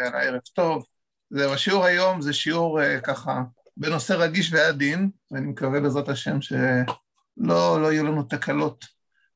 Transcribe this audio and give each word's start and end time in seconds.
ועל 0.00 0.14
הערב 0.14 0.40
טוב. 0.52 0.84
זהו, 1.30 1.52
השיעור 1.52 1.84
היום 1.84 2.20
זה 2.20 2.32
שיעור 2.32 2.80
uh, 2.80 3.00
ככה 3.00 3.42
בנושא 3.76 4.12
רגיש 4.12 4.52
ועדין, 4.52 5.10
ואני 5.30 5.46
מקווה 5.46 5.80
בעזרת 5.80 6.08
השם 6.08 6.40
שלא 6.40 7.82
לא 7.82 7.92
יהיו 7.92 8.04
לנו 8.04 8.22
תקלות 8.22 8.84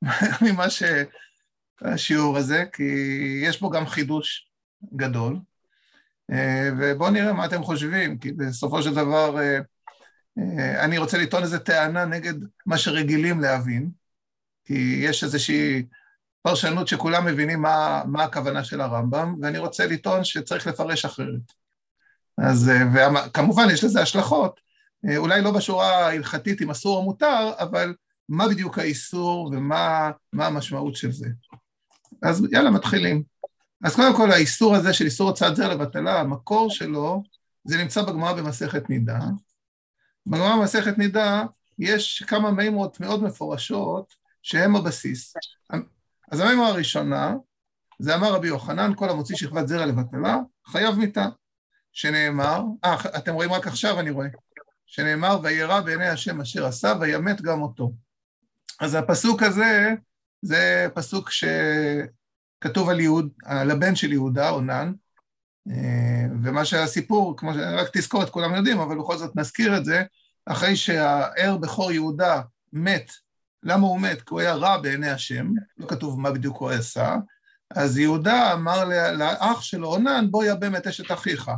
ממה 0.45 0.67
שהשיעור 0.71 2.37
הזה, 2.37 2.65
כי 2.73 2.83
יש 3.43 3.61
בו 3.61 3.71
גם 3.71 3.87
חידוש 3.87 4.51
גדול. 4.97 5.37
Uh, 6.33 6.35
ובואו 6.79 7.11
נראה 7.11 7.33
מה 7.33 7.47
אתם 7.47 7.63
חושבים, 7.63 8.19
כי 8.19 8.33
בסופו 8.33 8.83
של 8.83 8.95
דבר 8.95 9.37
uh, 9.37 9.63
uh, 10.39 10.81
אני 10.85 10.99
רוצה 10.99 11.19
לטעון 11.19 11.43
איזו 11.43 11.59
טענה 11.59 12.05
נגד 12.05 12.35
מה 12.67 12.79
שרגילים 12.79 13.41
להבין, 13.41 13.91
כי 14.65 15.01
יש 15.03 15.25
איזושהי 15.25 15.87
פרשנות 16.47 16.89
שכולם 16.89 17.27
מבינים 17.27 17.63
מה, 17.63 18.03
מה 18.07 18.25
הכוונה 18.25 18.65
של 18.65 18.81
הרמב"ם, 18.81 19.35
ואני 19.43 19.59
רוצה 19.59 19.87
לטעון 19.87 20.25
שצריך 20.25 20.67
לפרש 20.67 21.05
אחרת. 21.05 21.53
אז, 22.39 22.71
וכמובן 22.95 23.67
יש 23.73 23.85
לזה 23.85 24.03
השלכות, 24.03 24.61
אולי 25.17 25.43
לא 25.43 25.51
בשורה 25.51 26.07
ההלכתית 26.07 26.63
אם 26.63 26.71
אסור 26.71 26.97
או 26.97 27.03
מותר, 27.03 27.53
אבל 27.59 27.95
מה 28.29 28.49
בדיוק 28.49 28.79
האיסור 28.79 29.53
ומה 29.53 30.11
המשמעות 30.33 30.97
של 30.97 31.13
זה. 31.13 31.29
אז 32.23 32.47
יאללה, 32.53 32.71
מתחילים. 32.71 33.23
אז 33.85 33.97
קודם 33.97 34.17
כל, 34.17 34.31
האיסור 34.33 34.75
הזה 34.75 34.93
של 34.93 35.05
איסור 35.05 35.29
הוצאת 35.29 35.57
זר 35.57 35.69
לבטלה, 35.69 36.21
המקור 36.21 36.71
שלו, 36.71 37.23
זה 37.65 37.77
נמצא 37.79 38.03
בגמרא 38.03 38.33
במסכת 38.33 38.91
נידה. 38.91 39.19
בגמרא 40.27 40.57
במסכת 40.57 40.99
נידה 40.99 41.43
יש 41.79 42.23
כמה 42.27 42.51
מימות 42.51 43.01
מאוד 43.01 43.23
מפורשות 43.23 44.15
שהם 44.43 44.77
הבסיס. 44.77 45.35
אז 46.31 46.41
המימה 46.41 46.67
הראשונה, 46.67 47.35
זה 47.99 48.15
אמר 48.15 48.33
רבי 48.35 48.49
יוחנן, 48.49 48.93
כל 48.97 49.11
המוציא 49.11 49.37
שכבת 49.37 49.69
זרע 49.69 49.87
לבטלה, 49.87 50.39
חייב 50.67 50.95
מיתה. 50.95 51.27
שנאמר, 51.93 52.63
אה, 52.85 52.97
אתם 53.17 53.35
רואים 53.35 53.53
רק 53.53 53.67
עכשיו, 53.67 54.01
אני 54.01 54.11
רואה, 54.11 54.29
שנאמר, 54.87 55.39
וירא 55.43 55.81
בעיני 55.81 56.09
השם 56.09 56.41
אשר 56.41 56.67
עשה, 56.67 56.93
וימת 57.01 57.43
גם 57.43 57.63
אותו. 57.63 57.93
אז 58.81 58.95
הפסוק 58.95 59.43
הזה, 59.43 59.95
זה 60.43 60.89
פסוק 60.95 61.31
שכתוב 61.31 62.89
על, 62.89 63.01
יהוד, 63.01 63.29
על 63.45 63.71
הבן 63.71 63.97
של 63.97 64.13
יהודה, 64.13 64.51
אונן, 64.51 64.93
אה, 65.71 66.27
ומה 66.43 66.65
שהסיפור, 66.65 67.37
כמו 67.37 67.55
ש... 67.55 67.57
רק 67.57 67.89
תזכורת, 67.93 68.31
כולם 68.31 68.55
יודעים, 68.55 68.81
אבל 68.81 68.99
בכל 68.99 69.17
זאת 69.17 69.37
נזכיר 69.37 69.77
את 69.77 69.85
זה, 69.85 70.03
אחרי 70.47 70.77
שהער 70.77 71.57
בכור 71.57 71.93
יהודה 71.93 72.43
מת 72.73 73.11
למה 73.65 73.87
הוא 73.87 74.01
מת? 74.01 74.23
כי 74.23 74.29
הוא 74.31 74.41
היה 74.41 74.55
רע 74.55 74.77
בעיני 74.77 75.11
השם, 75.11 75.51
לא 75.79 75.87
כתוב 75.87 76.21
מה 76.21 76.31
בדיוק 76.31 76.57
הוא 76.57 76.71
עשה, 76.71 77.17
אז 77.71 77.99
יהודה 77.99 78.53
אמר 78.53 78.85
לאח 79.13 79.63
שלו, 79.63 79.89
אונן, 79.89 80.27
בוא 80.31 80.45
יבם 80.45 80.77
את 80.77 80.87
אשת 80.87 81.13
אחיך. 81.13 81.51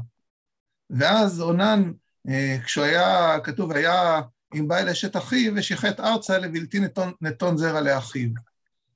ואז 0.90 1.40
אונן, 1.40 1.92
אה, 2.28 2.56
כשהוא 2.64 2.84
היה, 2.84 3.36
כתוב, 3.44 3.72
היה 3.72 4.20
אם 4.54 4.68
בא 4.68 4.78
אל 4.78 4.88
אשת 4.88 5.16
אחיו 5.16 5.52
ושיחט 5.56 6.00
ארצה 6.00 6.38
לבלתי 6.38 6.80
נתון, 6.80 7.12
נתון 7.20 7.56
זרע 7.56 7.80
לאחיו. 7.80 8.28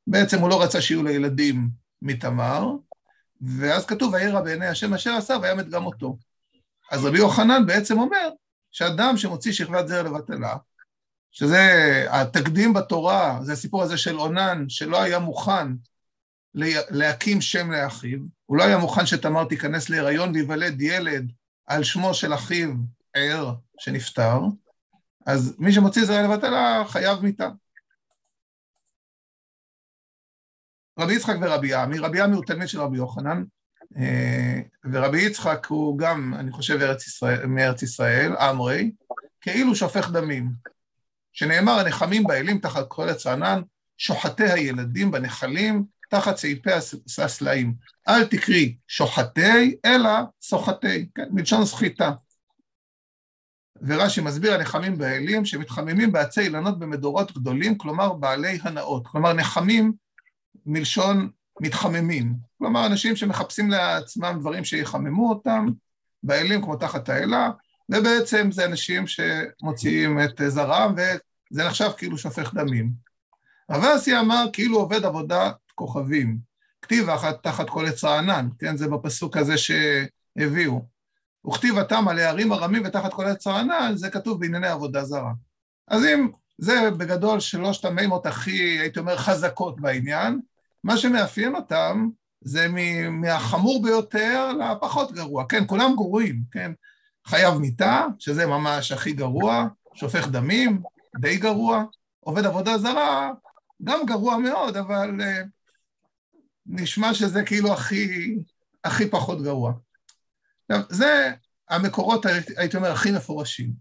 בעצם 0.06 0.41
הוא 0.41 0.48
לא 0.48 0.62
רצה 0.62 0.80
שיהיו 0.80 1.02
לו 1.02 1.11
ילדים 1.11 1.69
מתמר, 2.02 2.67
ואז 3.41 3.86
כתוב, 3.86 4.14
וירא 4.14 4.41
בעיני 4.41 4.67
השם 4.67 4.95
אשר 4.95 5.14
עשה, 5.14 5.36
וימת 5.42 5.69
גם 5.69 5.86
אותו. 5.86 6.17
אז 6.91 7.05
רבי 7.05 7.19
יוחנן 7.19 7.67
בעצם 7.67 7.98
אומר 7.98 8.28
שאדם 8.70 9.17
שמוציא 9.17 9.52
שכבת 9.52 9.89
זרע 9.89 10.02
לבטלה, 10.02 10.56
שזה 11.31 11.67
התקדים 12.11 12.73
בתורה, 12.73 13.39
זה 13.42 13.53
הסיפור 13.53 13.83
הזה 13.83 13.97
של 13.97 14.20
אונן, 14.20 14.64
שלא 14.69 15.03
היה 15.03 15.19
מוכן 15.19 15.69
להקים 16.91 17.41
שם 17.41 17.70
לאחיו, 17.70 18.19
הוא 18.47 18.56
לא 18.56 18.64
היה 18.64 18.78
מוכן 18.78 19.06
שתמר 19.06 19.45
תיכנס 19.45 19.91
להיריון 19.91 20.31
וייוולד 20.31 20.81
ילד 20.81 21.33
על 21.67 21.84
שמו 21.84 22.14
של 22.14 22.34
אחיו 22.34 22.70
ער 23.14 23.55
שנפטר, 23.78 24.39
אז 25.27 25.56
מי 25.58 25.73
שמוציא 25.73 26.05
זרע 26.05 26.23
לבטלה 26.23 26.84
חייב 26.89 27.20
מיתה. 27.20 27.48
רבי 30.98 31.14
יצחק 31.14 31.35
ורבי 31.40 31.74
עמי, 31.74 31.98
רבי 31.98 32.20
עמי 32.20 32.36
הוא 32.36 32.45
תלמיד 32.45 32.69
של 32.69 32.80
רבי 32.80 32.96
יוחנן, 32.96 33.45
אה, 33.96 34.61
ורבי 34.92 35.23
יצחק 35.23 35.67
הוא 35.67 35.98
גם, 35.98 36.35
אני 36.35 36.51
חושב, 36.51 36.79
ארץ 36.80 37.07
ישראל, 37.07 37.46
מארץ 37.46 37.83
ישראל, 37.83 38.36
עמרי, 38.36 38.92
כאילו 39.40 39.74
שופך 39.74 40.11
דמים. 40.11 40.51
שנאמר, 41.33 41.79
הנחמים 41.79 42.24
באלים 42.24 42.58
תחת 42.58 42.85
כל 42.89 43.08
עץ 43.08 43.27
הענן, 43.27 43.63
שוחטי 43.98 44.45
הילדים 44.45 45.11
בנחלים 45.11 45.85
תחת 46.11 46.36
סעיפי 46.36 46.70
הסלעים. 47.23 47.74
אל 48.08 48.24
תקרי 48.24 48.77
שוחטי, 48.89 49.77
אלא 49.85 50.11
סוחטי, 50.42 51.08
כן, 51.14 51.24
מלשון 51.30 51.67
סחיטה. 51.67 52.11
ורש"י 53.83 54.20
מסביר 54.20 54.55
הנחמים 54.55 54.98
באלים 54.98 55.45
שמתחממים 55.45 56.13
בעצי 56.13 56.40
אילנות 56.40 56.79
במדורות 56.79 57.33
גדולים, 57.33 57.79
כלומר 57.79 58.13
בעלי 58.13 58.58
הנאות. 58.63 59.07
כלומר, 59.07 59.33
נחמים 59.33 59.92
מלשון 60.67 61.30
מתחממים. 61.61 62.35
כלומר, 62.58 62.86
אנשים 62.86 63.17
שמחפשים 63.17 63.70
לעצמם 63.70 64.36
דברים 64.40 64.64
שיחממו 64.64 65.29
אותם, 65.29 65.67
באלים 66.23 66.63
כמו 66.63 66.77
תחת 66.77 67.08
האלה, 67.08 67.51
ובעצם 67.90 68.52
זה 68.52 68.64
אנשים 68.64 69.05
שמוציאים 69.06 70.20
את 70.20 70.40
זרעם, 70.48 70.95
וזה 70.95 71.64
נחשב 71.64 71.90
כאילו 71.96 72.18
שופך 72.18 72.55
דמים. 72.55 72.90
רב 73.70 73.84
אסי 73.84 74.18
אמר 74.18 74.46
כאילו 74.52 74.78
עובד 74.78 75.05
עבודת 75.05 75.55
כוכבים. 75.74 76.39
כתיב 76.83 77.08
אחת 77.08 77.42
תחת 77.42 77.70
כל 77.70 77.86
עץ 77.86 78.05
רענן, 78.05 78.48
כן? 78.58 78.77
זה 78.77 78.89
בפסוק 78.89 79.36
הזה 79.36 79.55
שהביאו. 79.58 80.86
וכתיב 81.46 81.78
התם 81.78 82.08
על 82.08 82.18
הערים 82.18 82.52
הרמים 82.52 82.83
ותחת 82.86 83.12
כל 83.14 83.27
עץ 83.27 83.46
רענן, 83.46 83.92
זה 83.96 84.11
כתוב 84.11 84.40
בענייני 84.40 84.68
עבודה 84.68 85.05
זרה. 85.05 85.33
אז 85.89 86.05
אם 86.05 86.28
זה 86.58 86.90
בגדול 86.90 87.40
שלושת 87.40 87.84
המימות 87.84 88.27
הכי, 88.27 88.78
הייתי 88.78 88.98
אומר, 88.98 89.17
חזקות 89.17 89.80
בעניין, 89.80 90.40
מה 90.84 90.96
שמאפיין 90.96 91.55
אותם 91.55 92.08
זה 92.40 92.67
מהחמור 93.11 93.83
ביותר 93.83 94.52
לפחות 94.52 95.12
גרוע. 95.12 95.45
כן, 95.48 95.67
כולם 95.67 95.95
גרועים, 95.96 96.42
כן? 96.51 96.72
חייב 97.27 97.55
מיתה, 97.55 98.07
שזה 98.19 98.47
ממש 98.47 98.92
הכי 98.92 99.13
גרוע, 99.13 99.67
שופך 99.95 100.29
דמים, 100.29 100.83
די 101.20 101.36
גרוע, 101.36 101.85
עובד 102.20 102.45
עבודה 102.45 102.79
זרה, 102.79 103.31
גם 103.85 104.01
גרוע 104.07 104.39
מאוד, 104.39 104.77
אבל 104.77 105.11
uh, 105.20 105.47
נשמע 106.67 107.14
שזה 107.14 107.42
כאילו 107.47 107.73
הכי, 107.73 108.36
הכי 108.85 109.11
פחות 109.11 109.42
גרוע. 109.42 109.73
עכשיו, 110.69 110.86
זה 110.91 111.33
המקורות, 111.69 112.27
הייתי 112.57 112.77
אומר, 112.77 112.92
הכי 112.92 113.13
מפורשים. 113.13 113.73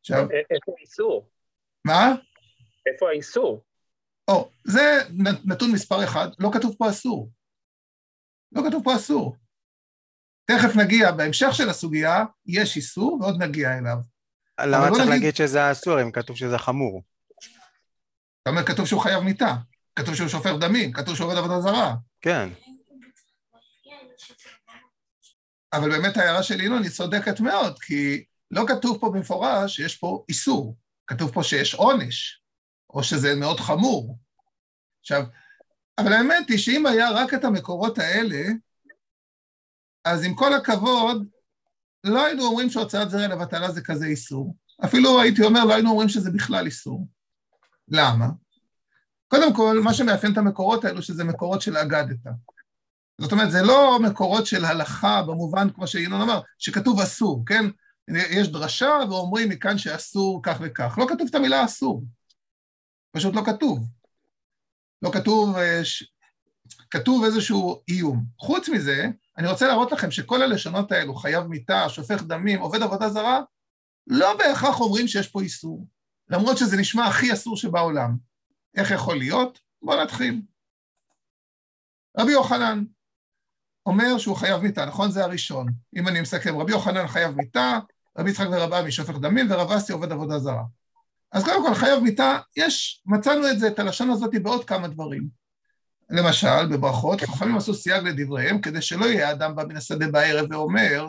עכשיו... 0.00 0.26
איפה 0.30 0.72
האיסור? 0.78 1.28
מה? 1.84 2.14
איפה 2.92 3.08
האיסור? 3.08 3.64
או, 4.28 4.50
זה 4.64 5.00
נתון 5.44 5.72
מספר 5.72 6.04
אחד, 6.04 6.28
לא 6.38 6.50
כתוב 6.52 6.76
פה 6.78 6.90
אסור. 6.90 7.30
לא 8.52 8.62
כתוב 8.68 8.84
פה 8.84 8.96
אסור. 8.96 9.36
תכף 10.44 10.76
נגיע, 10.76 11.12
בהמשך 11.12 11.54
של 11.54 11.68
הסוגיה, 11.68 12.24
יש 12.46 12.76
איסור 12.76 13.18
ועוד 13.20 13.42
נגיע 13.42 13.78
אליו. 13.78 13.96
למה 14.60 14.88
צריך 14.88 15.00
נגיד... 15.00 15.08
להגיד 15.12 15.36
שזה 15.36 15.72
אסור 15.72 16.02
אם 16.02 16.10
כתוב 16.10 16.36
שזה 16.36 16.58
חמור? 16.58 17.02
זאת 18.38 18.48
אומרת, 18.48 18.66
כתוב 18.66 18.86
שהוא 18.86 19.00
חייב 19.00 19.22
מיתה, 19.22 19.54
כתוב 19.96 20.14
שהוא 20.14 20.28
שופך 20.28 20.50
דמים, 20.60 20.92
כתוב 20.92 21.16
שהוא 21.16 21.26
עובד 21.26 21.38
עבודה 21.38 21.60
זרה. 21.60 21.94
כן. 22.20 22.48
אבל 25.72 25.90
באמת 25.90 26.16
ההערה 26.16 26.42
של 26.42 26.60
ינון 26.60 26.82
היא 26.82 26.90
צודקת 26.90 27.40
מאוד, 27.40 27.78
כי 27.78 28.24
לא 28.50 28.64
כתוב 28.68 28.98
פה 29.00 29.10
במפורש 29.10 29.76
שיש 29.76 29.96
פה 29.96 30.24
איסור, 30.28 30.76
כתוב 31.06 31.32
פה 31.32 31.42
שיש 31.42 31.74
עונש, 31.74 32.42
או 32.90 33.02
שזה 33.02 33.34
מאוד 33.34 33.60
חמור. 33.60 34.18
עכשיו, 35.00 35.22
אבל 35.98 36.12
האמת 36.12 36.48
היא 36.48 36.58
שאם 36.58 36.86
היה 36.86 37.10
רק 37.10 37.34
את 37.34 37.44
המקורות 37.44 37.98
האלה, 37.98 38.42
אז 40.04 40.24
עם 40.24 40.34
כל 40.34 40.54
הכבוד, 40.54 41.26
לא 42.04 42.26
היינו 42.26 42.44
אומרים 42.44 42.70
שהוצאת 42.70 43.10
זרע 43.10 43.26
לבטלה 43.26 43.70
זה 43.70 43.80
כזה 43.80 44.06
איסור. 44.06 44.56
אפילו 44.84 45.20
הייתי 45.20 45.42
אומר, 45.42 45.64
לא 45.64 45.74
היינו 45.74 45.90
אומרים 45.90 46.08
שזה 46.08 46.30
בכלל 46.30 46.66
איסור. 46.66 47.08
למה? 47.88 48.26
קודם 49.28 49.54
כל, 49.54 49.80
מה 49.84 49.94
שמאפיין 49.94 50.32
את 50.32 50.38
המקורות 50.38 50.84
האלו, 50.84 51.02
שזה 51.02 51.24
מקורות 51.24 51.62
של 51.62 51.76
אגדתא. 51.76 52.30
זאת 53.20 53.32
אומרת, 53.32 53.50
זה 53.50 53.62
לא 53.62 53.98
מקורות 54.00 54.46
של 54.46 54.64
הלכה 54.64 55.22
במובן, 55.22 55.70
כמו 55.70 55.86
שינון 55.86 56.20
אמר, 56.20 56.40
שכתוב 56.58 57.00
אסור, 57.00 57.42
כן? 57.46 57.64
יש 58.08 58.48
דרשה 58.48 58.98
ואומרים 59.08 59.48
מכאן 59.48 59.78
שאסור 59.78 60.40
כך 60.42 60.56
וכך. 60.60 60.98
לא 60.98 61.06
כתוב 61.08 61.26
את 61.30 61.34
המילה 61.34 61.64
אסור. 61.64 62.04
פשוט 63.12 63.34
לא 63.34 63.42
כתוב. 63.46 63.88
לא 65.02 65.10
כתוב, 65.12 65.56
אה, 65.56 65.80
כתוב 66.94 67.24
איזשהו 67.24 67.82
איום. 67.88 68.24
חוץ 68.38 68.68
מזה, 68.68 69.08
אני 69.38 69.48
רוצה 69.48 69.68
להראות 69.68 69.92
לכם 69.92 70.10
שכל 70.10 70.42
הלשונות 70.42 70.92
האלו, 70.92 71.14
חייב 71.14 71.46
מיתה, 71.46 71.88
שופך 71.88 72.22
דמים, 72.22 72.60
עובד 72.60 72.82
עבודה 72.82 73.08
זרה, 73.08 73.40
לא 74.06 74.36
בהכרח 74.38 74.80
אומרים 74.80 75.08
שיש 75.08 75.28
פה 75.28 75.40
איסור, 75.40 75.86
למרות 76.28 76.58
שזה 76.58 76.76
נשמע 76.76 77.06
הכי 77.06 77.32
אסור 77.32 77.56
שבעולם. 77.56 78.16
איך 78.76 78.90
יכול 78.90 79.18
להיות? 79.18 79.58
בואו 79.82 80.02
נתחיל. 80.02 80.42
רבי 82.18 82.32
יוחנן, 82.32 82.84
אומר 83.86 84.18
שהוא 84.18 84.36
חייב 84.36 84.62
מיתה, 84.62 84.84
נכון? 84.84 85.10
זה 85.10 85.24
הראשון. 85.24 85.66
אם 85.96 86.08
אני 86.08 86.20
מסכם, 86.20 86.56
רבי 86.56 86.72
יוחנן 86.72 87.08
חייב 87.08 87.36
מיתה, 87.36 87.78
רבי 88.18 88.30
יצחק 88.30 88.46
ורבעמי 88.52 88.92
שופך 88.92 89.18
דמים, 89.18 89.46
ורב 89.50 89.72
אסי 89.72 89.92
עובד 89.92 90.12
עבודה 90.12 90.38
זרה. 90.38 90.64
אז 91.32 91.44
קודם 91.44 91.66
כל, 91.66 91.74
חייב 91.74 92.02
מיתה, 92.02 92.38
יש, 92.56 93.02
מצאנו 93.06 93.50
את 93.50 93.58
זה, 93.58 93.68
את 93.68 93.78
הלשון 93.78 94.10
הזאת 94.10 94.34
בעוד 94.42 94.64
כמה 94.64 94.88
דברים. 94.88 95.43
למשל, 96.14 96.66
בברכות, 96.66 97.20
חכמים 97.20 97.56
עשו 97.56 97.74
סייג 97.74 98.04
לדבריהם, 98.04 98.60
כדי 98.60 98.82
שלא 98.82 99.06
יהיה 99.06 99.30
אדם 99.30 99.56
בא 99.56 99.64
מן 99.64 99.76
השדה 99.76 100.08
בערב 100.08 100.46
ואומר, 100.50 101.06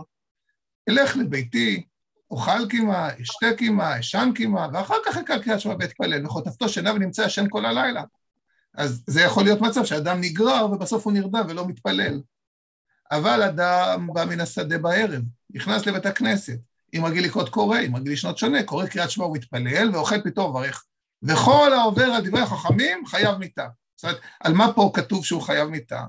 אלך 0.90 1.18
לביתי, 1.18 1.84
אוכל 2.31 2.69
קימה, 2.69 3.10
אשתה 3.22 3.48
קימה, 3.57 4.00
אשן 4.00 4.30
קימה, 4.36 4.68
ואחר 4.74 4.96
כך 5.06 5.18
יקל 5.18 5.42
קריאת 5.42 5.60
שמע 5.60 5.74
ואתפלל, 5.80 6.25
וחוטפתו 6.25 6.69
שינה 6.69 6.94
ונמצא 6.94 7.22
ישן 7.22 7.46
כל 7.50 7.66
הלילה. 7.66 8.04
אז 8.78 9.04
זה 9.07 9.22
יכול 9.22 9.44
להיות 9.44 9.62
מצב 9.62 9.86
שאדם 9.86 10.22
נגרר 10.22 10.68
ובסוף 10.72 11.06
הוא 11.06 11.13
נרדם 11.13 11.46
ולא 11.50 11.68
מתפלל. 11.68 12.22
אבל 13.12 13.44
אדם 13.44 14.08
בא 14.13 14.25
מן 14.25 14.40
השדה 14.40 14.78
בערב, 14.78 15.22
נכנס 15.50 15.86
לבית 15.86 16.06
הכנסת, 16.06 16.60
אם 16.94 17.06
רגיל 17.06 17.25
לקרות 17.25 17.50
קורא, 17.50 17.80
אם 17.80 17.96
רגיל 17.96 18.13
לשנות 18.13 18.38
שונה, 18.38 18.63
קורא 18.63 18.86
קריאת 18.86 19.12
שמע 19.12 19.25
ומתפלל, 19.25 19.90
ואוכל 19.94 20.22
פתאום 20.22 20.50
מברך. 20.50 20.84
וכל 21.24 21.74
העובר 21.74 22.06
על 22.06 22.28
דברי 22.28 22.42
החכמים 22.42 23.06
חייב 23.06 23.38
מיתה. 23.38 23.68
זאת 23.95 24.03
אומרת, 24.03 24.21
על 24.39 24.53
מה 24.53 24.74
פה 24.74 24.92
כתוב 24.94 25.25
שהוא 25.25 25.42
חייב 25.42 25.69
מיתה? 25.69 26.03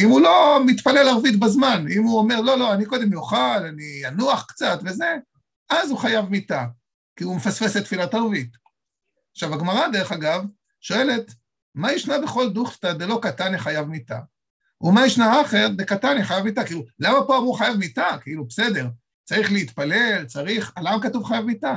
אם 0.00 0.08
הוא 0.08 0.20
לא 0.20 0.60
מתפלל 0.66 1.08
ערבית 1.08 1.40
בזמן, 1.40 1.84
אם 1.96 2.02
הוא 2.02 2.18
אומר, 2.18 2.40
לא, 2.40 2.58
לא, 2.58 2.74
אני 2.74 2.86
קודם 2.86 3.14
אוכל, 3.14 3.64
אני 3.68 4.06
אנוח 4.08 4.46
קצת 4.48 4.78
וזה, 4.84 5.16
אז 5.70 5.90
הוא 5.90 5.98
חייב 5.98 6.24
מיתה, 6.28 6.64
כי 7.16 7.24
הוא 7.24 7.36
מפספס 7.36 7.76
את 7.76 7.84
תפילת 7.84 8.14
ערבית. 8.14 8.56
עכשיו, 9.32 9.54
הגמרא, 9.54 9.88
דרך 9.88 10.12
אגב, 10.12 10.44
שואלת, 10.80 11.34
מה 11.74 11.92
ישנה 11.92 12.18
בכל 12.18 12.50
דוכתא 12.52 12.92
דלא 12.92 13.18
קטני 13.22 13.58
חייב 13.58 13.86
מיתה? 13.86 14.20
ומה 14.80 15.06
ישנה 15.06 15.42
אחר 15.42 15.68
דקטני 15.76 16.24
חייב 16.24 16.44
מיתה? 16.44 16.64
כאילו, 16.64 16.82
למה 16.98 17.26
פה 17.26 17.38
אמרו 17.38 17.52
חייב 17.52 17.76
מיתה? 17.76 18.08
כאילו, 18.22 18.46
בסדר, 18.46 18.88
צריך 19.24 19.52
להתפלל, 19.52 20.24
צריך, 20.26 20.72
למה 20.78 21.02
כתוב 21.02 21.24
חייב 21.24 21.44
מיתה? 21.44 21.76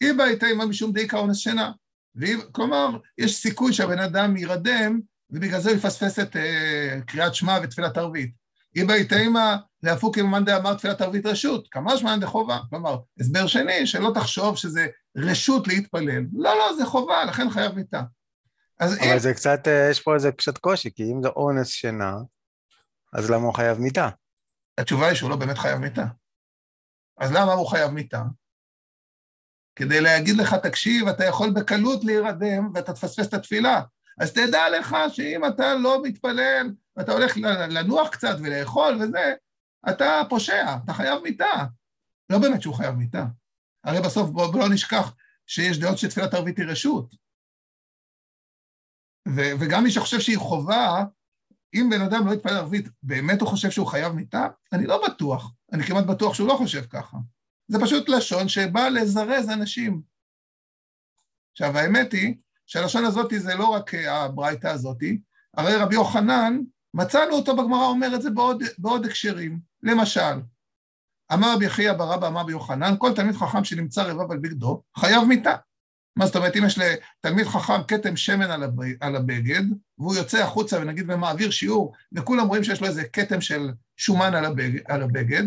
איבא 0.00 0.24
הייתה 0.24 0.46
עימה 0.46 0.66
משום 0.66 0.92
דאיקה 0.92 1.16
אונס 1.16 1.36
שינה. 1.36 1.72
כלומר, 2.52 2.98
יש 3.18 3.36
סיכוי 3.36 3.72
שהבן 3.72 3.98
אדם 3.98 4.36
יירדם, 4.36 5.00
ובגלל 5.30 5.60
זה 5.60 5.70
יפספס 5.70 6.18
את 6.18 6.36
uh, 6.36 7.02
קריאת 7.06 7.34
שמע 7.34 7.58
ותפילת 7.62 7.96
ערבית. 7.96 8.34
איבא 8.76 8.92
הייתה 8.92 9.16
עימה 9.16 9.56
להפוק 9.82 10.18
עם 10.18 10.26
מאן 10.26 10.44
דאמר 10.44 10.74
תפילת 10.74 11.00
ערבית 11.00 11.26
רשות, 11.26 11.68
כמה 11.70 11.96
שמען 11.96 12.20
דחובה. 12.20 12.58
כלומר, 12.70 12.98
הסבר 13.20 13.46
שני, 13.46 13.86
שלא 13.86 14.10
תחשוב 14.14 14.56
שזה 14.56 14.86
רשות 15.16 15.68
להתפלל. 15.68 16.22
לא, 16.32 16.58
לא, 16.58 16.76
זה 16.76 16.86
חובה, 16.86 17.24
לכן 17.24 17.50
חייב 17.50 17.72
מיתה. 17.72 18.02
אבל 18.80 18.96
אם... 19.12 19.18
זה 19.18 19.34
קצת, 19.34 19.68
אה, 19.68 19.88
יש 19.90 20.00
פה 20.00 20.14
איזה 20.14 20.32
קצת 20.32 20.58
קושי, 20.58 20.90
כי 20.94 21.02
אם 21.02 21.22
זה 21.22 21.28
אונס 21.28 21.68
שינה, 21.68 22.16
אז 23.12 23.30
למה 23.30 23.46
הוא 23.46 23.54
חייב 23.54 23.78
מיתה? 23.78 24.08
התשובה 24.78 25.06
היא 25.08 25.14
שהוא 25.14 25.30
לא 25.30 25.36
באמת 25.36 25.58
חייב 25.58 25.78
מיתה. 25.78 26.04
אז 27.18 27.32
למה 27.32 27.52
הוא 27.52 27.68
חייב 27.68 27.90
מיתה? 27.90 28.22
כדי 29.76 30.00
להגיד 30.00 30.36
לך, 30.36 30.54
תקשיב, 30.54 31.08
אתה 31.08 31.24
יכול 31.24 31.50
בקלות 31.50 32.04
להירדם 32.04 32.70
ואתה 32.74 32.92
תפספס 32.92 33.28
את 33.28 33.34
התפילה. 33.34 33.82
אז 34.20 34.32
תדע 34.32 34.62
לך 34.78 34.96
שאם 35.08 35.46
אתה 35.46 35.74
לא 35.74 36.02
מתפלל, 36.02 36.72
ואתה 36.96 37.12
הולך 37.12 37.36
לנוח 37.70 38.08
קצת 38.08 38.36
ולאכול 38.42 38.98
וזה, 39.00 39.34
אתה 39.90 40.22
פושע, 40.28 40.76
אתה 40.84 40.92
חייב 40.92 41.22
מיתה. 41.22 41.64
לא 42.30 42.38
באמת 42.38 42.62
שהוא 42.62 42.74
חייב 42.74 42.94
מיתה. 42.94 43.24
הרי 43.84 44.00
בסוף 44.00 44.30
בואו 44.30 44.58
לא 44.58 44.68
נשכח 44.68 45.14
שיש 45.46 45.78
דעות 45.78 45.98
שתפילת 45.98 46.34
ערבית 46.34 46.58
היא 46.58 46.66
רשות. 46.66 47.14
ו- 49.28 49.52
וגם 49.60 49.84
מי 49.84 49.90
שחושב 49.90 50.20
שהיא 50.20 50.38
חובה, 50.38 51.04
אם 51.74 51.88
בן 51.90 52.00
אדם 52.00 52.26
לא 52.26 52.32
יתפלל 52.32 52.56
ערבית, 52.56 52.88
באמת 53.02 53.40
הוא 53.40 53.48
חושב 53.48 53.70
שהוא 53.70 53.86
חייב 53.86 54.12
מיתה? 54.12 54.46
אני 54.72 54.86
לא 54.86 55.06
בטוח. 55.06 55.52
אני 55.72 55.82
כמעט 55.82 56.04
בטוח 56.04 56.34
שהוא 56.34 56.48
לא 56.48 56.54
חושב 56.54 56.86
ככה. 56.86 57.16
זה 57.72 57.78
פשוט 57.80 58.08
לשון 58.08 58.48
שבא 58.48 58.88
לזרז 58.88 59.50
אנשים. 59.50 60.02
עכשיו, 61.52 61.78
האמת 61.78 62.12
היא 62.12 62.34
שהלשון 62.66 63.04
הזאת 63.04 63.32
זה 63.36 63.54
לא 63.54 63.66
רק 63.66 63.94
הברייתא 63.94 64.66
הזאת, 64.66 65.02
הרי 65.56 65.76
רבי 65.76 65.94
יוחנן, 65.94 66.58
מצאנו 66.94 67.34
אותו 67.34 67.56
בגמרא 67.56 67.86
אומר 67.86 68.14
את 68.14 68.22
זה 68.22 68.30
בעוד, 68.30 68.62
בעוד 68.78 69.06
הקשרים. 69.06 69.58
למשל, 69.82 70.40
אמר 71.32 71.54
רבי 71.54 71.64
יחיא 71.64 71.92
ברבא 71.92 72.26
אמר 72.26 72.40
רבי 72.40 72.52
יוחנן, 72.52 72.94
כל 72.98 73.14
תלמיד 73.14 73.34
חכם 73.34 73.64
שנמצא 73.64 74.02
רבב 74.02 74.32
על 74.32 74.38
בגדו, 74.38 74.82
חייב 74.96 75.24
מיתה. 75.24 75.56
מה 76.16 76.26
זאת 76.26 76.36
אומרת, 76.36 76.56
אם 76.56 76.66
יש 76.66 76.78
לתלמיד 76.78 77.46
חכם 77.46 77.82
כתם 77.88 78.16
שמן 78.16 78.50
על 79.00 79.16
הבגד, 79.16 79.62
והוא 79.98 80.14
יוצא 80.14 80.42
החוצה 80.42 80.78
ונגיד 80.80 81.10
ומעביר 81.10 81.50
שיעור, 81.50 81.92
וכולם 82.12 82.46
רואים 82.46 82.64
שיש 82.64 82.80
לו 82.80 82.86
איזה 82.86 83.04
כתם 83.04 83.40
של 83.40 83.70
שומן 83.96 84.34
על 84.88 85.02
הבגד 85.02 85.42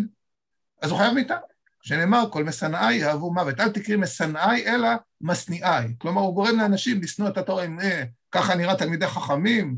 אז 0.81 0.91
הוא 0.91 0.99
חייב 0.99 1.13
מיתה. 1.13 1.37
שנאמר, 1.85 2.23
כל 2.31 2.43
משנאי 2.43 2.95
יאהבו 2.95 3.33
מוות. 3.33 3.59
אל 3.59 3.69
תקריא 3.69 3.97
משנאי, 3.97 4.65
אלא 4.67 4.89
משניאי. 5.21 5.95
כלומר, 5.97 6.21
הוא 6.21 6.35
גורם 6.35 6.57
לאנשים 6.57 7.01
לשנוא 7.01 7.29
את 7.29 7.37
התורה, 7.37 7.65
אם 7.65 7.79
אה, 7.79 8.03
ככה 8.31 8.55
נראה 8.55 8.75
תלמידי 8.75 9.07
חכמים. 9.07 9.77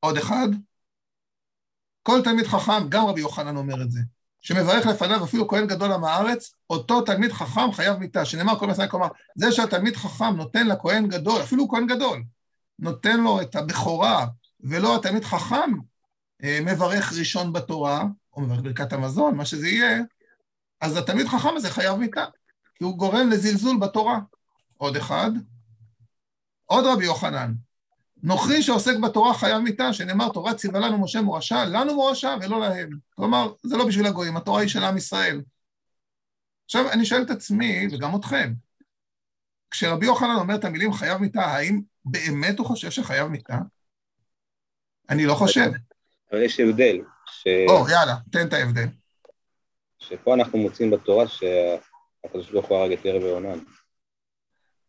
עוד 0.00 0.16
אחד. 0.16 0.48
כל 2.02 2.20
תלמיד 2.24 2.46
חכם, 2.46 2.88
גם 2.88 3.06
רבי 3.06 3.20
יוחנן 3.20 3.56
אומר 3.56 3.82
את 3.82 3.90
זה, 3.90 4.00
שמברך 4.40 4.86
לפניו 4.86 5.24
אפילו 5.24 5.48
כהן 5.48 5.66
גדול 5.66 5.92
עם 5.92 6.04
הארץ, 6.04 6.54
אותו 6.70 7.00
תלמיד 7.00 7.32
חכם 7.32 7.72
חייב 7.72 7.96
מיתה, 7.96 8.24
שנאמר 8.24 8.58
כל 8.58 8.66
מסעי, 8.66 8.88
כלומר, 8.88 9.08
זה 9.36 9.52
שהתלמיד 9.52 9.96
חכם 9.96 10.36
נותן 10.36 10.66
לכהן 10.66 11.08
גדול, 11.08 11.42
אפילו 11.42 11.68
כהן 11.68 11.86
גדול, 11.86 12.22
נותן 12.78 13.20
לו 13.20 13.40
את 13.40 13.56
הבכורה, 13.56 14.26
ולא 14.60 14.96
התלמיד 14.96 15.24
חכם 15.24 15.70
אה, 16.44 16.58
מברך 16.62 17.12
ראשון 17.18 17.52
בתורה, 17.52 18.04
או 18.36 18.40
מברך 18.40 18.60
ברכת 18.60 18.92
המזון, 18.92 19.36
מה 19.36 19.44
שזה 19.44 19.68
יהיה, 19.68 20.02
אז 20.80 20.96
התלמיד 20.96 21.26
חכם 21.26 21.56
הזה 21.56 21.70
חייב 21.70 21.96
מיתה, 21.98 22.24
כי 22.74 22.84
הוא 22.84 22.98
גורם 22.98 23.30
לזלזול 23.30 23.78
בתורה. 23.78 24.18
עוד 24.76 24.96
אחד, 24.96 25.30
עוד 26.64 26.84
רבי 26.86 27.04
יוחנן, 27.04 27.52
נוכרי 28.22 28.62
שעוסק 28.62 28.96
בתורה 29.02 29.34
חייב 29.34 29.58
מיתה, 29.58 29.92
שנאמר 29.92 30.28
תורה 30.28 30.54
ציווה 30.54 30.80
לנו 30.80 30.98
משה 30.98 31.22
מורשה, 31.22 31.64
לנו 31.64 31.94
מורשה 31.94 32.36
ולא 32.42 32.60
להם. 32.60 32.90
כלומר, 33.14 33.52
זה 33.62 33.76
לא 33.76 33.86
בשביל 33.86 34.06
הגויים, 34.06 34.36
התורה 34.36 34.60
היא 34.60 34.68
של 34.68 34.84
עם 34.84 34.96
ישראל. 34.96 35.40
עכשיו, 36.64 36.90
אני 36.90 37.04
שואל 37.04 37.22
את 37.22 37.30
עצמי, 37.30 37.88
וגם 37.92 38.16
אתכם, 38.16 38.52
כשרבי 39.70 40.06
יוחנן 40.06 40.36
אומר 40.38 40.54
את 40.54 40.64
המילים 40.64 40.92
חייב 40.92 41.18
מיתה, 41.18 41.44
האם 41.44 41.80
באמת 42.04 42.58
הוא 42.58 42.66
חושב 42.66 42.90
שחייב 42.90 43.26
מיתה? 43.26 43.58
אני 45.10 45.26
לא 45.26 45.34
חושב. 45.34 45.70
אבל 46.32 46.42
יש 46.42 46.60
הבדל. 46.60 46.96
ש... 47.46 47.48
או, 47.68 47.88
יאללה, 47.88 48.16
תן 48.32 48.46
את 48.46 48.52
ההבדל. 48.52 48.86
שפה 49.98 50.34
אנחנו 50.34 50.58
מוצאים 50.58 50.90
בתורה 50.90 51.24
שהקדוש 51.28 52.50
ברוך 52.50 52.66
הוא 52.66 52.78
הרג 52.78 52.92
את 52.92 52.98
ערב 53.04 53.22
ועונן. 53.22 53.58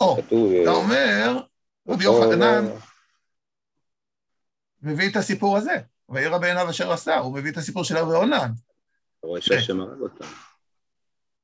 או, 0.01 0.19
אתה 0.19 0.69
אומר, 0.69 1.39
רבי 1.87 2.03
יוחנן 2.03 2.65
מביא 4.81 5.09
את 5.09 5.15
הסיפור 5.15 5.57
הזה, 5.57 5.75
וירא 6.09 6.37
בעיניו 6.37 6.69
אשר 6.69 6.91
עשה, 6.91 7.17
הוא 7.17 7.33
מביא 7.33 7.51
את 7.51 7.57
הסיפור 7.57 7.83
של 7.83 7.97
ערב 7.97 8.07
ועונן. 8.07 8.51
אתה 9.19 9.27
רואה 9.27 9.41
שהשם 9.41 9.79
הרג 9.79 9.99
אותם. 9.99 10.25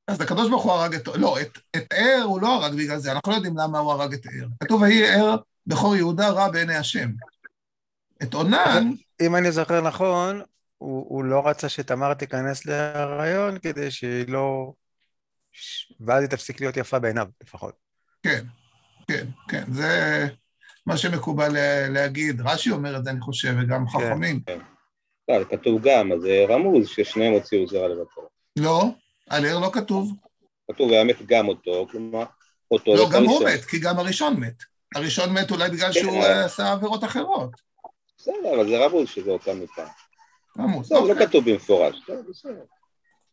אז 0.07 0.21
הקדוש 0.21 0.49
ברוך 0.49 0.63
הוא 0.63 0.71
הרג 0.71 0.95
את... 0.95 1.07
לא, 1.07 1.41
את, 1.41 1.57
את 1.75 1.93
ער 1.93 2.23
הוא 2.23 2.41
לא 2.41 2.47
הרג 2.47 2.73
בגלל 2.73 2.97
זה, 2.97 3.11
אנחנו 3.11 3.31
לא 3.31 3.35
יודעים 3.35 3.57
למה 3.57 3.79
הוא 3.79 3.91
הרג 3.91 4.13
את 4.13 4.25
ער. 4.25 4.47
כתוב, 4.59 4.81
ויהי 4.81 5.07
ער 5.07 5.35
בכור 5.67 5.95
יהודה 5.95 6.29
רע 6.29 6.51
בעיני 6.51 6.75
השם. 6.75 7.09
את 8.23 8.33
עונן... 8.33 8.91
אם 9.21 9.35
אני 9.35 9.51
זוכר 9.51 9.81
נכון, 9.81 10.41
הוא, 10.83 11.05
הוא 11.09 11.23
לא 11.23 11.47
רצה 11.47 11.69
שתמר 11.69 12.13
תיכנס 12.13 12.65
להרעיון 12.65 13.59
כדי 13.59 13.91
שהיא 13.91 14.27
לא... 14.27 14.73
ואז 15.99 16.21
היא 16.21 16.29
תפסיק 16.29 16.61
להיות 16.61 16.77
יפה 16.77 16.99
בעיניו, 16.99 17.27
לפחות. 17.43 17.75
כן, 18.23 18.45
כן, 19.07 19.25
כן, 19.49 19.63
זה 19.71 20.25
מה 20.85 20.97
שמקובל 20.97 21.55
להגיד. 21.89 22.41
רש"י 22.41 22.71
אומר 22.71 22.97
את 22.97 23.03
זה, 23.03 23.09
אני 23.09 23.21
חושב, 23.21 23.55
וגם 23.61 23.85
כן. 23.87 23.99
חכמים. 23.99 24.39
כן. 24.45 24.59
לא, 25.29 25.43
כתוב 25.43 25.81
גם, 25.83 26.11
אז 26.11 26.21
זה 26.21 26.45
רמוז 26.49 26.87
ששניהם 26.87 27.33
הוציאו 27.33 27.67
זרע 27.67 27.87
לבטל. 27.87 28.21
לא, 28.59 28.85
על 29.29 29.45
ער 29.45 29.59
לא 29.59 29.69
כתוב. 29.73 30.13
כתוב, 30.71 30.91
והמת 30.91 31.25
גם 31.25 31.47
אותו, 31.47 31.87
כלומר, 31.91 32.23
אותו... 32.71 32.95
לא, 32.95 33.09
גם 33.13 33.23
הוא 33.23 33.43
מת, 33.45 33.65
כי 33.65 33.79
גם 33.79 33.99
הראשון 33.99 34.39
מת. 34.39 34.63
הראשון 34.95 35.33
מת 35.33 35.51
אולי 35.51 35.69
בגלל 35.69 35.93
כן, 35.93 35.99
שהוא 35.99 36.25
עשה 36.25 36.71
עבירות 36.71 37.03
אחרות. 37.03 37.49
בסדר, 38.17 38.55
אבל 38.55 38.67
זה 38.67 38.85
רמוז 38.85 39.09
שזה 39.09 39.31
אותה 39.31 39.53
מיטה. 39.53 39.87
עמוס. 40.57 40.91
לא, 40.91 41.07
לא 41.07 41.25
כתוב 41.25 41.51
במפורש. 41.51 42.10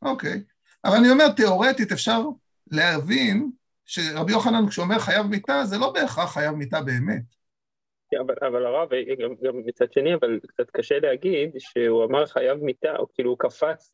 אוקיי. 0.02 0.42
אבל 0.84 0.96
אני 0.96 1.10
אומר, 1.10 1.28
תיאורטית 1.28 1.92
אפשר 1.92 2.20
להבין 2.70 3.50
שרבי 3.84 4.32
יוחנן 4.32 4.68
כשהוא 4.68 4.84
אומר 4.84 4.98
חייב 4.98 5.26
מיתה, 5.26 5.64
זה 5.64 5.78
לא 5.78 5.92
בהכרח 5.92 6.34
חייב 6.34 6.54
מיתה 6.54 6.80
באמת. 6.80 7.22
כן, 8.10 8.16
אבל, 8.20 8.34
אבל 8.48 8.66
הרב, 8.66 8.88
גם, 9.22 9.34
גם 9.42 9.62
מצד 9.66 9.92
שני, 9.92 10.14
אבל 10.14 10.40
קצת 10.46 10.70
קשה 10.70 10.98
להגיד 10.98 11.50
שהוא 11.58 12.04
אמר 12.04 12.26
חייב 12.26 12.58
מיתה, 12.58 12.96
או 12.96 13.06
כאילו 13.14 13.30
הוא 13.30 13.38
קפץ 13.38 13.92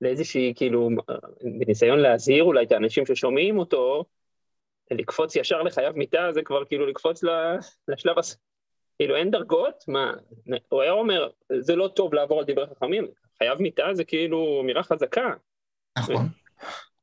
לאיזושהי, 0.00 0.52
כאילו, 0.56 0.88
בניסיון 1.58 1.98
להזהיר 1.98 2.44
אולי 2.44 2.64
את 2.64 2.72
האנשים 2.72 3.06
ששומעים 3.06 3.58
אותו, 3.58 4.04
לקפוץ 4.90 5.36
ישר 5.36 5.62
לחייב 5.62 5.96
מיתה 5.96 6.28
זה 6.32 6.42
כבר 6.42 6.64
כאילו 6.64 6.86
לקפוץ 6.86 7.24
לשלב, 7.88 8.16
כאילו 8.98 9.16
אין 9.16 9.30
דרגות? 9.30 9.84
מה, 9.88 10.12
הוא 10.68 10.82
היה 10.82 10.92
אומר, 10.92 11.28
זה 11.60 11.76
לא 11.76 11.88
טוב 11.88 12.14
לעבור 12.14 12.38
על 12.38 12.44
דברי 12.48 12.66
חכמים, 12.66 13.06
חייב 13.38 13.62
מיתה 13.62 13.82
זה 13.92 14.04
כאילו 14.04 14.60
אמירה 14.62 14.82
חזקה. 14.82 15.30
נכון. 15.98 16.28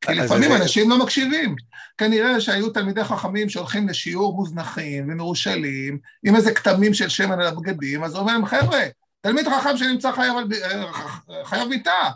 כי 0.02 0.14
לפעמים 0.14 0.52
אנשים 0.52 0.90
לא 0.90 1.00
מקשיבים. 1.00 1.56
כנראה 1.98 2.42
שהיו 2.42 2.70
תלמידי 2.70 3.04
חכמים 3.04 3.50
שהולכים 3.50 3.90
לשיעור 3.90 4.36
מוזנחים 4.36 5.10
ומרושלים, 5.10 6.00
עם 6.24 6.36
איזה 6.36 6.54
כתמים 6.54 6.94
של 6.94 7.10
שמן 7.10 7.40
על 7.40 7.48
הבגדים, 7.48 8.04
אז 8.04 8.14
הוא 8.14 8.22
אומר 8.22 8.34
להם, 8.34 8.46
חבר'ה, 8.46 8.80
תלמיד 9.22 9.48
חכם 9.48 9.78
שנמצא 9.78 10.12
חייב, 10.12 10.34
חייב 11.44 11.70
מיתה, 11.70 12.10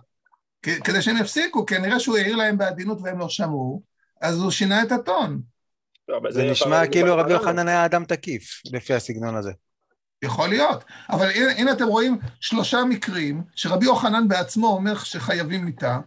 כדי 0.61 1.01
שהם 1.01 1.17
יפסיקו, 1.17 1.65
כנראה 1.65 1.99
שהוא 1.99 2.17
העיר 2.17 2.35
להם 2.35 2.57
בעדינות 2.57 2.97
והם 3.03 3.19
לא 3.19 3.29
שמעו, 3.29 3.81
אז 4.21 4.41
הוא 4.41 4.51
שינה 4.51 4.83
את 4.83 4.91
הטון. 4.91 5.41
לא, 6.07 6.19
זה 6.29 6.43
נשמע 6.43 6.87
כאילו 6.87 7.17
רבי 7.17 7.33
יוחנן 7.33 7.67
היה 7.67 7.85
אדם 7.85 8.05
תקיף, 8.05 8.61
לפי 8.73 8.93
הסגנון 8.93 9.35
הזה. 9.35 9.51
יכול 10.25 10.49
להיות, 10.49 10.83
אבל 11.09 11.29
הנה, 11.29 11.51
הנה 11.51 11.71
אתם 11.71 11.87
רואים 11.87 12.17
שלושה 12.39 12.83
מקרים 12.83 13.43
שרבי 13.55 13.85
יוחנן 13.85 14.27
בעצמו 14.27 14.67
אומר 14.67 14.97
שחייבים 14.97 15.65
מיתה, 15.65 15.99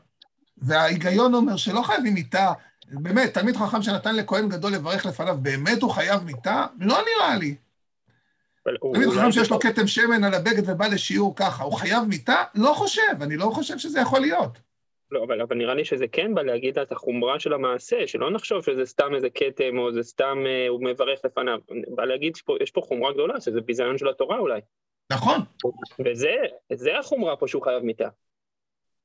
וההיגיון 0.58 1.34
אומר 1.34 1.56
שלא 1.56 1.82
חייבים 1.82 2.14
מיתה, 2.14 2.52
באמת, 2.90 3.34
תלמיד 3.34 3.56
חכם 3.56 3.82
שנתן 3.82 4.16
לכהן 4.16 4.48
גדול 4.48 4.72
לברך 4.72 5.06
לפניו, 5.06 5.36
באמת 5.42 5.82
הוא 5.82 5.90
חייב 5.90 6.22
מיתה? 6.22 6.66
לא 6.80 6.98
נראה 6.98 7.36
לי. 7.36 7.54
תלמיד 8.92 9.08
חכם 9.10 9.32
שיש 9.32 9.50
לו 9.50 9.60
כתם 9.60 9.86
שמן 9.86 10.24
על 10.24 10.34
הבגד 10.34 10.70
ובא 10.70 10.86
לשיעור 10.86 11.36
ככה, 11.36 11.64
הוא 11.64 11.72
חייב 11.72 12.04
מיתה? 12.04 12.42
לא 12.54 12.74
חושב, 12.76 13.22
אני 13.22 13.36
לא 13.36 13.50
חושב 13.54 13.78
שזה 13.78 14.00
יכול 14.00 14.20
להיות. 14.20 14.58
לא, 15.10 15.24
אבל, 15.24 15.42
אבל 15.42 15.56
נראה 15.56 15.74
לי 15.74 15.84
שזה 15.84 16.04
כן 16.12 16.34
בא 16.34 16.42
להגיד 16.42 16.78
את 16.78 16.92
החומרה 16.92 17.40
של 17.40 17.52
המעשה, 17.52 17.96
שלא 18.06 18.30
נחשוב 18.30 18.64
שזה 18.64 18.86
סתם 18.86 19.14
איזה 19.14 19.28
כתם 19.34 19.78
או 19.78 19.92
זה 19.92 20.02
סתם 20.02 20.38
אה, 20.46 20.68
הוא 20.68 20.84
מברך 20.84 21.20
לפניו. 21.24 21.58
בא 21.94 22.04
להגיד 22.04 22.36
שיש 22.36 22.70
פה 22.70 22.80
חומרה 22.80 23.12
גדולה, 23.12 23.40
שזה 23.40 23.60
ביזיון 23.60 23.98
של 23.98 24.08
התורה 24.08 24.38
אולי. 24.38 24.60
נכון. 25.12 25.40
וזה 26.04 26.98
החומרה 26.98 27.36
פה 27.36 27.48
שהוא 27.48 27.62
חייב 27.62 27.82
מיתה. 27.82 28.08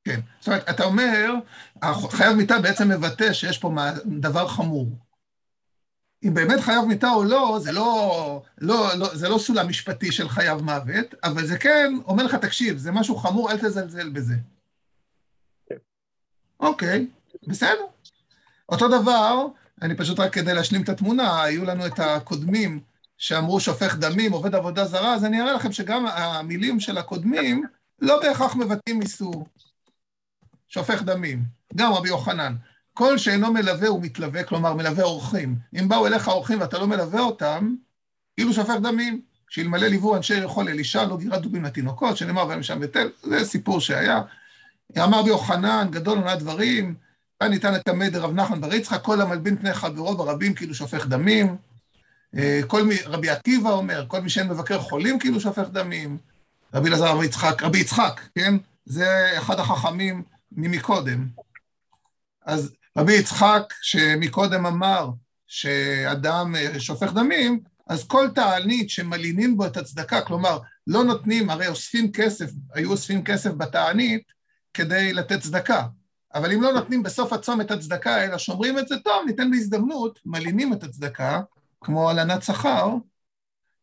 כן, 0.03 0.19
זאת 0.39 0.48
אומרת, 0.48 0.69
אתה 0.69 0.83
אומר, 0.83 1.33
חייב 2.10 2.33
מיתה 2.33 2.60
בעצם 2.60 2.89
מבטא 2.89 3.33
שיש 3.33 3.57
פה 3.57 3.72
דבר 4.05 4.48
חמור. 4.48 4.88
אם 6.24 6.33
באמת 6.33 6.60
חייב 6.60 6.86
מיתה 6.86 7.10
או 7.10 7.24
לא, 7.24 7.57
זה 7.62 7.72
לא, 7.72 8.41
לא, 8.57 8.88
לא, 8.98 9.15
זה 9.15 9.29
לא 9.29 9.38
סולם 9.38 9.69
משפטי 9.69 10.12
של 10.12 10.29
חייב 10.29 10.62
מוות, 10.62 11.15
אבל 11.24 11.45
זה 11.45 11.57
כן 11.57 11.93
אומר 12.05 12.24
לך, 12.24 12.36
תקשיב, 12.36 12.77
זה 12.77 12.91
משהו 12.91 13.15
חמור, 13.15 13.51
אל 13.51 13.57
תזלזל 13.57 14.10
בזה. 14.10 14.36
אוקיי, 16.63 17.08
בסדר. 17.48 17.86
אותו 18.70 18.88
דבר, 18.88 19.46
אני 19.82 19.96
פשוט 19.96 20.20
רק 20.20 20.34
כדי 20.34 20.53
להשלים 20.53 20.82
את 20.82 20.89
התמונה, 20.89 21.43
היו 21.43 21.65
לנו 21.65 21.86
את 21.86 22.00
הקודמים 22.00 22.79
שאמרו 23.17 23.60
שופך 23.60 23.96
דמים, 23.96 24.32
עובד 24.32 24.55
עבודה 24.55 24.86
זרה, 24.86 25.13
אז 25.13 25.25
אני 25.25 25.41
אראה 25.41 25.53
לכם 25.53 25.72
שגם 25.72 26.05
המילים 26.08 26.79
של 26.79 26.98
הקודמים 26.98 27.63
לא 28.01 28.20
בהכרח 28.22 28.55
מבטאים 28.55 29.01
איסור. 29.01 29.48
שופך 30.67 31.01
דמים. 31.01 31.43
גם 31.75 31.93
רבי 31.93 32.10
יוחנן. 32.10 32.55
כל 32.93 33.17
שאינו 33.17 33.53
מלווה 33.53 33.88
הוא 33.88 34.01
מתלווה, 34.01 34.43
כלומר 34.43 34.74
מלווה 34.74 35.03
אורחים. 35.03 35.55
אם 35.79 35.89
באו 35.89 36.08
אליך 36.08 36.27
אורחים 36.27 36.62
ואתה 36.62 36.79
לא 36.79 36.88
מלווה 36.88 37.22
אותם, 37.22 37.75
כאילו 38.36 38.53
שופך 38.53 38.75
דמים. 38.84 39.22
שאלמלא 39.50 39.88
ליוו 39.88 40.15
אנשי 40.15 40.38
יכול 40.38 40.70
אלישע, 40.70 41.05
לא 41.05 41.17
גירת 41.17 41.41
דובים 41.41 41.63
לתינוקות, 41.63 42.17
שנאמר 42.17 42.46
בהם 42.46 42.63
שם 42.63 42.79
בתל, 42.79 43.10
זה 43.24 43.46
סיפור 43.46 43.79
שהיה. 43.79 44.22
אמר 45.04 45.20
רבי 45.20 45.30
יוחנן, 45.30 45.88
גדול 45.92 46.18
עונה 46.18 46.36
דברים, 46.36 46.96
כאן 47.40 47.52
ניתן 47.52 47.75
את 47.75 47.88
המד 47.88 48.16
רב 48.16 48.34
נחמן 48.34 48.62
בר 48.62 48.74
יצחק, 48.74 49.02
כל 49.02 49.22
המלבין 49.22 49.58
פני 49.58 49.74
חברו 49.74 50.18
ברבים 50.18 50.54
כאילו 50.54 50.75
שופך 50.75 51.08
דמים. 51.08 51.58
אה, 52.38 52.62
כל 52.68 52.84
מי, 52.84 52.96
רבי 53.06 53.30
עקיבא 53.30 53.70
אומר, 53.70 54.06
כל 54.08 54.22
מי 54.22 54.30
שאין 54.30 54.48
מבקר 54.48 54.80
חולים 54.80 55.20
כאילו 55.20 55.40
שופך 55.40 55.68
דמים. 55.72 56.18
רבי 56.74 56.90
אלעזר 56.90 57.08
רבי 57.08 57.25
יצחק, 57.25 57.63
רבי 57.63 57.80
יצחק, 57.80 58.22
כן? 58.36 58.56
זה 58.86 59.38
אחד 59.38 59.60
החכמים 59.60 60.24
ממקודם. 60.52 61.28
אז 62.46 62.74
רבי 62.98 63.13
יצחק, 63.13 63.74
שמקודם 63.82 64.66
אמר 64.66 65.10
שאדם 65.48 66.56
אה, 66.56 66.80
שופך 66.80 67.13
דמים, 67.13 67.60
אז 67.88 68.08
כל 68.08 68.30
תענית 68.36 68.90
שמלינים 68.90 69.58
בו 69.58 69.66
את 69.66 69.78
הצדקה, 69.78 70.22
כלומר, 70.22 70.60
לא 70.88 71.04
נותנים, 71.04 71.50
הרי 71.50 71.68
אוספים 71.68 72.12
כסף, 72.12 72.50
היו 72.74 72.92
אוספים 72.92 73.24
כסף 73.24 73.52
בתענית 73.52 74.24
כדי 74.74 75.13
לתת 75.13 75.39
צדקה. 75.39 75.84
אבל 76.34 76.51
אם 76.51 76.62
לא 76.62 76.74
נותנים 76.74 77.03
בסוף 77.03 77.34
הצום 77.34 77.62
את 77.62 77.72
הצדקה, 77.72 78.24
אלא 78.24 78.38
שומרים 78.38 78.80
את 78.80 78.88
זה 78.88 78.96
טוב, 79.03 79.25
ניתן 79.25 79.51
בהזדמנות, 79.51 80.20
מלינים 80.25 80.74
את 80.74 80.84
הצדקה, 80.84 81.42
כמו 81.82 82.10
הלנת 82.10 82.44
שכר, 82.44 82.89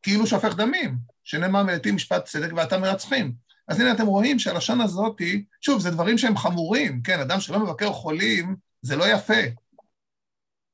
כאילו 0.03 0.27
שופך 0.27 0.55
דמים, 0.55 0.97
שנאמר 1.25 1.63
מלטים 1.63 1.95
משפט 1.95 2.25
צדק 2.25 2.53
ואתה 2.57 2.79
מרצחים. 2.79 3.33
אז 3.69 3.81
הנה 3.81 3.93
אתם 3.93 4.07
רואים 4.07 4.39
שהלשון 4.39 4.81
הזאת 4.81 5.23
שוב, 5.61 5.81
זה 5.81 5.91
דברים 5.91 6.19
שהם 6.19 6.37
חמורים, 6.37 7.03
כן, 7.03 7.21
אדם 7.21 7.41
שלא 7.41 7.59
מבקר 7.59 7.93
חולים, 7.93 8.57
זה 8.83 8.97
לא 8.97 9.05
יפה, 9.09 9.43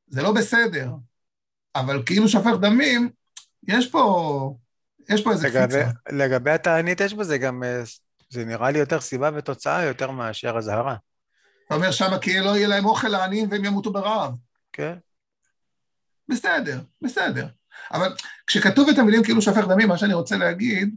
זה 0.07 0.23
לא 0.23 0.33
בסדר, 0.33 0.91
אבל 1.75 2.03
כאילו 2.07 2.29
שופך 2.29 2.53
דמים, 2.61 3.11
יש 3.69 3.91
פה, 3.91 4.55
יש 5.09 5.25
פה 5.25 5.33
איזה 5.33 5.49
קפיצה. 5.49 5.91
לגבי 6.13 6.51
התענית 6.51 7.01
יש 7.01 7.15
בזה 7.15 7.39
גם, 7.39 7.63
אה, 7.63 7.83
זה 8.37 8.45
נראה 8.45 8.71
לי 8.71 8.79
יותר 8.79 9.01
סיבה 9.01 9.31
ותוצאה 9.35 9.85
יותר 9.85 10.11
מאשר 10.11 10.55
אזהרה. 10.59 10.97
אתה 11.67 11.75
אומר 11.75 11.91
שמה 11.91 12.19
כי 12.19 12.41
לא 12.41 12.57
יהיה 12.57 12.69
להם 12.69 12.85
אוכל 12.85 13.09
לעניים 13.09 13.51
והם 13.51 13.65
ימותו 13.65 13.93
ברעב. 13.93 14.33
כן. 14.73 14.95
בסדר, 16.29 16.81
בסדר. 17.03 17.47
אבל 17.93 18.15
כשכתוב 18.47 18.89
את 18.89 18.99
המילים 18.99 19.23
כאילו 19.25 19.43
שופך 19.43 19.65
דמים, 19.69 19.89
מה 19.89 19.99
שאני 19.99 20.15
רוצה 20.15 20.37
להגיד, 20.37 20.95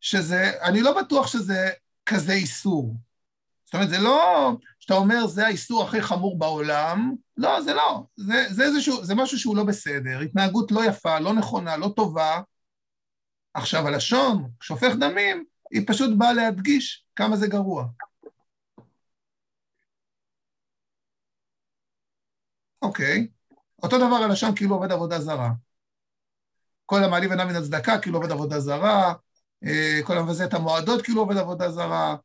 שזה, 0.00 0.52
אני 0.62 0.80
לא 0.80 1.02
בטוח 1.02 1.26
שזה 1.26 1.70
כזה 2.06 2.32
איסור. 2.32 2.94
זאת 3.64 3.74
אומרת, 3.74 3.88
זה 3.88 3.98
לא 3.98 4.52
שאתה 4.80 4.94
אומר, 4.94 5.26
זה 5.26 5.46
האיסור 5.46 5.84
הכי 5.84 6.02
חמור 6.02 6.38
בעולם, 6.38 7.14
לא, 7.36 7.62
זה 7.62 7.74
לא. 7.74 8.02
זה, 8.16 8.46
זה, 8.50 8.62
איזשהו, 8.64 9.04
זה 9.04 9.14
משהו 9.14 9.38
שהוא 9.38 9.56
לא 9.56 9.64
בסדר, 9.64 10.20
התנהגות 10.20 10.72
לא 10.72 10.84
יפה, 10.84 11.18
לא 11.18 11.32
נכונה, 11.32 11.76
לא 11.76 11.92
טובה. 11.96 12.40
עכשיו, 13.54 13.86
הלשון, 13.88 14.50
שופך 14.60 14.92
דמים, 15.00 15.44
היא 15.70 15.82
פשוט 15.86 16.10
באה 16.18 16.32
להדגיש 16.32 17.04
כמה 17.16 17.36
זה 17.36 17.46
גרוע. 17.46 17.84
אוקיי. 22.82 23.28
אותו 23.82 23.98
דבר 23.98 24.16
הלשון 24.16 24.54
כאילו 24.54 24.74
עובד 24.74 24.92
עבודה 24.92 25.20
זרה. 25.20 25.50
כל 26.86 27.04
המעליב 27.04 27.30
עיניו 27.30 27.46
מן 27.46 27.56
הצדקה 27.56 27.98
כאילו 27.98 28.18
עובד 28.18 28.32
עבודה 28.32 28.60
זרה, 28.60 29.14
אה, 29.64 30.00
כל 30.04 30.18
המבזה 30.18 30.44
את 30.44 30.54
המועדות 30.54 31.02
כאילו 31.02 31.20
עובד 31.20 31.36
עבודה 31.36 31.70
זרה, 31.70 32.16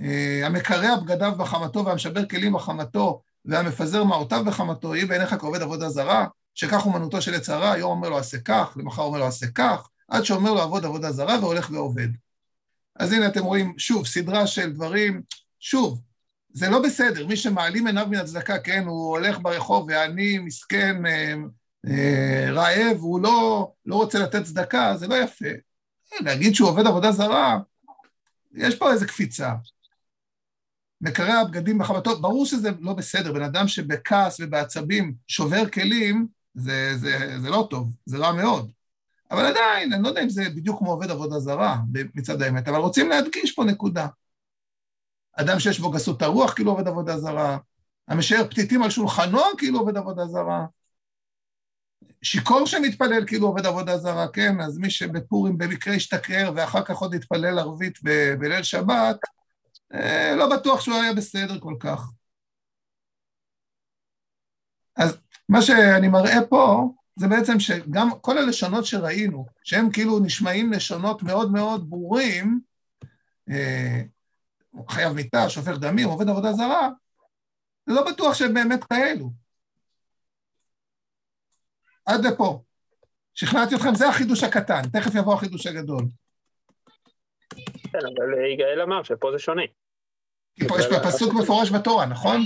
אה, 0.00 0.46
המקרע 0.46 0.96
בגדיו 0.96 1.32
בחמתו 1.38 1.84
והמשבר 1.84 2.26
כלים 2.26 2.52
בחמתו 2.52 3.22
והמפזר 3.44 4.04
מעותיו 4.04 4.44
בחמתו, 4.46 4.94
יהיה 4.94 5.06
בעיניך 5.06 5.34
כעובד 5.34 5.62
עבודה 5.62 5.88
זרה, 5.88 6.26
שכך 6.54 6.86
אומנותו 6.86 7.22
של 7.22 7.34
עץ 7.34 7.48
הרע, 7.48 7.78
יום 7.78 7.90
אומר 7.90 8.08
לו 8.08 8.18
עשה 8.18 8.38
כך, 8.40 8.72
למחר 8.76 9.02
אומר 9.02 9.18
לו 9.18 9.26
עשה 9.26 9.46
כך, 9.54 9.88
עד 10.08 10.22
שאומר 10.22 10.52
לו 10.52 10.60
עבוד 10.60 10.84
עבודה 10.84 11.12
זרה 11.12 11.38
והולך 11.40 11.70
ועובד. 11.70 12.08
אז 12.96 13.12
הנה 13.12 13.26
אתם 13.26 13.44
רואים, 13.44 13.74
שוב, 13.78 14.06
סדרה 14.06 14.46
של 14.46 14.72
דברים, 14.72 15.22
שוב, 15.60 16.02
זה 16.52 16.70
לא 16.70 16.82
בסדר, 16.82 17.26
מי 17.26 17.36
שמעלים 17.36 17.86
עיניו 17.86 18.06
מן 18.10 18.18
הצדקה, 18.18 18.58
כן, 18.58 18.84
הוא 18.86 19.16
הולך 19.16 19.38
ברחוב 19.42 19.86
ועני, 19.88 20.38
מסכן, 20.38 21.06
אה, 21.06 21.34
אה, 21.86 22.50
רעב, 22.52 22.96
הוא 22.96 23.20
לא, 23.20 23.72
לא 23.86 23.94
רוצה 23.94 24.18
לתת 24.18 24.44
צדקה, 24.44 24.96
זה 24.96 25.06
לא 25.06 25.14
יפה. 25.14 25.48
להגיד 26.20 26.54
שהוא 26.54 26.68
עובד 26.68 26.86
עבודה 26.86 27.12
זרה, 27.12 27.58
יש 28.54 28.76
פה 28.76 28.92
איזו 28.92 29.06
קפיצה. 29.06 29.54
מקרע 31.00 31.34
הבגדים 31.34 31.78
בחמתו, 31.78 32.20
ברור 32.20 32.46
שזה 32.46 32.70
לא 32.80 32.92
בסדר, 32.92 33.32
בן 33.32 33.42
אדם 33.42 33.68
שבכעס 33.68 34.40
ובעצבים 34.40 35.14
שובר 35.28 35.68
כלים, 35.68 36.26
זה, 36.54 36.92
זה, 36.96 37.38
זה 37.38 37.50
לא 37.50 37.66
טוב, 37.70 37.96
זה 38.06 38.18
רע 38.18 38.32
מאוד. 38.32 38.70
אבל 39.32 39.46
עדיין, 39.46 39.92
אני 39.92 40.02
לא 40.02 40.08
יודע 40.08 40.22
אם 40.22 40.28
זה 40.28 40.44
בדיוק 40.56 40.78
כמו 40.78 40.90
עובד 40.90 41.10
עבודה 41.10 41.38
זרה 41.38 41.76
מצד 42.14 42.42
האמת, 42.42 42.68
אבל 42.68 42.78
רוצים 42.78 43.08
להדגיש 43.08 43.54
פה 43.54 43.64
נקודה. 43.64 44.06
אדם 45.32 45.60
שיש 45.60 45.80
בו 45.80 45.90
גסות 45.90 46.22
הרוח 46.22 46.52
כאילו 46.52 46.70
עובד 46.70 46.88
עבודה 46.88 47.18
זרה, 47.18 47.58
המשאר 48.08 48.48
פתיתים 48.50 48.82
על 48.82 48.90
שולחנו 48.90 49.40
כאילו 49.58 49.78
עובד 49.78 49.96
עבודה 49.96 50.26
זרה. 50.26 50.66
שיכור 52.22 52.66
שמתפלל 52.66 53.26
כאילו 53.26 53.46
עובד 53.46 53.66
עבודה 53.66 53.98
זרה, 53.98 54.28
כן? 54.28 54.60
אז 54.60 54.78
מי 54.78 54.90
שבפורים 54.90 55.58
במקרה 55.58 55.94
השתכר 55.94 56.52
ואחר 56.56 56.84
כך 56.84 56.96
עוד 56.96 57.14
התפלל 57.14 57.58
ערבית 57.58 57.98
ב- 58.04 58.34
בליל 58.38 58.62
שבת, 58.62 59.16
אה, 59.94 60.34
לא 60.36 60.56
בטוח 60.56 60.80
שהוא 60.80 60.96
היה 60.96 61.14
בסדר 61.14 61.60
כל 61.60 61.74
כך. 61.80 62.10
אז 64.96 65.16
מה 65.48 65.62
שאני 65.62 66.08
מראה 66.08 66.46
פה, 66.48 66.92
זה 67.16 67.28
בעצם 67.28 67.60
שגם 67.60 68.08
כל 68.20 68.38
הלשונות 68.38 68.84
שראינו, 68.84 69.46
שהם 69.62 69.90
כאילו 69.92 70.18
נשמעים 70.18 70.72
לשונות 70.72 71.22
מאוד 71.22 71.52
מאוד 71.52 71.90
ברורים, 71.90 72.60
אה, 73.50 74.00
חייב 74.88 75.12
מיתה, 75.12 75.50
שופך 75.50 75.78
דמים, 75.78 76.08
עובד 76.08 76.28
עבודה 76.28 76.52
זרה, 76.52 76.88
לא 77.86 78.12
בטוח 78.12 78.34
שהם 78.34 78.54
באמת 78.54 78.84
כאלו. 78.84 79.30
עד 82.06 82.24
לפה. 82.24 82.62
שכנעתי 83.34 83.74
אתכם, 83.74 83.94
זה 83.94 84.08
החידוש 84.08 84.42
הקטן, 84.42 84.82
תכף 84.92 85.14
יבוא 85.14 85.34
החידוש 85.34 85.66
הגדול. 85.66 86.04
כן, 87.92 87.98
אבל 87.98 88.52
יגאל 88.54 88.80
אמר 88.82 89.02
שפה 89.02 89.28
זה 89.32 89.38
שונה. 89.38 89.62
כי 90.54 90.68
פה 90.68 90.74
יש 90.78 90.86
פה 90.86 91.08
פסוק 91.08 91.34
מפורש 91.34 91.70
בתורה, 91.70 92.06
נכון? 92.06 92.40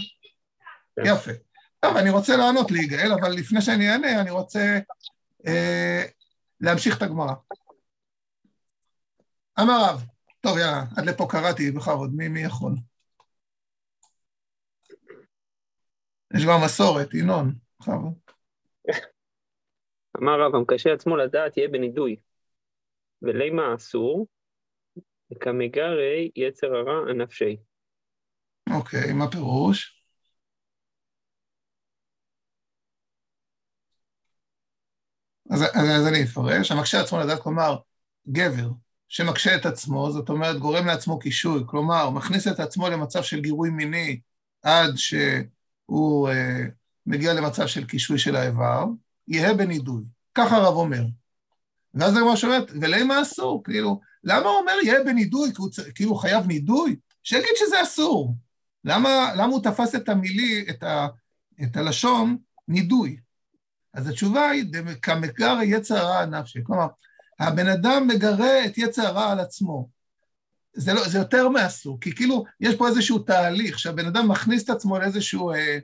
כן. 0.97 1.03
יפה. 1.07 1.46
טוב, 1.81 1.97
אני 1.97 2.11
רוצה 2.11 2.37
לענות 2.37 2.71
ליגאל, 2.71 3.13
אבל 3.21 3.31
לפני 3.31 3.61
שאני 3.61 3.93
אענה, 3.93 4.21
אני 4.21 4.31
רוצה 4.31 4.79
אה, 5.47 6.03
להמשיך 6.61 6.97
את 6.97 7.03
הגמרא. 7.03 7.35
אמר 9.61 9.79
רב, 9.89 10.05
טוב, 10.41 10.59
יאללה, 10.59 10.85
עד 10.97 11.07
לפה 11.07 11.27
קראתי, 11.31 11.71
בכבוד, 11.71 12.11
מי, 12.15 12.29
מי 12.29 12.41
יכול? 12.41 12.73
יש 16.35 16.45
כבר 16.45 16.59
מסורת, 16.65 17.15
ינון, 17.15 17.55
בכבוד. 17.81 18.15
אמר 20.17 20.41
רב, 20.41 20.55
המקשה 20.55 20.93
עצמו 20.93 21.17
לדעת 21.17 21.57
יהיה 21.57 21.69
בנידוי. 21.69 22.17
ולימה 23.23 23.75
אסור, 23.75 24.27
כמגרי 25.41 26.31
יצר 26.37 26.67
הרע 26.67 27.11
הנפשי. 27.11 27.57
אוקיי, 28.79 29.13
מה 29.13 29.31
פירוש? 29.31 29.96
אז, 35.51 35.63
אז, 35.63 35.89
אז 35.91 36.07
אני 36.07 36.23
אפרש. 36.23 36.73
המקשה 36.73 37.01
עצמו 37.01 37.19
לדעת, 37.19 37.43
כלומר, 37.43 37.77
גבר 38.29 38.71
שמקשה 39.09 39.57
את 39.57 39.67
עצמו, 39.67 40.11
זאת 40.11 40.29
אומרת, 40.29 40.59
גורם 40.59 40.87
לעצמו 40.87 41.19
קישוי, 41.19 41.63
כלומר, 41.67 42.11
מכניס 42.11 42.49
את 42.49 42.61
עצמו 42.61 42.89
למצב 42.89 43.23
של 43.23 43.41
גירוי 43.41 43.71
מיני 43.71 44.21
עד 44.63 44.97
שהוא 44.97 46.29
אה, 46.29 46.63
מגיע 47.07 47.35
למצב 47.35 47.67
של 47.67 47.85
קישוי 47.85 48.19
של 48.19 48.37
האיבר, 48.37 48.85
יהא 49.29 49.53
בנידוי. 49.53 50.03
ככה 50.35 50.57
הרב 50.57 50.75
אומר. 50.75 51.05
ואז 51.95 52.17
הגמרא 52.17 52.37
שואלת, 52.37 52.71
ולמה 52.81 53.23
אסור? 53.23 53.65
כאילו, 53.65 54.01
למה 54.25 54.49
הוא 54.49 54.59
אומר 54.59 54.73
יהא 54.85 55.05
בנידוי? 55.05 55.53
כי 55.55 55.63
הוא 55.63 55.71
כאילו 55.95 56.11
הוא 56.11 56.19
חייב 56.19 56.47
נידוי? 56.47 56.97
שיגיד 57.23 57.51
שזה 57.57 57.83
אסור. 57.83 58.35
למה, 58.85 59.33
למה 59.35 59.53
הוא 59.53 59.63
תפס 59.63 59.95
את 59.95 60.09
המילי, 60.09 60.67
את, 60.71 60.83
ה, 60.83 61.07
את 61.63 61.77
הלשון 61.77 62.37
נידוי? 62.69 63.17
אז 63.97 64.09
התשובה 64.09 64.51
היא, 64.51 64.65
"דמ- 64.65 64.95
כמגר 65.03 65.59
יצר 65.63 65.97
הרע 65.97 66.19
הנפשי. 66.19 66.59
כלומר, 66.63 66.87
הבן 67.39 67.69
אדם 67.69 68.09
מגרה 68.09 68.65
את 68.65 68.79
יצר 68.79 69.07
הרע 69.07 69.33
על 69.33 69.41
עצמו. 69.41 69.89
זה, 70.73 70.95
לא, 70.95 71.09
זה 71.09 71.19
יותר 71.19 71.49
מאסור, 71.49 72.01
כי 72.01 72.15
כאילו 72.15 72.45
יש 72.61 72.75
פה 72.75 72.89
איזשהו 72.89 73.19
תהליך, 73.19 73.79
שהבן 73.79 74.07
אדם 74.07 74.29
מכניס 74.29 74.65
את 74.65 74.71
עצמו 74.71 74.99
לאיזשהו 74.99 75.53
אה, 75.53 75.79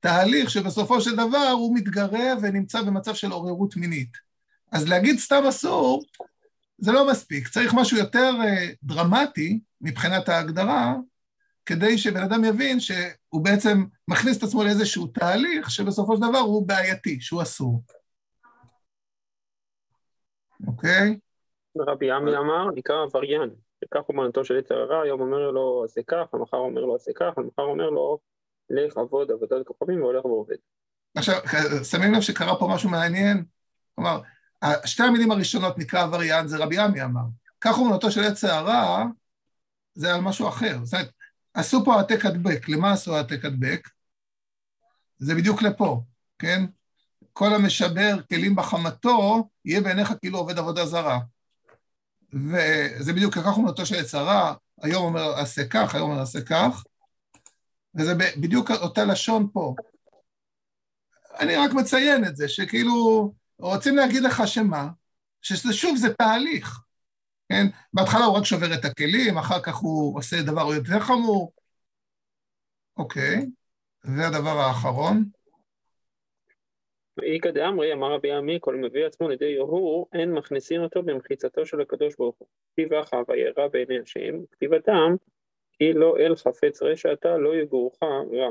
תהליך 0.00 0.50
שבסופו 0.50 1.00
של 1.00 1.16
דבר 1.16 1.48
הוא 1.48 1.76
מתגרה 1.76 2.34
ונמצא 2.42 2.82
במצב 2.82 3.14
של 3.14 3.30
עוררות 3.30 3.76
מינית. 3.76 4.10
אז 4.72 4.88
להגיד 4.88 5.18
סתם 5.18 5.42
אסור, 5.48 6.04
זה 6.78 6.92
לא 6.92 7.10
מספיק, 7.10 7.48
צריך 7.48 7.74
משהו 7.74 7.96
יותר 7.98 8.34
אה, 8.44 8.68
דרמטי 8.82 9.60
מבחינת 9.80 10.28
ההגדרה, 10.28 10.94
כדי 11.68 11.98
שבן 11.98 12.22
אדם 12.22 12.44
יבין 12.44 12.80
שהוא 12.80 13.44
בעצם 13.44 13.84
מכניס 14.08 14.38
את 14.38 14.42
עצמו 14.42 14.64
לאיזשהו 14.64 15.06
תהליך 15.06 15.70
שבסופו 15.70 16.16
של 16.16 16.22
דבר 16.22 16.38
הוא 16.38 16.68
בעייתי, 16.68 17.20
שהוא 17.20 17.42
אסור. 17.42 17.82
אוקיי? 20.66 21.18
רבי 21.78 22.10
עמי 22.10 22.36
אמר, 22.36 22.70
נקרא 22.74 23.02
עבריין, 23.02 23.50
שכך 23.84 24.00
אומנותו 24.08 24.44
של 24.44 24.58
יצר 24.58 24.74
הרע, 24.74 25.02
היום 25.02 25.20
אומר 25.20 25.50
לו 25.50 25.84
עשה 25.84 26.00
כך, 26.06 26.26
המחר 26.32 26.56
אומר 26.56 26.80
לו 26.80 26.96
עשה 26.96 27.10
כך, 27.16 27.38
המחר 27.38 27.62
אומר 27.62 27.90
לו 27.90 28.18
לך 28.70 28.96
עבוד 28.96 29.30
עבודת 29.30 29.66
כוכבים 29.66 30.02
והולך 30.02 30.24
ועובד. 30.24 30.56
עכשיו, 31.14 31.36
שמים 31.90 32.14
לב 32.14 32.20
שקרה 32.20 32.58
פה 32.58 32.68
משהו 32.74 32.90
מעניין? 32.90 33.44
כלומר, 33.94 34.20
שתי 34.84 35.02
המילים 35.02 35.30
הראשונות 35.30 35.78
נקרא 35.78 36.02
עבריין, 36.02 36.48
זה 36.48 36.56
רבי 36.58 36.78
עמי 36.78 37.02
אמר. 37.02 37.24
כך 37.60 37.78
אומנותו 37.78 38.10
של 38.10 38.20
יצר 38.24 38.52
הרע, 38.52 39.04
זה 39.94 40.14
על 40.14 40.20
משהו 40.20 40.48
אחר. 40.48 40.76
זאת 40.84 40.94
אומרת, 40.94 41.17
עשו 41.54 41.84
פה 41.84 41.94
העתק 41.94 42.24
הדבק. 42.24 42.68
למה 42.68 42.92
עשו 42.92 43.16
העתק 43.16 43.44
הדבק? 43.44 43.88
זה 45.18 45.34
בדיוק 45.34 45.62
לפה, 45.62 46.02
כן? 46.38 46.64
כל 47.32 47.54
המשבר 47.54 48.22
כלים 48.22 48.56
בחמתו, 48.56 49.48
יהיה 49.64 49.80
בעיניך 49.80 50.12
כאילו 50.20 50.38
עובד 50.38 50.58
עבודה 50.58 50.86
זרה. 50.86 51.18
וזה 52.32 53.12
בדיוק 53.12 53.34
כך 53.34 53.56
אומנותו 53.56 53.86
של 53.86 53.94
יצר 53.94 54.18
הרע, 54.18 54.54
היום 54.82 55.04
אומר 55.04 55.38
עשה 55.38 55.68
כך, 55.68 55.94
היום 55.94 56.10
אומר 56.10 56.22
עשה 56.22 56.40
כך, 56.40 56.84
וזה 57.94 58.14
בדיוק 58.14 58.70
אותה 58.70 59.04
לשון 59.04 59.48
פה. 59.52 59.74
אני 61.40 61.56
רק 61.56 61.72
מציין 61.72 62.24
את 62.24 62.36
זה, 62.36 62.48
שכאילו 62.48 63.32
רוצים 63.58 63.96
להגיד 63.96 64.22
לך 64.22 64.42
שמה? 64.46 64.88
שזה 65.42 65.72
שוב, 65.72 65.96
זה 65.96 66.14
תהליך, 66.14 66.80
כן? 67.48 67.66
בהתחלה 67.92 68.24
הוא 68.24 68.36
רק 68.36 68.44
שובר 68.44 68.74
את 68.74 68.84
הכלים, 68.84 69.38
אחר 69.38 69.60
כך 69.62 69.76
הוא 69.76 70.18
עושה 70.18 70.42
דבר 70.42 70.74
יותר 70.74 71.00
חמור. 71.00 71.52
אוקיי, 72.96 73.46
זה 74.02 74.26
הדבר 74.26 74.58
האחרון. 74.58 75.24
ואיכא 77.16 77.50
דאמרי, 77.50 77.92
אמר 77.92 78.14
רבי 78.14 78.32
עמי, 78.32 78.58
כל 78.60 78.76
מביא 78.76 79.06
עצמו 79.06 79.28
לידי 79.28 79.44
יהור, 79.44 80.08
אין 80.12 80.32
מכניסין 80.32 80.80
אותו 80.80 81.02
במחיצתו 81.02 81.66
של 81.66 81.80
הקדוש 81.80 82.14
ברוך 82.18 82.36
הוא. 82.38 82.48
כתיב 82.72 82.92
אחא 82.92 83.16
וירא 83.28 83.68
בעיני 83.72 83.98
השם, 84.02 84.44
כתיבתם, 84.52 85.14
כי 85.72 85.92
לא 85.92 86.16
אל 86.18 86.36
חפץ 86.36 86.82
רשע 86.82 87.12
אתה, 87.12 87.36
לא 87.36 87.56
יגורך 87.56 87.94
רע. 88.02 88.50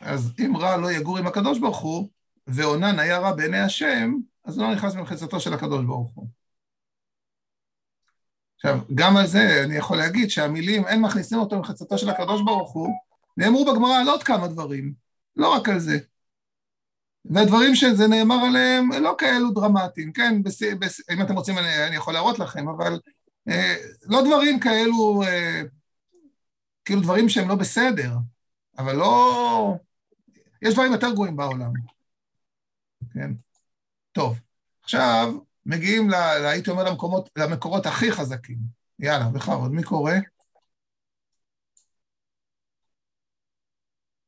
אז 0.00 0.32
אם 0.38 0.56
רע 0.56 0.76
לא 0.76 0.92
יגור 0.92 1.18
עם 1.18 1.26
הקדוש 1.26 1.58
ברוך 1.58 1.80
הוא, 1.80 2.08
ואונן 2.46 2.98
היה 2.98 3.18
רע 3.18 3.32
בעיני 3.32 3.58
השם, 3.58 4.14
אז 4.44 4.58
לא 4.58 4.72
נכנס 4.72 4.94
במחיצתו 4.94 5.40
של 5.40 5.54
הקדוש 5.54 5.84
ברוך 5.84 6.12
הוא. 6.14 6.39
עכשיו, 8.62 8.78
גם 8.94 9.16
על 9.16 9.26
זה 9.26 9.64
אני 9.64 9.76
יכול 9.76 9.96
להגיד 9.96 10.30
שהמילים 10.30 10.86
אין 10.86 11.00
מכניסים 11.00 11.38
אותו 11.38 11.56
במחיצתו 11.56 11.98
של 11.98 12.10
הקדוש 12.10 12.42
ברוך 12.42 12.72
הוא, 12.72 12.88
נאמרו 13.36 13.64
בגמרא 13.64 14.00
על 14.00 14.08
עוד 14.08 14.22
כמה 14.22 14.48
דברים, 14.48 14.92
לא 15.36 15.52
רק 15.54 15.68
על 15.68 15.78
זה. 15.78 15.98
והדברים 17.24 17.74
שזה 17.74 18.08
נאמר 18.08 18.34
עליהם 18.34 18.92
לא 18.92 19.14
כאלו 19.18 19.50
דרמטיים, 19.50 20.12
כן? 20.12 20.42
בס... 20.42 20.62
בס... 20.62 21.10
אם 21.10 21.22
אתם 21.22 21.34
רוצים 21.34 21.58
אני, 21.58 21.86
אני 21.86 21.96
יכול 21.96 22.14
להראות 22.14 22.38
לכם, 22.38 22.68
אבל 22.68 23.00
אה, 23.48 23.74
לא 24.02 24.20
דברים 24.20 24.60
כאלו, 24.60 25.22
אה, 25.22 25.62
כאילו 26.84 27.00
דברים 27.00 27.28
שהם 27.28 27.48
לא 27.48 27.54
בסדר, 27.54 28.12
אבל 28.78 28.96
לא... 28.96 29.74
יש 30.62 30.74
דברים 30.74 30.92
יותר 30.92 31.10
גרועים 31.12 31.36
בעולם, 31.36 31.72
כן? 33.14 33.30
טוב, 34.12 34.40
עכשיו 34.82 35.34
מגיעים, 35.66 36.10
ל... 36.10 36.14
הייתי 36.44 36.70
אומר, 36.70 36.84
למקומות, 36.84 37.30
למקורות 37.38 37.86
הכי 37.86 38.12
חזקים. 38.12 38.58
יאללה, 38.98 39.24
בכבוד, 39.34 39.72
מי 39.72 39.82
קורא? 39.82 40.12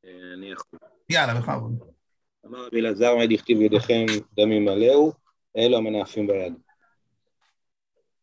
אני 0.05 0.53
יכול. 0.53 0.79
יאללה, 1.09 1.41
בכבוד. 1.41 1.79
אמר 2.47 2.67
רבי 2.67 2.81
אלעזר, 2.81 3.17
מה 3.17 3.27
דכתיב 3.27 3.61
ידיכם 3.61 4.07
דם 4.33 4.53
ימלאו, 4.53 5.13
אלו 5.57 5.77
המנאפים 5.77 6.27
ביד. 6.27 6.55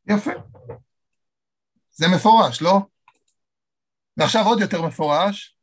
יפה. 0.09 0.31
זה 1.91 2.05
מפורש, 2.15 2.61
לא? 2.61 2.77
ועכשיו 4.17 4.45
עוד 4.45 4.59
יותר 4.59 4.81
מפורש. 4.81 5.55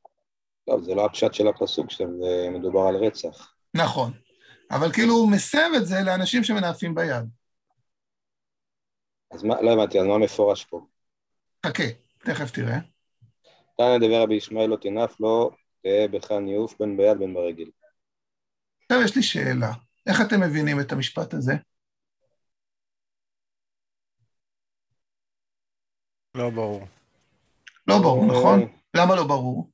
טוב, 0.66 0.82
זה 0.82 0.94
לא 0.94 1.06
הפשט 1.06 1.35
של 1.35 1.48
הפסוק, 1.48 1.90
שזה 1.90 2.48
מדובר 2.50 2.80
על 2.80 2.96
רצח. 2.96 3.54
נכון. 3.74 4.12
אבל 4.70 4.92
כאילו 4.92 5.14
הוא 5.14 5.30
מסב 5.30 5.68
את 5.76 5.87
זה 5.87 5.96
לאנשים 6.06 6.44
שמנאפים 6.44 6.94
ביד. 6.94 7.24
אז 9.31 9.43
מה, 9.43 9.62
לא 9.62 9.73
הבנתי, 9.73 10.01
אז 10.01 10.07
מה 10.07 10.19
מפורש 10.19 10.65
פה? 10.65 10.87
חכה, 11.67 11.85
תכף 12.19 12.51
תראה. 12.51 12.79
תנא 13.77 13.99
דבר 13.99 14.23
רבי 14.23 14.35
ישמעאל 14.35 14.67
לא 14.67 14.77
תנף 14.77 15.21
לו, 15.21 15.51
תהא 15.83 16.07
בך 16.11 16.31
ניאוף 16.31 16.79
בין 16.79 16.97
ביד 16.97 17.19
בין 17.19 17.35
ברגל. 17.35 17.71
עכשיו 18.83 19.05
יש 19.05 19.17
לי 19.17 19.23
שאלה, 19.23 19.73
איך 20.07 20.21
אתם 20.21 20.41
מבינים 20.41 20.81
את 20.81 20.93
המשפט 20.93 21.35
הזה? 21.35 21.53
לא 26.35 26.51
ברור. 26.51 26.87
לא 27.87 27.99
ברור, 27.99 28.23
אה, 28.23 28.29
נכון? 28.29 28.61
למה 28.97 29.17
לא 29.17 29.25
ברור? 29.25 29.71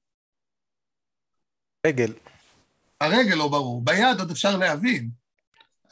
רגל. 1.86 2.12
הרגל 3.00 3.34
לא 3.34 3.48
ברור, 3.48 3.84
ביד 3.84 4.20
עוד 4.20 4.30
אפשר 4.30 4.56
להבין, 4.56 5.10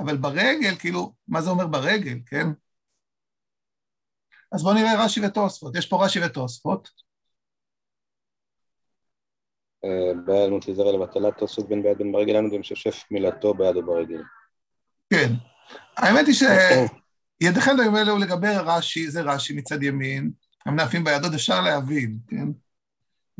אבל 0.00 0.16
ברגל, 0.16 0.78
כאילו, 0.78 1.12
מה 1.28 1.42
זה 1.42 1.50
אומר 1.50 1.66
ברגל, 1.66 2.18
כן? 2.26 2.46
אז 4.52 4.62
בואו 4.62 4.74
נראה 4.74 5.04
רש"י 5.04 5.26
ותוספות. 5.26 5.76
יש 5.76 5.86
פה 5.86 6.04
רש"י 6.04 6.24
ותוספות. 6.24 6.88
אה, 9.84 10.12
ביד 10.26 10.50
מוציא 10.50 10.74
זרע 10.74 10.92
לבטלת 10.92 11.38
תוספות 11.38 11.68
בין 11.68 11.82
ביד 11.82 11.98
בין 11.98 12.12
ברגל, 12.12 12.32
לנו 12.32 12.52
ומשפשף 12.52 13.04
מילתו 13.10 13.54
ביד 13.54 13.76
או 13.76 13.86
ברגל. 13.86 14.22
כן. 15.12 15.32
האמת 15.96 16.26
היא 16.26 16.34
שידיכם 16.34 17.72
דומה 17.76 18.02
לגבי 18.02 18.48
רש"י, 18.48 19.10
זה 19.10 19.22
רש"י 19.22 19.56
מצד 19.56 19.82
ימין, 19.82 20.30
המנאפים 20.66 21.04
ביד 21.04 21.24
עוד 21.24 21.34
אפשר 21.34 21.60
להבין, 21.60 22.18
כן? 22.28 22.48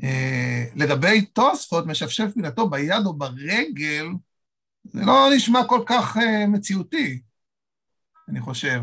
אה, 0.03 0.64
לגבי 0.77 1.27
תוספות, 1.27 1.87
משפשף 1.87 2.37
מילתו 2.37 2.70
ביד 2.70 3.07
או 3.07 3.12
ברגל, 3.12 4.07
זה 4.85 5.01
לא 5.05 5.29
נשמע 5.37 5.61
כל 5.68 5.83
כך 5.87 6.16
uh, 6.16 6.46
מציאותי, 6.49 7.23
אני 8.29 8.40
חושב. 8.40 8.81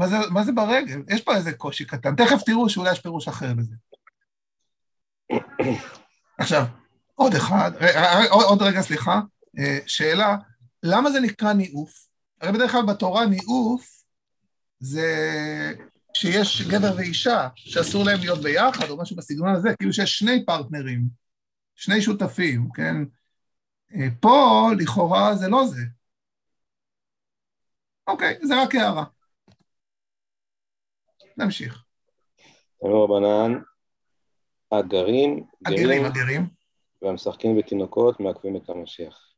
מה 0.00 0.08
זה, 0.08 0.16
מה 0.30 0.44
זה 0.44 0.52
ברגל? 0.52 1.02
יש 1.08 1.22
פה 1.22 1.34
איזה 1.36 1.52
קושי 1.52 1.84
קטן. 1.84 2.16
תכף 2.16 2.42
תראו 2.46 2.68
שאולי 2.68 2.92
יש 2.92 3.00
פירוש 3.00 3.28
אחר 3.28 3.52
לזה. 3.56 3.74
עכשיו, 6.38 6.64
עוד 7.14 7.34
אחד, 7.34 7.72
עוד, 8.30 8.44
עוד 8.44 8.62
רגע, 8.62 8.82
סליחה, 8.82 9.20
שאלה, 9.86 10.36
למה 10.82 11.10
זה 11.10 11.20
נקרא 11.20 11.52
ניאוף? 11.52 12.06
הרי 12.40 12.52
בדרך 12.52 12.72
כלל 12.72 12.86
בתורה 12.86 13.26
ניאוף 13.26 14.02
זה 14.78 15.72
שיש 16.14 16.62
גבר 16.62 16.96
ואישה 16.96 17.48
שאסור 17.54 18.04
להם 18.04 18.20
להיות 18.20 18.42
ביחד, 18.42 18.90
או 18.90 18.96
משהו 18.96 19.16
בסגנון 19.16 19.54
הזה, 19.54 19.68
כאילו 19.78 19.92
שיש 19.92 20.18
שני 20.18 20.44
פרטנרים, 20.46 21.08
שני 21.74 22.02
שותפים, 22.02 22.68
כן? 22.74 22.96
פה, 24.20 24.70
לכאורה, 24.78 25.36
זה 25.36 25.48
לא 25.48 25.66
זה. 25.66 25.82
אוקיי, 28.06 28.38
זה 28.42 28.62
רק 28.62 28.74
הערה. 28.74 29.04
נמשיך. 31.40 31.84
אמרו 32.84 33.04
רבנן, 33.04 33.60
הגרים, 34.72 35.44
הגרים, 35.66 36.04
הגרים, 36.04 36.46
והמשחקים 37.02 37.58
בתינוקות 37.58 38.20
מעכבים 38.20 38.56
את 38.56 38.70
המשיח. 38.70 39.30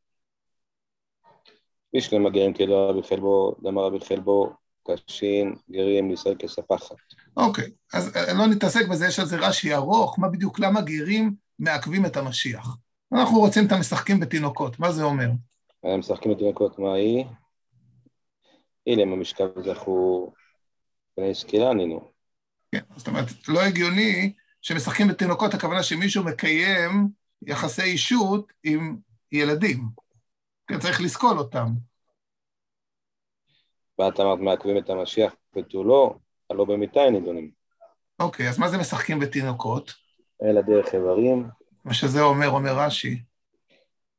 איש 1.95 2.13
למגרים 2.13 2.55
כאילו 2.55 2.89
רבי 2.89 3.03
חלבו, 3.03 3.55
דמר 3.63 3.85
רבי 3.85 4.01
חלבו, 4.01 4.53
קשים, 4.87 5.55
גרים, 5.71 6.11
לישראל 6.11 6.35
כספחת. 6.39 6.97
אוקיי, 7.37 7.71
אז 7.95 8.17
אה, 8.17 8.33
לא 8.33 8.47
נתעסק 8.47 8.89
בזה, 8.89 9.07
יש 9.07 9.19
על 9.19 9.27
זה 9.27 9.37
רש"י 9.37 9.75
ארוך, 9.75 10.19
מה 10.19 10.29
בדיוק, 10.29 10.59
למה 10.59 10.81
גרים 10.81 11.35
מעכבים 11.59 12.07
את 12.07 12.17
המשיח. 12.17 12.77
אנחנו 13.13 13.39
רוצים 13.39 13.67
את 13.67 13.73
המשחקים 13.73 14.21
בתינוקות, 14.21 14.81
מה 14.81 14.93
זה 14.93 15.03
אומר? 15.03 15.29
הם 15.83 15.99
משחקים 15.99 16.35
בתינוקות, 16.35 16.79
מה 16.79 16.95
היא? 16.95 17.25
אילם 18.87 19.13
המשכב 19.13 19.49
זכו 19.65 20.33
בני 21.17 21.35
סקילה 21.35 21.75
נינו. 21.75 22.11
כן, 22.73 22.81
זאת 22.97 23.09
אומרת, 23.09 23.27
לא 23.49 23.61
הגיוני 23.61 24.33
שמשחקים 24.63 25.09
בתינוקות, 25.09 25.55
הכוונה 25.55 25.83
שמישהו 25.83 26.25
מקיים 26.25 27.09
יחסי 27.47 27.83
אישות 27.83 28.53
עם 28.65 28.97
ילדים. 29.33 29.79
כן, 30.67 30.79
צריך 30.79 31.01
לסקול 31.01 31.39
אותם. 31.39 31.67
ואת 33.99 34.21
אמרת 34.21 34.39
מעכבים 34.39 34.79
את 34.79 34.91
המשיח 34.91 35.35
ותו 35.57 35.85
לא, 35.85 36.15
הלא 36.51 36.65
במיתה 36.65 37.01
הם 37.01 37.13
נידונים. 37.13 37.51
אוקיי, 38.19 38.49
אז 38.49 38.59
מה 38.59 38.69
זה 38.69 38.79
משחקים 38.79 39.19
בתינוקות? 39.19 39.93
אלא 40.43 40.61
דרך 40.61 40.95
איברים. 40.95 41.49
מה 41.85 41.95
שזה 41.95 42.23
אומר, 42.23 42.49
אומר 42.51 42.79
רש"י. 42.79 43.23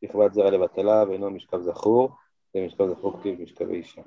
שכבת 0.06 0.34
זרע 0.34 0.52
לבטלה 0.52 1.04
ואינו 1.10 1.30
משכב 1.30 1.62
זכור, 1.62 2.16
זה 2.54 2.66
משכב 2.66 2.88
זכור 2.90 3.20
כתיב 3.20 3.42
משכב 3.42 3.70
אישה. 3.70 4.02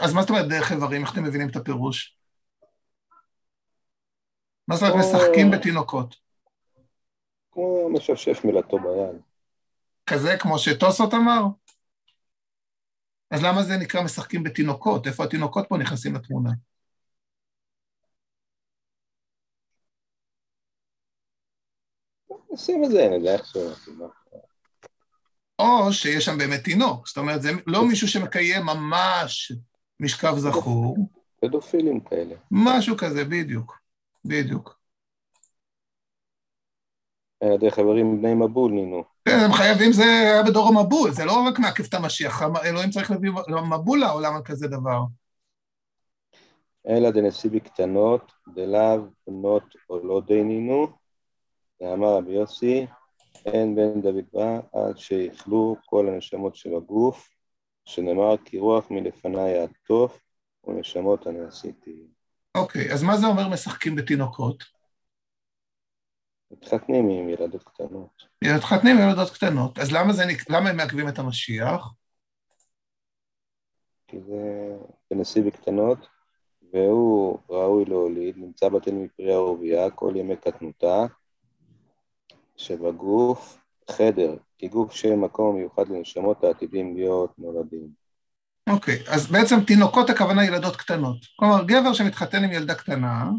אז 0.00 0.14
מה 0.14 0.20
זאת 0.20 0.30
אומרת 0.30 0.48
דרך 0.48 0.72
איברים? 0.72 1.02
איך 1.02 1.12
אתם 1.12 1.24
מבינים 1.24 1.48
את 1.48 1.56
הפירוש? 1.56 2.16
מה 4.68 4.76
זאת 4.76 4.90
אומרת 4.90 5.04
משחקים 5.04 5.50
בתינוקות? 5.50 6.16
כמו 7.52 7.88
משפשף 7.92 8.44
מילתו 8.44 8.78
ביד. 8.78 9.20
כזה 10.06 10.36
כמו 10.38 10.58
שטוסות 10.58 11.14
אמר? 11.14 11.42
אז 13.30 13.42
למה 13.42 13.62
זה 13.62 13.76
נקרא 13.76 14.02
משחקים 14.02 14.42
בתינוקות? 14.42 15.06
איפה 15.06 15.24
התינוקות 15.24 15.68
פה 15.68 15.76
נכנסים 15.76 16.14
לתמונה? 16.14 16.50
נשים 22.50 22.84
את 22.84 22.90
זה, 22.90 23.06
אני 23.06 23.14
יודע 23.14 23.32
איך 23.32 23.46
ש... 23.46 23.56
או 25.58 25.92
שיש 25.92 26.24
שם 26.24 26.38
באמת 26.38 26.64
תינוק, 26.64 27.08
זאת 27.08 27.16
אומרת, 27.18 27.42
זה 27.42 27.50
לא 27.66 27.88
מישהו 27.88 28.08
שמקיים 28.08 28.66
ממש 28.66 29.52
משכב 30.00 30.34
זכור. 30.36 30.96
פדופילים 31.40 32.00
כאלה. 32.00 32.34
משהו 32.50 32.96
כזה, 32.96 33.24
בדיוק, 33.24 33.78
בדיוק. 34.24 34.76
דרך 37.44 37.74
חברים 37.74 38.22
בני 38.22 38.34
מבול, 38.34 38.72
נינו. 38.72 39.04
כן, 39.24 39.38
הם 39.44 39.52
חייבים, 39.52 39.92
זה 39.92 40.02
היה 40.04 40.42
בדור 40.42 40.68
המבול, 40.68 41.10
זה 41.10 41.24
לא 41.24 41.32
רק 41.48 41.58
מעכב 41.58 41.84
את 41.84 41.94
המשיח, 41.94 42.42
אלוהים 42.64 42.90
צריך 42.90 43.10
להביא 43.10 43.30
מבול 43.70 43.98
לעולם 43.98 44.36
על 44.36 44.42
כזה 44.44 44.68
דבר. 44.68 45.00
אלא 46.88 47.10
דנשיא 47.10 47.50
בקטנות, 47.50 48.32
דלאו 48.54 48.98
בנות 49.26 49.74
או 49.90 50.06
לא 50.06 50.22
דינינו, 50.26 50.88
ואמר 51.80 52.16
רבי 52.16 52.32
יוסי, 52.32 52.86
אין 53.44 53.74
בן 53.74 54.00
דוד 54.00 54.24
בא 54.32 54.60
עד 54.72 54.98
שיכלו 54.98 55.76
כל 55.86 56.08
הנשמות 56.08 56.56
שבגוף, 56.56 57.28
שנאמר 57.84 58.36
כי 58.44 58.58
רוח 58.58 58.90
מלפניי 58.90 59.50
יעטוף 59.50 60.20
ונשמות 60.66 61.26
אני 61.26 61.40
עשיתי. 61.40 62.06
אוקיי, 62.54 62.92
אז 62.92 63.02
מה 63.02 63.16
זה 63.16 63.26
אומר 63.26 63.48
משחקים 63.48 63.96
בתינוקות? 63.96 64.64
מתחתנים 66.50 67.08
עם 67.08 67.28
ילדות 67.28 67.62
קטנות. 67.62 68.22
מתחתנים 68.44 68.96
עם 68.98 69.08
ילדות 69.08 69.30
קטנות, 69.30 69.78
אז 69.78 69.92
למה, 69.92 70.12
זה, 70.12 70.24
למה 70.48 70.70
הם 70.70 70.76
מעכבים 70.76 71.08
את 71.08 71.18
המשיח? 71.18 71.92
כי 74.06 74.20
זה 74.20 74.76
בנשיא 75.10 75.42
בקטנות, 75.42 75.98
והוא 76.72 77.38
ראוי 77.48 77.84
להוליד, 77.84 78.36
נמצא 78.38 78.68
בתל 78.68 78.92
מפרי 78.92 79.34
ערבייה 79.34 79.90
כל 79.90 80.12
ימי 80.16 80.36
קטנותה, 80.36 81.06
שבגוף 82.56 83.58
חדר, 83.90 84.36
כי 84.58 84.68
גוף 84.68 84.92
שם 84.92 85.20
מקום 85.20 85.56
מיוחד 85.56 85.88
לנשמות 85.88 86.44
העתידים 86.44 86.96
להיות 86.96 87.38
נולדים. 87.38 87.88
אוקיי, 88.70 89.02
okay, 89.04 89.10
אז 89.10 89.26
בעצם 89.26 89.64
תינוקות 89.66 90.10
הכוונה 90.10 90.44
ילדות 90.44 90.76
קטנות. 90.76 91.16
כלומר, 91.36 91.64
גבר 91.64 91.92
שמתחתן 91.92 92.44
עם 92.44 92.52
ילדה 92.52 92.74
קטנה, 92.74 93.30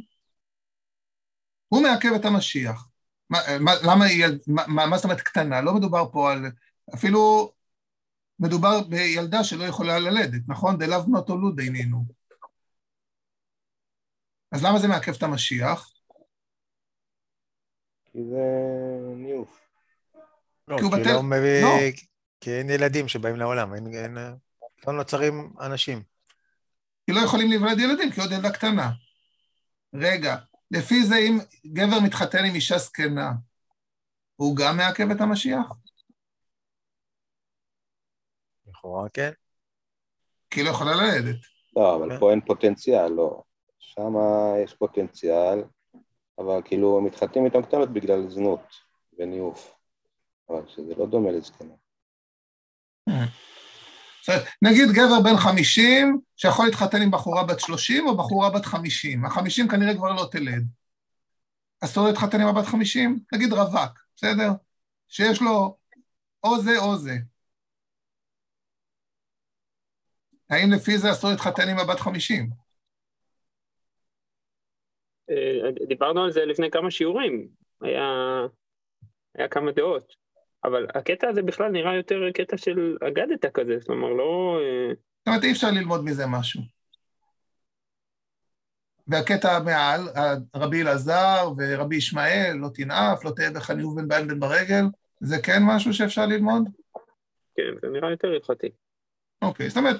הוא 1.67 1.83
מעכב 1.83 2.09
את 2.15 2.25
המשיח. 2.25 2.87
מה, 3.29 3.39
מה, 3.59 3.71
למה 3.83 4.05
היא, 4.05 4.25
מה, 4.47 4.85
מה 4.85 4.97
זאת 4.97 5.03
אומרת 5.03 5.21
קטנה? 5.21 5.61
לא 5.61 5.73
מדובר 5.73 6.11
פה 6.11 6.31
על, 6.31 6.45
אפילו 6.95 7.51
מדובר 8.39 8.81
בילדה 8.89 9.43
שלא 9.43 9.63
יכולה 9.63 9.99
ללדת, 9.99 10.41
נכון? 10.47 10.77
דלאו 10.77 11.03
בנות 11.03 11.29
הולוד 11.29 11.59
עינינו. 11.59 12.05
אז 14.51 14.63
למה 14.63 14.79
זה 14.79 14.87
מעכב 14.87 15.15
את 15.15 15.23
המשיח? 15.23 15.91
כי 18.17 18.23
זה 18.23 18.43
ניאוף. 19.15 19.67
לא, 20.67 20.77
כי 20.77 20.83
הוא 20.83 20.91
בטל... 20.91 21.13
לא 21.13 21.23
מביא... 21.23 21.61
לא. 21.61 21.91
כי 22.39 22.51
אין 22.51 22.69
ילדים 22.69 23.07
שבאים 23.07 23.35
לעולם, 23.35 23.73
אין, 23.73 23.87
אין... 23.93 24.17
לא 24.87 24.93
נוצרים 24.93 25.53
אנשים. 25.61 26.03
כי 27.05 27.11
לא 27.11 27.19
יכולים 27.19 27.49
להיוולד 27.49 27.79
ילדים, 27.79 28.11
כי 28.11 28.21
עוד 28.21 28.31
ילדה 28.31 28.51
קטנה. 28.51 28.91
רגע, 29.93 30.35
לפי 30.71 31.03
זה 31.03 31.15
אם 31.15 31.37
גבר 31.65 31.99
מתחתן 32.03 32.45
עם 32.45 32.55
אישה 32.55 32.77
זקנה, 32.77 33.31
הוא 34.35 34.55
גם 34.55 34.77
מעכב 34.77 35.11
את 35.11 35.21
המשיח? 35.21 35.67
לכאורה 38.67 39.09
כן. 39.09 39.31
כי 40.49 40.59
היא 40.59 40.65
לא 40.65 40.69
יכולה 40.69 40.91
ללדת. 40.91 41.39
לא, 41.75 41.95
אבל 41.95 42.09
כן. 42.09 42.19
פה 42.19 42.31
אין 42.31 42.41
פוטנציאל, 42.41 43.07
לא. 43.07 43.43
שם 43.79 44.13
יש 44.63 44.73
פוטנציאל, 44.73 45.63
אבל 46.39 46.61
כאילו 46.65 47.01
מתחתנים 47.01 47.45
איתם 47.45 47.61
קטנות 47.61 47.93
בגלל 47.93 48.29
זנות 48.29 48.75
וניאוף. 49.19 49.77
אבל 50.49 50.67
שזה 50.67 50.95
לא 50.97 51.05
דומה 51.05 51.31
לזקנה. 51.31 51.73
נגיד 54.61 54.87
גבר 54.93 55.21
בן 55.23 55.37
50 55.37 56.21
שיכול 56.35 56.65
להתחתן 56.65 57.01
עם 57.01 57.11
בחורה 57.11 57.43
בת 57.43 57.59
30 57.59 58.07
או 58.07 58.17
בחורה 58.17 58.49
בת 58.49 58.65
50. 58.65 59.25
ה-50 59.25 59.71
כנראה 59.71 59.95
כבר 59.95 60.13
לא 60.13 60.27
תלד. 60.31 60.63
אסור 61.83 62.07
להתחתן 62.07 62.41
עם 62.41 62.47
הבת 62.47 62.65
50? 62.65 63.19
נגיד 63.33 63.53
רווק, 63.53 63.99
בסדר? 64.15 64.49
שיש 65.07 65.41
לו 65.41 65.77
או 66.43 66.61
זה 66.61 66.77
או 66.79 66.97
זה. 66.97 67.17
האם 70.49 70.71
לפי 70.71 70.97
זה 70.97 71.11
אסור 71.11 71.29
להתחתן 71.29 71.69
עם 71.69 71.79
הבת 71.79 71.99
50? 71.99 72.49
אה, 75.29 75.71
דיברנו 75.87 76.23
על 76.23 76.31
זה 76.31 76.45
לפני 76.45 76.71
כמה 76.71 76.91
שיעורים, 76.91 77.47
היה, 77.81 78.39
היה 79.35 79.47
כמה 79.47 79.71
דעות, 79.71 80.13
אבל 80.63 80.87
הקטע 80.95 81.29
הזה 81.29 81.41
בכלל 81.41 81.71
נראה 81.71 81.95
יותר 81.95 82.31
קטע 82.33 82.57
של 82.57 82.97
אגדתה 83.07 83.49
כזה, 83.49 83.79
זאת 83.79 83.89
אומרת, 83.89 84.17
לא... 84.17 84.59
אה, 84.61 84.93
זאת 84.95 85.27
אומרת, 85.27 85.43
אי 85.43 85.51
אפשר 85.51 85.71
ללמוד 85.71 86.03
מזה 86.05 86.25
משהו. 86.27 86.61
והקטע 89.07 89.59
מעל, 89.59 90.01
רבי 90.55 90.81
אלעזר 90.81 91.49
ורבי 91.57 91.95
ישמעאל, 91.95 92.53
לא 92.53 92.67
תנאף, 92.73 93.25
לא 93.25 93.31
תהיה 93.31 93.51
בך 93.51 93.71
ניאוף 93.71 93.95
בן 93.95 94.07
בעין 94.07 94.27
בן 94.27 94.39
ברגל, 94.39 94.83
זה 95.19 95.35
כן 95.43 95.59
משהו 95.63 95.93
שאפשר 95.93 96.25
ללמוד? 96.25 96.69
כן, 97.55 97.63
זה 97.81 97.87
נראה 97.87 98.11
יותר 98.11 98.27
הלכתי. 98.27 98.67
אוקיי, 99.41 99.69
זאת 99.69 99.77
אומרת, 99.77 99.97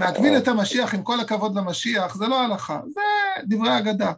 מעכבים 0.00 0.32
את 0.42 0.48
המשיח, 0.48 0.94
עם 0.94 1.02
כל 1.02 1.20
הכבוד 1.20 1.56
למשיח, 1.56 2.14
זה 2.14 2.26
לא 2.26 2.40
הלכה, 2.40 2.80
זה 2.88 3.00
דברי 3.48 3.78
אגדה. 3.78 4.12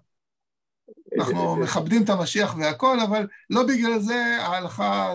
אנחנו 1.18 1.56
מכבדים 1.56 2.02
את 2.04 2.08
המשיח 2.08 2.54
והכל, 2.58 3.00
אבל 3.00 3.26
לא 3.50 3.62
בגלל 3.62 3.98
זה 3.98 4.36
ההלכה 4.40 5.14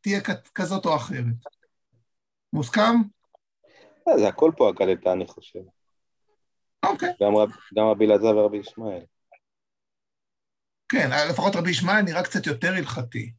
תהיה 0.00 0.20
כזאת 0.54 0.86
או 0.86 0.96
אחרת. 0.96 1.24
מוסכם? 2.52 2.94
אה, 4.08 4.18
זה 4.18 4.28
הכל 4.28 4.50
פה 4.56 4.70
אגדתה, 4.70 5.12
אני 5.12 5.26
חושב. 5.26 5.60
אוקיי. 6.82 7.12
גם 7.76 7.84
רבי 7.84 8.06
אלעזר 8.06 8.36
ורבי 8.36 8.56
ישמעאל. 8.56 9.02
כן, 10.88 11.10
לפחות 11.30 11.56
רבי 11.56 11.70
ישמעאל 11.70 12.02
נראה 12.02 12.22
קצת 12.22 12.46
יותר 12.46 12.72
הלכתי. 12.72 13.32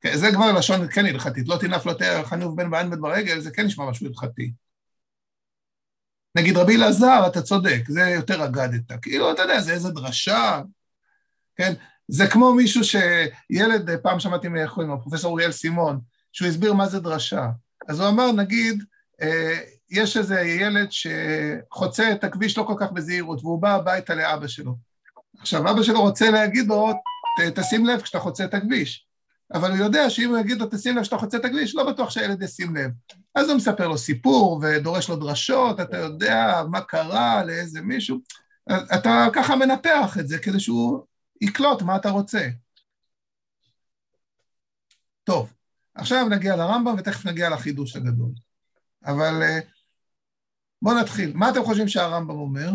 כן, 0.00 0.16
זה 0.16 0.26
כבר 0.34 0.52
לשון 0.58 0.88
כן 0.88 1.06
הלכתית, 1.06 1.48
לא 1.48 1.56
תנף 1.60 1.86
לא 1.86 1.92
תראה 1.92 2.24
חנוב 2.24 2.56
בן 2.56 2.70
בעין 2.70 2.90
בן 2.90 3.00
ברגל, 3.00 3.40
זה 3.40 3.50
כן 3.50 3.66
נשמע 3.66 3.90
משהו 3.90 4.06
הלכתי. 4.06 4.52
נגיד 6.34 6.56
רבי 6.56 6.76
אלעזר, 6.76 7.26
אתה 7.26 7.42
צודק, 7.42 7.82
זה 7.88 8.00
יותר 8.00 8.44
אגדת. 8.44 8.92
כאילו, 9.02 9.32
אתה 9.32 9.42
יודע, 9.42 9.60
זה 9.60 9.72
איזה 9.72 9.90
דרשה, 9.90 10.60
כן? 11.58 11.72
זה 12.08 12.26
כמו 12.26 12.54
מישהו 12.54 12.84
שילד, 12.84 13.96
פעם 14.02 14.20
שמעתי 14.20 14.48
מאיך 14.48 14.70
קוראים 14.70 14.90
לו, 14.90 15.02
פרופסור 15.02 15.30
אוריאל 15.30 15.52
סימון, 15.52 16.00
שהוא 16.32 16.48
הסביר 16.48 16.72
מה 16.72 16.88
זה 16.88 17.00
דרשה. 17.00 17.48
אז 17.88 18.00
הוא 18.00 18.08
אמר, 18.08 18.32
נגיד, 18.32 18.84
אה, 19.22 19.58
יש 19.90 20.16
איזה 20.16 20.40
ילד 20.40 20.88
שחוצה 20.90 22.12
את 22.12 22.24
הכביש 22.24 22.58
לא 22.58 22.62
כל 22.62 22.74
כך 22.78 22.92
בזהירות, 22.92 23.40
והוא 23.42 23.62
בא 23.62 23.74
הביתה 23.74 24.14
לאבא 24.14 24.46
שלו. 24.46 24.76
עכשיו, 25.40 25.70
אבא 25.70 25.82
שלו 25.82 26.00
רוצה 26.00 26.30
להגיד 26.30 26.66
לו, 26.66 26.92
תשים 27.54 27.86
לב 27.86 28.00
כשאתה 28.00 28.18
חוצה 28.18 28.44
את 28.44 28.54
הכביש. 28.54 29.04
אבל 29.54 29.70
הוא 29.70 29.78
יודע 29.78 30.10
שאם 30.10 30.28
הוא 30.28 30.38
יגיד 30.38 30.60
לו, 30.60 30.66
תשים 30.70 30.96
לב 30.96 31.02
כשאתה 31.02 31.18
חוצה 31.18 31.36
את 31.36 31.44
הכביש, 31.44 31.74
לא 31.74 31.92
בטוח 31.92 32.10
שהילד 32.10 32.42
ישים 32.42 32.76
לב. 32.76 32.90
אז 33.34 33.48
הוא 33.48 33.56
מספר 33.56 33.88
לו 33.88 33.98
סיפור 33.98 34.60
ודורש 34.62 35.08
לו 35.08 35.16
דרשות, 35.16 35.80
אתה 35.80 35.96
יודע 35.96 36.62
מה 36.70 36.80
קרה 36.80 37.44
לאיזה 37.44 37.80
מישהו. 37.80 38.18
אתה 38.94 39.26
ככה 39.32 39.56
מנפח 39.56 40.16
את 40.20 40.28
זה 40.28 40.38
כדי 40.38 40.60
שהוא 40.60 41.02
יקלוט 41.40 41.82
מה 41.82 41.96
אתה 41.96 42.10
רוצה. 42.10 42.48
טוב, 45.24 45.54
עכשיו 45.94 46.28
נגיע 46.28 46.56
לרמב"ם 46.56 46.94
ותכף 46.98 47.26
נגיע 47.26 47.50
לחידוש 47.50 47.96
הגדול. 47.96 48.30
אבל 49.04 49.42
אה, 49.42 49.58
בואו 50.82 51.00
נתחיל. 51.00 51.32
מה 51.34 51.50
אתם 51.50 51.64
חושבים 51.64 51.88
שהרמב"ם 51.88 52.38
אומר? 52.38 52.70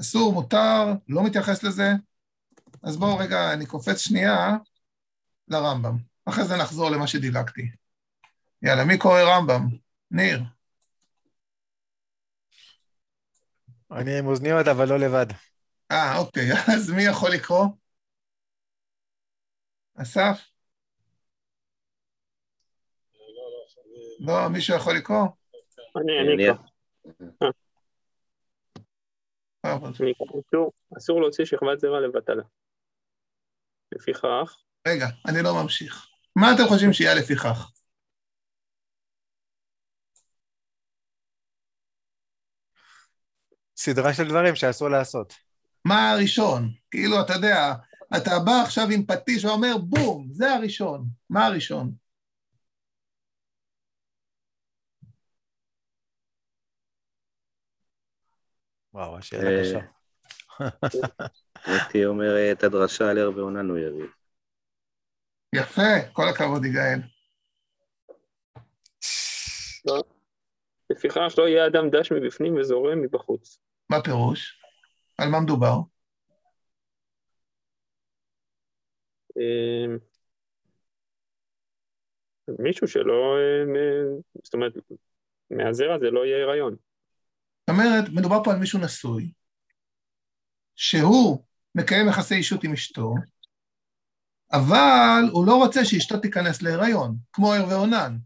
אסור, 0.00 0.32
מותר, 0.32 0.84
לא 1.08 1.24
מתייחס 1.24 1.62
לזה? 1.62 1.92
אז 2.82 2.96
בואו 2.96 3.18
רגע, 3.18 3.52
אני 3.52 3.66
קופץ 3.66 3.98
שנייה 3.98 4.56
לרמב"ם. 5.48 5.96
אחרי 6.24 6.44
זה 6.44 6.56
נחזור 6.56 6.90
למה 6.90 7.06
שדילגתי. 7.06 7.70
יאללה, 8.62 8.84
מי 8.84 8.98
קורא 8.98 9.20
רמב"ם? 9.20 9.68
ניר. 10.10 10.42
אני 13.92 14.18
עם 14.18 14.26
אוזניות, 14.26 14.68
אבל 14.68 14.88
לא 14.88 14.98
לבד. 14.98 15.26
אה, 15.90 16.18
אוקיי, 16.18 16.52
אז 16.76 16.90
מי 16.90 17.02
יכול 17.02 17.30
לקרוא? 17.30 17.66
אסף? 19.94 20.50
לא, 24.20 24.48
מישהו 24.48 24.76
יכול 24.76 24.96
לקרוא? 24.96 25.26
אני, 25.96 26.12
אני 26.20 26.50
אקרא. 26.50 26.62
אסור 30.98 31.20
להוציא 31.20 31.44
שכבת 31.44 31.80
זרע 31.80 32.00
לבטלה. 32.00 32.42
לפיכך... 33.92 34.56
רגע, 34.88 35.06
אני 35.28 35.42
לא 35.42 35.62
ממשיך. 35.62 36.06
מה 36.36 36.54
אתם 36.54 36.68
חושבים 36.68 36.92
שיהיה 36.92 37.14
לפיכך? 37.14 37.70
סדרה 43.78 44.14
של 44.14 44.28
דברים 44.28 44.54
שאסור 44.54 44.88
לעשות. 44.88 45.34
מה 45.84 46.10
הראשון? 46.10 46.70
כאילו, 46.90 47.20
אתה 47.20 47.32
יודע, 47.32 47.74
אתה 48.16 48.30
בא 48.46 48.62
עכשיו 48.64 48.84
עם 48.94 49.06
פטיש 49.06 49.44
ואומר, 49.44 49.78
בום, 49.78 50.28
זה 50.30 50.54
הראשון. 50.54 51.04
מה 51.30 51.46
הראשון? 51.46 51.92
וואו, 58.94 59.18
השאלה 59.18 59.50
אה, 59.50 59.62
קשה. 59.62 59.80
הייתי 61.64 62.06
אומר 62.06 62.52
את 62.52 62.62
הדרשה 62.62 63.10
על 63.10 63.18
ערב 63.18 63.36
ועונן 63.36 63.68
הוא 63.70 63.78
יביא. 63.78 64.06
יפה, 65.54 66.12
כל 66.12 66.28
הכבוד, 66.28 66.64
יגאל. 66.64 67.00
לפיכך 70.90 71.34
לא 71.38 71.48
יהיה 71.48 71.66
אדם 71.66 71.90
דש 71.90 72.12
מבפנים 72.12 72.56
וזורם 72.56 73.02
מבחוץ. 73.02 73.67
מה 73.90 74.02
פירוש? 74.02 74.60
על 75.18 75.28
מה 75.28 75.40
מדובר? 75.40 75.80
אמ, 79.36 79.98
מישהו 82.58 82.88
שלא, 82.88 83.36
אה, 83.38 84.20
זאת 84.44 84.54
אומרת, 84.54 84.72
מהזרע 85.50 85.98
זה 85.98 86.10
לא 86.10 86.26
יהיה 86.26 86.44
הריון. 86.44 86.76
זאת 87.60 87.76
אומרת, 87.76 88.04
מדובר 88.12 88.44
פה 88.44 88.52
על 88.52 88.58
מישהו 88.58 88.78
נשוי, 88.78 89.32
שהוא 90.76 91.44
מקיים 91.74 92.08
יחסי 92.08 92.34
אישות 92.34 92.64
עם 92.64 92.72
אשתו, 92.72 93.14
אבל 94.52 95.22
הוא 95.32 95.46
לא 95.46 95.56
רוצה 95.56 95.84
שאשתו 95.84 96.18
תיכנס 96.18 96.62
להיריון, 96.62 97.16
כמו 97.32 97.52
ער 97.52 97.68
ועונן, 97.68 98.16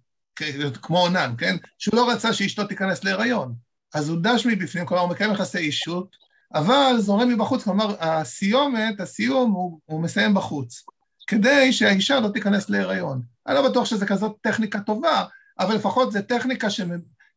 כמו 0.83 0.99
עונן, 0.99 1.35
כן? 1.39 1.57
שהוא 1.79 1.97
לא 1.97 2.11
רצה 2.11 2.33
שאשתו 2.33 2.65
תיכנס 2.67 3.05
להיריון. 3.05 3.55
אז 3.95 4.09
הוא 4.09 4.19
דש 4.23 4.47
מבפנים, 4.47 4.87
כלומר 4.87 5.03
הוא 5.03 5.11
מקיים 5.11 5.33
יחסי 5.33 5.59
אישות, 5.59 6.17
אבל 6.55 6.95
זורם 6.99 7.29
מבחוץ, 7.29 7.65
כלומר 7.65 7.95
הסיומת, 8.01 9.01
הסיום, 9.01 9.53
הוא, 9.53 9.81
הוא 9.85 10.01
מסיים 10.01 10.35
בחוץ, 10.35 10.85
כדי 11.27 11.73
שהאישה 11.73 12.21
לא 12.21 12.29
תיכנס 12.29 12.71
להיריון. 12.71 13.23
אני 13.47 13.55
לא 13.55 13.71
בטוח 13.71 13.85
שזו 13.85 14.07
כזאת 14.07 14.37
טכניקה 14.41 14.81
טובה, 14.81 15.25
אבל 15.59 15.75
לפחות 15.75 16.13
זו 16.13 16.19
טכניקה 16.29 16.69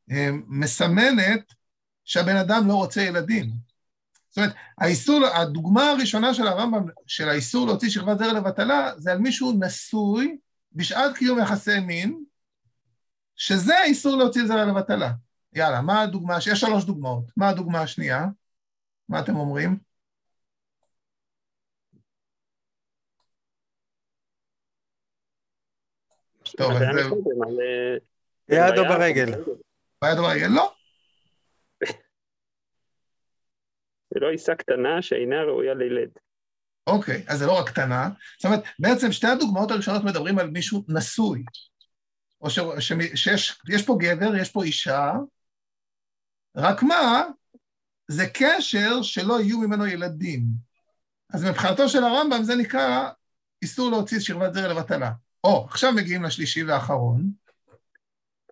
שמסמנת 0.10 1.54
שהבן 2.06 2.36
אדם 2.36 2.68
לא 2.68 2.74
רוצה 2.74 3.02
ילדים. 3.02 3.50
זאת 4.30 4.38
אומרת, 4.38 4.54
האיסור, 4.78 5.26
הדוגמה 5.26 5.90
הראשונה 5.90 6.34
של 6.34 6.48
הרמב"ם, 6.48 6.86
של 7.08 7.30
האיסור 7.30 7.68
להוציא 7.68 7.90
שכבת 7.90 8.20
זרע 8.20 8.34
לבטלה, 8.34 8.92
זה 8.98 9.12
על 9.12 9.18
מישהו 9.18 9.54
נשוי 9.60 10.38
בשעת 10.74 11.18
קיום 11.18 11.40
יחסי 11.40 11.80
מין, 11.80 12.24
שזה 13.36 13.80
האיסור 13.80 14.16
להוציא 14.16 14.46
זרע 14.48 14.66
לבטלה. 14.66 15.12
יאללה, 15.56 15.82
מה 15.82 16.02
הדוגמה, 16.02 16.38
יש 16.38 16.60
שלוש 16.60 16.86
דוגמאות. 16.86 17.32
מה 17.38 17.50
הדוגמה 17.50 17.82
השנייה? 17.82 18.26
מה 19.10 19.20
אתם 19.20 19.36
אומרים? 19.36 19.78
טוב, 26.58 26.72
אז 26.72 26.84
זהו. 26.96 27.24
ביד 28.50 28.78
או 28.78 28.84
ברגל? 28.84 29.32
ביד 30.02 30.18
או 30.18 30.24
ברגל? 30.24 30.48
לא. 30.48 30.74
ולא 34.16 34.28
עיסה 34.32 34.56
קטנה 34.56 35.02
שאינה 35.02 35.44
ראויה 35.44 35.74
לילד. 35.74 36.10
אוקיי, 36.88 37.24
אז 37.28 37.40
זה 37.40 37.46
לא 37.46 37.60
רק 37.60 37.70
קטנה. 37.70 38.10
זאת 38.38 38.46
אומרת, 38.46 38.64
בעצם 38.80 39.12
שתי 39.12 39.28
הדוגמאות 39.28 39.72
הראשונות 39.72 40.04
מדברים 40.04 40.40
על 40.40 40.50
מישהו 40.50 40.84
נשוי. 40.88 41.44
או 42.42 42.50
ש, 42.50 42.60
ש, 42.80 43.30
שיש 43.68 43.86
פה 43.86 43.98
גבר, 44.00 44.36
יש 44.36 44.52
פה 44.52 44.64
אישה, 44.64 45.12
רק 46.56 46.84
מה, 46.84 47.24
זה 48.08 48.24
קשר 48.34 49.02
שלא 49.02 49.42
יהיו 49.42 49.60
ממנו 49.60 49.86
ילדים. 49.88 50.42
אז 51.34 51.44
מבחינתו 51.44 51.90
של 51.90 52.04
הרמב"ם 52.04 52.44
זה 52.44 52.56
נקרא 52.56 53.10
איסור 53.62 53.92
להוציא 53.92 54.20
שכבת 54.20 54.54
זרע 54.54 54.74
לבטלה. 54.74 55.12
או, 55.44 55.66
עכשיו 55.70 55.94
מגיעים 55.96 56.24
לשלישי 56.24 56.64
והאחרון. 56.64 57.22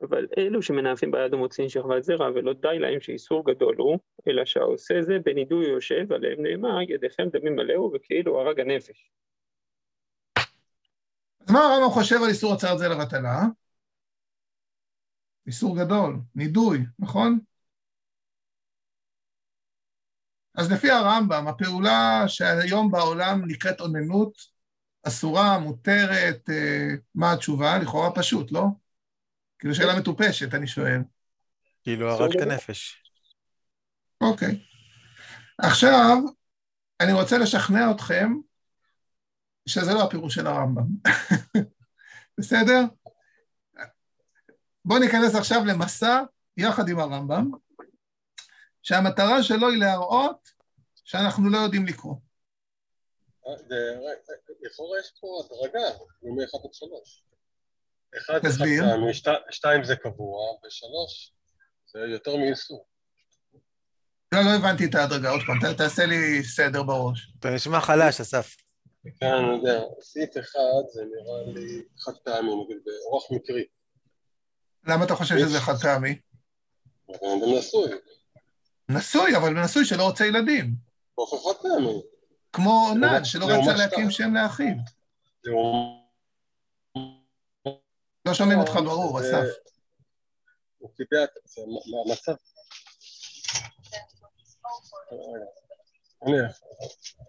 אבל 0.02 0.28
אלו 0.38 0.62
שמנאפים 0.62 1.12
ביד 1.12 1.34
ומוציאים 1.34 1.70
שכבת 1.70 2.04
זרע, 2.04 2.30
ולא 2.36 2.54
די 2.54 2.80
להם 2.80 3.00
שאיסור 3.02 3.46
גדול 3.52 3.76
הוא, 3.78 4.00
אלא 4.28 4.46
שהעושה 4.46 5.02
זה 5.02 5.14
בנידוי 5.26 5.66
יושב, 5.66 6.14
עליהם 6.14 6.44
נאמר, 6.44 6.82
ידיכם 6.82 7.24
דמים 7.32 7.56
מלאו 7.56 7.92
וכאילו 7.94 8.42
הרג 8.42 8.60
הנפש. 8.60 9.12
אז 11.42 11.52
מה 11.52 11.60
הרמב"ם 11.60 11.90
חושב 11.90 12.16
על 12.24 12.30
איסור 12.30 12.54
הצעת 12.54 12.78
זה 12.78 12.88
לבטלה? 12.88 13.42
איסור 15.48 15.78
גדול, 15.78 16.16
נידוי, 16.36 16.80
נכון? 17.00 17.40
אז 20.56 20.72
לפי 20.72 20.92
הרמב"ם, 20.92 21.48
הפעולה 21.48 22.24
שהיום 22.28 22.92
בעולם 22.92 23.42
נקראת 23.48 23.80
אוננות, 23.82 24.34
אסורה, 25.04 25.60
מותרת, 25.60 26.50
אה, 26.50 26.88
מה 27.16 27.32
התשובה? 27.32 27.78
לכאורה 27.78 28.12
פשוט, 28.16 28.52
לא? 28.52 28.66
כאילו 29.60 29.76
שאלה 29.76 30.00
מטופשת, 30.00 30.54
אני 30.54 30.68
שואל. 30.68 31.02
כאילו 31.84 32.12
הרגת 32.12 32.42
נפש. 32.42 33.04
אוקיי. 34.22 34.60
עכשיו, 35.58 36.18
אני 37.00 37.14
רוצה 37.14 37.38
לשכנע 37.38 37.92
אתכם 37.92 38.34
שזה 39.66 39.94
לא 39.94 40.04
הפירוש 40.04 40.36
של 40.36 40.48
הרמב"ם. 40.48 40.86
בסדר? 42.40 42.82
בואו 44.86 45.00
ניכנס 45.00 45.36
עכשיו 45.36 45.66
למסע 45.66 46.22
יחד 46.58 46.90
עם 46.90 47.00
הרמב"ם, 47.00 47.52
שהמטרה 48.84 49.44
שלו 49.44 49.70
היא 49.70 49.80
להראות 49.80 50.50
שאנחנו 51.04 51.50
לא 51.50 51.58
יודעים 51.58 51.86
לקרוא. 51.86 52.16
לכאורה 54.62 55.00
יש 55.00 55.12
פה 55.20 55.28
הדרגה, 55.46 55.90
מ-1 56.24 56.68
עד 56.68 56.74
3. 56.74 57.24
אחד 58.18 58.34
זה 58.34 58.40
חד 58.42 58.50
תסביר. 58.50 58.84
פעמי, 58.84 59.14
שת- 59.14 59.52
שתיים 59.52 59.84
זה 59.84 59.96
קבוע, 59.96 60.42
ושלוש 60.68 61.34
זה 61.94 62.00
יותר 62.00 62.36
מאיסור. 62.38 62.86
לא, 64.32 64.40
לא 64.42 64.50
הבנתי 64.60 64.86
את 64.86 64.96
ההדרגה, 64.96 65.30
עוד 65.30 65.42
פעם, 65.48 65.74
תעשה 65.78 66.06
לי 66.06 66.44
סדר 66.44 66.84
בראש. 66.84 67.34
אתה 67.40 67.50
נשמע 67.50 67.82
חלש, 67.82 68.22
אסף. 68.22 68.56
כן, 69.20 69.26
אני 69.26 69.58
יודע, 69.58 69.82
סעיף 70.02 70.38
אחד 70.38 70.84
זה 70.94 71.02
נראה 71.06 71.54
לי 71.54 71.84
חד 72.00 72.12
פעמי, 72.24 72.52
נגיד 72.64 72.78
באורח 72.86 73.32
מקרי. 73.32 73.64
למה 74.88 75.06
אתה 75.06 75.16
חושב 75.16 75.36
שזה 75.38 75.60
חד 75.60 75.74
פעמי? 75.82 76.20
אדם 77.10 77.58
נשוי, 77.58 77.92
נשוי, 78.90 79.38
אבל 79.38 79.64
נשוי 79.64 79.86
שלא 79.86 80.04
רוצה 80.04 80.26
ילדים. 80.26 80.76
חד 81.20 81.54
פעמי. 81.62 82.02
כמו 82.54 82.88
נד, 83.02 83.24
שלא 83.24 83.46
רצה 83.46 83.74
להקים. 83.78 84.12
שם 84.12 84.34
לאחיו. 84.34 84.76
לא 88.26 88.34
שומעים 88.34 88.60
אותך 88.60 88.72
ברור, 88.76 89.20
אסף. 89.22 89.46
הוא 90.78 90.90
קיבע 90.96 91.24
את 91.24 91.30
זה, 91.46 91.62
מה- 91.68 91.98
המצב. 92.12 92.32
רגע, 95.12 95.44
אני, 96.24 96.38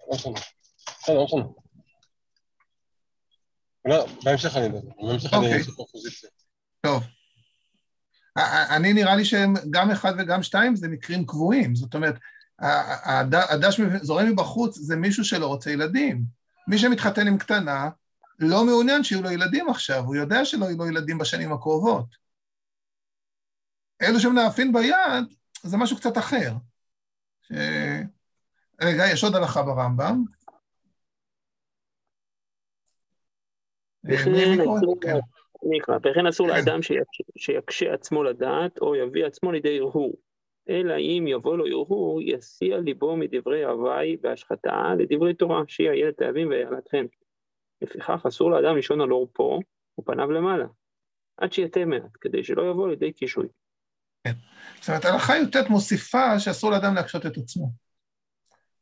לא 0.08 0.14
משנה. 0.14 0.40
בסדר, 0.86 1.14
לא 1.16 1.24
משנה. 1.24 1.42
לא, 3.84 4.06
בהמשך 4.24 4.56
אני 4.56 4.66
אדבר, 4.66 4.80
בהמשך 5.06 5.32
אני 5.34 5.38
אוקיי. 5.46 5.58
אעשה 5.58 5.70
פרופוזיציה. 5.72 6.30
טוב. 6.86 7.02
אני 8.76 8.92
נראה 8.92 9.16
לי 9.16 9.24
שהם 9.24 9.54
גם 9.70 9.90
אחד 9.90 10.12
וגם 10.18 10.42
שתיים 10.42 10.76
זה 10.76 10.88
מקרים 10.88 11.26
קבועים. 11.26 11.74
זאת 11.74 11.94
אומרת, 11.94 12.14
הדש 13.50 13.80
זורם 14.02 14.26
מבחוץ 14.26 14.78
זה 14.78 14.96
מישהו 14.96 15.24
שלא 15.24 15.46
רוצה 15.46 15.70
ילדים. 15.70 16.24
מי 16.68 16.78
שמתחתן 16.78 17.26
עם 17.28 17.38
קטנה 17.38 17.88
לא 18.38 18.64
מעוניין 18.64 19.04
שיהיו 19.04 19.22
לו 19.22 19.30
ילדים 19.30 19.68
עכשיו, 19.68 20.04
הוא 20.04 20.16
יודע 20.16 20.44
שלא 20.44 20.64
יהיו 20.64 20.76
לו 20.78 20.86
ילדים 20.88 21.18
בשנים 21.18 21.52
הקרובות. 21.52 22.06
אלו 24.02 24.20
שמנאפים 24.20 24.72
ביד, 24.72 25.24
זה 25.62 25.76
משהו 25.76 25.96
קצת 25.96 26.18
אחר. 26.18 26.52
ש... 27.42 27.52
רגע, 28.80 29.04
יש 29.12 29.24
עוד 29.24 29.34
הלכה 29.34 29.62
ברמב"ם. 29.62 30.24
אה? 34.10 34.14
אסור- 34.78 34.96
כן. 35.02 35.33
אני 35.68 35.78
אקרא, 35.78 35.96
וכן 35.96 36.26
אסור 36.26 36.48
כן. 36.48 36.54
לאדם 36.54 36.80
שיקשה- 37.36 37.94
עצמו 37.94 38.22
לדעת, 38.24 38.78
או 38.78 38.96
יביא 38.96 39.24
עצמו 39.24 39.52
לידי 39.52 39.78
הרהור. 39.78 40.16
אלא 40.68 40.94
אם 40.98 41.24
יבוא 41.28 41.56
לו 41.56 41.66
הרהור, 41.66 42.22
יסיע 42.22 42.78
ליבו 42.78 43.16
מדברי 43.16 43.64
הוואי 43.64 44.16
והשחתה 44.22 44.94
לדברי 44.98 45.34
תורה, 45.34 45.62
שיהיה 45.68 46.12
תאבים 46.12 46.48
ויעלתכם. 46.48 47.06
לפיכך 47.82 48.22
אסור 48.28 48.50
לאדם 48.50 48.76
לישון 48.76 49.00
על 49.00 49.10
עורפו 49.10 49.60
ופניו 50.00 50.30
למעלה, 50.30 50.66
עד 51.36 51.52
שיתה 51.52 51.84
מעט, 51.84 52.16
כדי 52.20 52.44
שלא 52.44 52.70
יבוא 52.70 52.88
לידי 52.88 53.12
קישוי. 53.12 53.46
זאת 54.80 54.88
אומרת, 54.88 55.04
הלכה 55.04 55.36
י"ט 55.36 55.56
מוסיפה 55.70 56.38
שאסור 56.38 56.70
לאדם 56.70 56.94
להקשות 56.94 57.26
את 57.26 57.36
עצמו. 57.36 57.70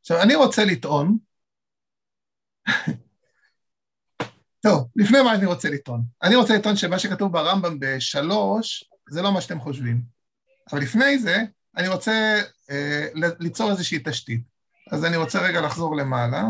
עכשיו, 0.01 0.23
אני 0.23 0.35
רוצה 0.35 0.63
לטעון, 0.65 1.19
טוב, 4.63 4.89
לפני 4.97 5.23
מה 5.23 5.35
אני 5.35 5.47
רוצה 5.47 5.71
לטעון? 5.71 6.05
אני 6.23 6.37
רוצה 6.37 6.55
לטעון 6.55 6.77
שמה 6.77 6.99
שכתוב 6.99 7.33
ברמב"ם 7.33 7.77
בשלוש, 7.81 8.91
זה 9.09 9.23
לא 9.23 9.33
מה 9.33 9.41
שאתם 9.41 9.61
חושבים. 9.61 10.03
אבל 10.73 10.81
לפני 10.81 11.19
זה, 11.19 11.37
אני 11.77 11.89
רוצה 11.89 12.41
אה, 12.71 13.07
ליצור 13.15 13.71
איזושהי 13.71 13.99
תשתית. 14.05 14.41
אז 14.93 15.05
אני 15.05 15.17
רוצה 15.17 15.43
רגע 15.43 15.61
לחזור 15.61 15.97
למעלה. 15.97 16.45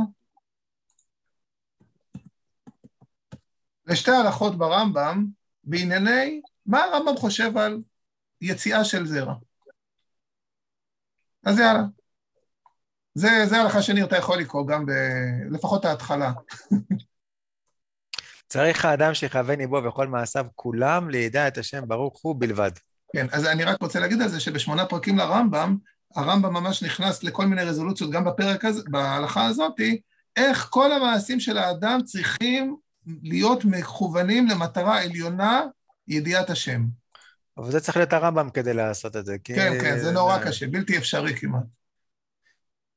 לשתי 3.87 4.11
הלכות 4.11 4.59
ברמב"ם, 4.59 5.27
בענייני 5.65 6.41
מה 6.67 6.85
הרמב"ם 6.85 7.17
חושב 7.17 7.57
על 7.57 7.83
יציאה 8.41 8.85
של 8.85 9.07
זרע. 9.07 9.35
אז 11.45 11.59
יאללה. 11.59 11.83
זה, 13.15 13.29
זה 13.49 13.57
הלכה 13.57 13.83
שניר, 13.83 14.07
אתה 14.07 14.17
יכול 14.17 14.39
לקרוא 14.39 14.67
גם 14.67 14.87
ב... 14.87 14.91
לפחות 15.51 15.85
ההתחלה. 15.85 16.33
צריך 18.53 18.85
האדם 18.85 19.15
שיכוון 19.15 19.59
ליבו 19.59 19.85
וכל 19.85 20.07
מעשיו 20.07 20.47
כולם 20.55 21.11
לידע 21.11 21.49
את 21.49 21.59
השם 21.59 21.89
ברוך 21.89 22.21
הוא 22.23 22.37
בלבד. 22.39 22.71
כן, 23.13 23.27
אז 23.33 23.47
אני 23.47 23.65
רק 23.65 23.83
רוצה 23.83 24.01
להגיד 24.01 24.23
על 24.23 24.29
זה 24.29 24.41
שבשמונה 24.41 24.87
פרקים 24.87 25.19
לרמב"ם, 25.19 25.77
הרמב"ם 26.17 26.55
ממש 26.55 26.83
נכנס 26.83 27.23
לכל 27.23 27.47
מיני 27.47 27.65
רזולוציות, 27.65 28.11
גם 28.11 28.25
בפרק 28.25 28.65
הזה, 28.65 28.83
בהלכה 28.91 29.47
הזאתי, 29.47 30.01
איך 30.37 30.67
כל 30.71 30.93
המעשים 30.93 31.41
של 31.41 31.59
האדם 31.59 32.01
צריכים 32.05 32.77
להיות 33.23 33.65
מכוונים 33.65 34.47
למטרה 34.49 35.03
עליונה, 35.03 35.63
ידיעת 36.09 36.51
השם. 36.51 36.85
אבל 37.59 37.71
זה 37.71 37.81
צריך 37.81 37.97
להיות 37.97 38.13
הרמב"ם 38.13 38.51
כדי 38.51 38.75
לעשות 38.75 39.17
את 39.17 39.27
זה. 39.27 39.37
כן, 39.45 39.73
כן, 39.81 39.99
זה 39.99 40.11
נורא 40.11 40.39
קשה, 40.39 40.67
בלתי 40.67 40.99
אפשרי 40.99 41.37
כמעט. 41.37 41.65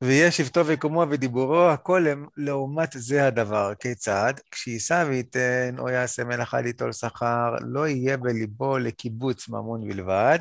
ויהיה 0.01 0.31
שבטו 0.31 0.65
ויקומו 0.65 1.05
ודיבורו, 1.09 1.69
הכל 1.69 2.07
הם 2.07 2.25
לעומת 2.37 2.89
זה 2.93 3.27
הדבר. 3.27 3.73
כיצד? 3.79 4.33
כשישא 4.51 5.05
וייתן 5.07 5.75
או 5.79 5.89
יעשה 5.89 6.23
מלאכה 6.23 6.61
ליטול 6.61 6.91
שכר, 6.91 7.55
לא 7.61 7.87
יהיה 7.87 8.17
בליבו 8.17 8.77
לקיבוץ 8.77 9.49
ממון 9.49 9.87
בלבד, 9.87 10.39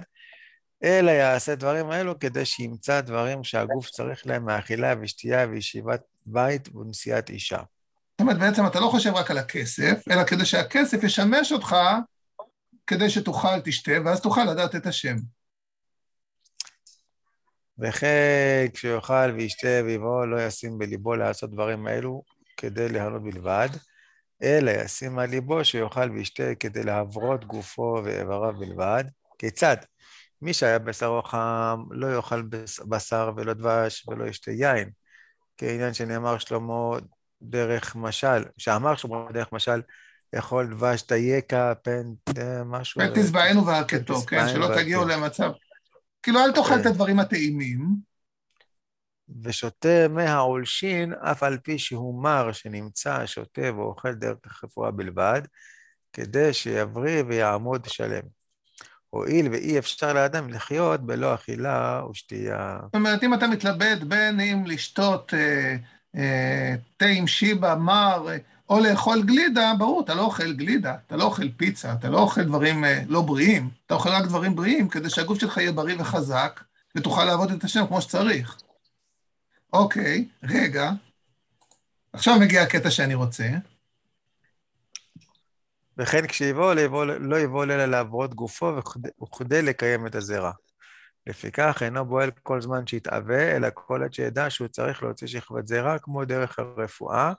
אלא 0.84 1.10
יעשה 1.10 1.54
דברים 1.54 1.90
האלו 1.90 2.18
כדי 2.18 2.44
שימצא 2.44 3.00
דברים 3.00 3.44
שהגוף 3.44 3.90
צריך 3.90 4.26
להם 4.26 4.44
מאכילה 4.44 4.94
ושתייה 5.00 5.46
וישיבת 5.50 6.00
בית 6.26 6.76
ונשיאת 6.76 7.30
אישה. 7.30 7.58
זאת 7.58 8.20
אומרת, 8.20 8.38
בעצם 8.38 8.66
אתה 8.66 8.80
לא 8.80 8.86
חושב 8.86 9.14
רק 9.14 9.30
על 9.30 9.38
הכסף, 9.38 10.02
אלא 10.10 10.24
כדי 10.24 10.44
שהכסף 10.44 11.02
ישמש 11.02 11.52
אותך 11.52 11.76
כדי 12.86 13.10
שתאכל, 13.10 13.60
תשתה, 13.64 13.92
ואז 14.04 14.20
תוכל 14.20 14.44
לדעת 14.44 14.74
את 14.74 14.86
השם. 14.86 15.16
וכן 17.78 18.66
כשיאכל 18.74 19.30
וישתה 19.34 19.80
ויבוא 19.84 20.26
לא 20.26 20.42
ישים 20.42 20.78
בליבו 20.78 21.14
לעשות 21.14 21.50
דברים 21.50 21.86
האלו 21.86 22.22
כדי 22.56 22.88
ליהנות 22.88 23.22
בלבד, 23.22 23.68
אלא 24.42 24.70
ישים 24.70 25.18
על 25.18 25.30
ליבו 25.30 25.64
שיאכל 25.64 26.10
וישתה 26.10 26.54
כדי 26.60 26.82
להברות 26.82 27.44
גופו 27.44 28.00
ואיבריו 28.04 28.52
בלבד. 28.58 29.04
כיצד? 29.38 29.76
מי 30.42 30.52
שהיה 30.52 30.78
בשרו 30.78 31.22
חם 31.22 31.84
לא 31.90 32.16
יאכל 32.16 32.42
בשר 32.88 33.32
ולא 33.36 33.52
דבש 33.52 34.08
ולא 34.08 34.24
ישתה 34.24 34.50
יין, 34.50 34.90
כעניין 35.56 35.94
שנאמר 35.94 36.38
שלמה 36.38 36.98
דרך 37.42 37.96
משל, 37.96 38.44
שאמר 38.58 38.96
שלמה 38.96 39.32
דרך 39.32 39.52
משל, 39.52 39.82
לאכול 40.32 40.66
דבש 40.66 41.02
תייקה, 41.02 41.72
פן 41.82 42.02
משהו... 42.64 43.00
ותזבענו 43.00 43.66
והכתו, 43.66 44.14
כן? 44.14 44.44
ותשבענו 44.44 44.66
שלא. 44.66 44.76
תגיעו 44.76 45.04
למצב... 45.04 45.50
כאילו, 46.24 46.40
אל 46.40 46.52
תאכל 46.52 46.68
כן. 46.68 46.80
את 46.80 46.86
הדברים 46.86 47.18
הטעימים, 47.20 47.96
ושותה 49.42 50.08
מהעולשין, 50.10 51.12
אף 51.12 51.42
על 51.42 51.58
פי 51.58 51.78
שהוא 51.78 52.22
מר 52.22 52.52
שנמצא, 52.52 53.26
שותה 53.26 53.74
ואוכל 53.76 54.12
דרך 54.12 54.64
רפואה 54.64 54.90
בלבד, 54.90 55.42
כדי 56.12 56.52
שיבריא 56.52 57.22
ויעמוד 57.26 57.84
שלם. 57.88 58.22
הואיל 59.10 59.48
ואי 59.52 59.78
אפשר 59.78 60.12
לאדם 60.12 60.48
לחיות 60.48 61.00
בלא 61.00 61.34
אכילה 61.34 62.02
ושתייה. 62.10 62.78
זאת 62.84 62.94
אומרת, 62.94 63.22
אם 63.22 63.34
אתה 63.34 63.46
מתלבט 63.46 63.98
בין 64.08 64.40
אם 64.40 64.64
לשתות 64.66 65.34
אה, 65.34 65.76
אה, 66.16 66.74
תה 66.96 67.06
עם 67.06 67.26
שיבה, 67.26 67.74
מר, 67.74 68.28
אה, 68.28 68.36
או 68.68 68.80
לאכול 68.80 69.22
גלידה, 69.22 69.72
ברור, 69.78 70.00
אתה 70.04 70.14
לא 70.14 70.22
אוכל 70.22 70.52
גלידה, 70.52 70.96
אתה 71.06 71.16
לא 71.16 71.24
אוכל 71.24 71.48
פיצה, 71.56 71.92
אתה 71.92 72.08
לא 72.08 72.18
אוכל 72.18 72.42
דברים 72.44 72.84
אה, 72.84 73.02
לא 73.08 73.22
בריאים, 73.22 73.70
אתה 73.86 73.94
אוכל 73.94 74.08
רק 74.08 74.24
דברים 74.24 74.56
בריאים 74.56 74.88
כדי 74.88 75.10
שהגוף 75.10 75.40
שלך 75.40 75.56
יהיה 75.56 75.72
בריא 75.72 75.96
וחזק, 76.00 76.60
ותוכל 76.96 77.24
לעבוד 77.24 77.50
את 77.50 77.64
השם 77.64 77.86
כמו 77.86 78.02
שצריך. 78.02 78.58
אוקיי, 79.72 80.28
רגע. 80.42 80.90
עכשיו 82.12 82.38
מגיע 82.40 82.62
הקטע 82.62 82.90
שאני 82.90 83.14
רוצה. 83.14 83.48
וכן 85.98 86.26
כשיבוא, 86.26 86.74
לא 86.74 86.80
יבוא, 87.40 87.64
לא 87.64 87.74
אלא 87.74 87.84
לעברות 87.84 88.34
גופו 88.34 88.72
וכדי- 88.76 89.62
לקיים 89.62 90.06
את 90.06 90.14
הזרע. 90.14 90.52
לפיכך 91.26 91.82
אינו 91.82 92.04
בועל 92.04 92.30
כל 92.42 92.60
זמן 92.60 92.86
שיתאווה, 92.86 93.56
אלא 93.56 93.68
כל 93.74 94.02
עת 94.02 94.14
שידע 94.14 94.50
שהוא 94.50 94.68
צריך 94.68 95.02
להוציא 95.02 95.26
שכבת 95.26 95.66
זרע, 95.66 95.98
כמו 95.98 96.24
דרך 96.24 96.58
הרפואה, 96.58 97.32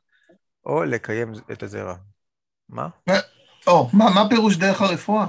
או 0.66 0.84
לקיים 0.84 1.34
את 1.52 1.64
הזרע. 1.64 1.96
מה? 2.70 2.90
או, 3.68 3.90
מה, 3.94 4.06
מה 4.16 4.30
פירוש 4.30 4.58
דרך 4.58 4.82
הרפואה? 4.82 5.26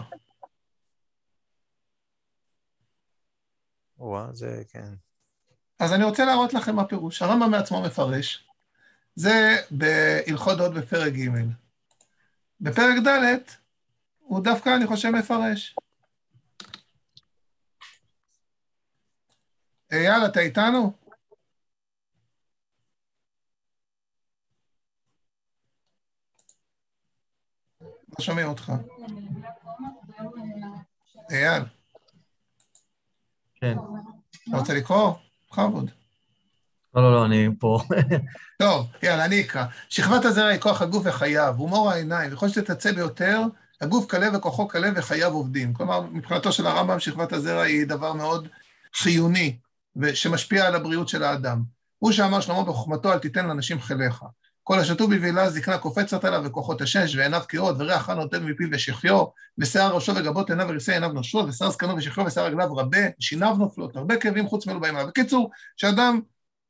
וואה, 3.98 4.32
זה 4.32 4.62
כן. 4.72 4.94
אז 5.78 5.92
אני 5.92 6.04
רוצה 6.04 6.24
להראות 6.24 6.54
לכם 6.54 6.76
מה 6.76 6.84
פירוש. 6.84 7.22
הרמב"ם 7.22 7.50
בעצמו 7.50 7.82
מפרש. 7.82 8.48
זה 9.14 9.56
בהלכות 9.70 10.58
דעות 10.58 10.74
בפרק 10.74 11.12
ג'. 11.12 11.30
בפרק 12.60 13.06
ד' 13.06 13.38
הוא 14.18 14.44
דווקא, 14.44 14.76
אני 14.76 14.86
חושב, 14.86 15.10
מפרש. 15.10 15.76
אייל, 19.92 20.26
אתה 20.26 20.40
איתנו? 20.40 21.05
לא 28.18 28.24
שומעים 28.24 28.48
אותך. 28.48 28.72
אייל, 31.30 31.62
כן. 33.60 33.76
אתה 34.48 34.56
רוצה 34.56 34.74
לקרוא? 34.74 35.12
בכבוד. 35.50 35.90
לא, 36.94 37.02
לא, 37.02 37.12
לא, 37.12 37.24
אני 37.24 37.48
פה. 37.58 37.80
טוב, 38.62 38.86
יאללה, 39.02 39.24
אני 39.24 39.40
אקרא. 39.40 39.64
שכבת 39.88 40.24
הזרע 40.24 40.46
היא 40.46 40.60
כוח 40.60 40.82
הגוף 40.82 41.02
וחייו, 41.06 41.54
הומור 41.58 41.90
העיניים, 41.90 42.32
וכל 42.32 42.48
שתתצא 42.48 42.92
ביותר, 42.92 43.40
הגוף 43.80 44.10
כלה 44.10 44.36
וכוחו 44.36 44.68
כלה 44.68 44.90
וחייו 44.96 45.32
עובדים. 45.32 45.74
כלומר, 45.74 46.00
מבחינתו 46.00 46.52
של 46.52 46.66
הרמב"ם, 46.66 47.00
שכבת 47.00 47.32
הזרע 47.32 47.62
היא 47.62 47.86
דבר 47.86 48.12
מאוד 48.12 48.48
חיוני, 48.94 49.58
שמשפיע 50.14 50.66
על 50.66 50.74
הבריאות 50.74 51.08
של 51.08 51.22
האדם. 51.22 51.62
הוא 51.98 52.12
שאמר 52.12 52.40
שלמה 52.40 52.64
בחוכמתו, 52.64 53.12
אל 53.12 53.18
תיתן 53.18 53.46
לאנשים 53.46 53.80
חיליך. 53.80 54.24
כל 54.68 54.78
השתו 54.78 55.08
בבהילה 55.08 55.50
זקנה 55.50 55.78
קופצת 55.78 56.24
עליו 56.24 56.44
וכוחות 56.44 56.80
השש, 56.80 57.16
ועיניו 57.16 57.42
קהות, 57.48 57.76
וריח 57.78 58.02
חן 58.02 58.16
נותן 58.16 58.44
מפיו 58.44 58.68
ושחיו, 58.72 59.24
ושיער 59.58 59.94
ראשו 59.94 60.14
וגבות 60.16 60.50
עיניו 60.50 60.66
וריסי 60.68 60.92
עיניו 60.92 61.08
נושרות, 61.08 61.48
ושיער 61.48 61.70
זקנו 61.70 61.96
ושחיו 61.96 62.24
ושיער 62.24 62.46
רגליו 62.46 62.76
רבה, 62.76 62.98
שיניו 63.20 63.54
נופלות, 63.58 63.96
הרבה 63.96 64.16
כאבים 64.16 64.46
חוץ 64.46 64.66
מאלו 64.66 64.80
באים. 64.80 64.94
בקיצור, 65.08 65.50
שאדם 65.76 66.20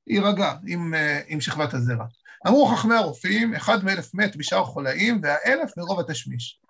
יירגע 0.06 0.54
עם, 0.66 0.94
אה, 0.94 1.20
עם 1.26 1.40
שכבת 1.40 1.74
הזרע. 1.74 2.04
אמרו 2.46 2.66
חכמי 2.66 2.94
הרופאים, 2.94 3.54
אחד 3.54 3.84
מאלף 3.84 4.14
מת 4.14 4.36
בשאר 4.36 4.64
חולאים, 4.64 5.20
והאלף 5.22 5.78
מרוב 5.78 6.00
התשמיש. 6.00 6.60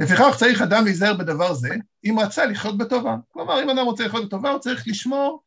לפיכך 0.00 0.34
צריך 0.36 0.62
אדם 0.62 0.84
להיזהר 0.84 1.14
בדבר 1.14 1.54
זה, 1.54 1.68
אם 2.04 2.18
רצה 2.18 2.46
לחיות 2.46 2.78
בטובה. 2.78 3.16
כלומר, 3.32 3.62
אם 3.62 3.70
אדם 3.70 3.84
רוצה 3.84 4.06
לחיות 4.06 4.24
בטובה, 4.24 4.50
הוא 4.50 4.58
צריך 4.58 4.88
לשמור 4.88 5.42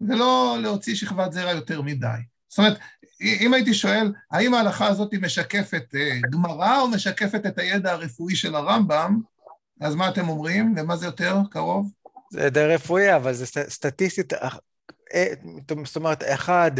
ולא 0.00 0.56
להוציא 0.62 0.94
שכבת 0.94 1.32
זרע 1.32 1.50
יותר 1.50 1.82
מדי. 1.82 2.08
זאת 2.48 2.58
אומרת, 2.58 2.78
אם 3.20 3.54
הייתי 3.54 3.74
שואל, 3.74 4.12
האם 4.30 4.54
ההלכה 4.54 4.86
הזאת 4.86 5.14
משקפת 5.14 5.94
אה, 5.94 6.18
גמרא 6.30 6.80
או 6.80 6.88
משקפת 6.88 7.46
את 7.46 7.58
הידע 7.58 7.92
הרפואי 7.92 8.36
של 8.36 8.54
הרמב"ם, 8.54 9.20
אז 9.80 9.94
מה 9.94 10.08
אתם 10.08 10.28
אומרים? 10.28 10.74
למה 10.76 10.96
זה 10.96 11.06
יותר 11.06 11.36
קרוב? 11.50 11.92
זה 12.32 12.50
די 12.50 12.64
רפואי, 12.64 13.16
אבל 13.16 13.32
זה 13.32 13.46
סטטיסטית, 13.68 14.32
אה, 15.14 15.28
זאת 15.84 15.96
אומרת, 15.96 16.22
אחד 16.26 16.70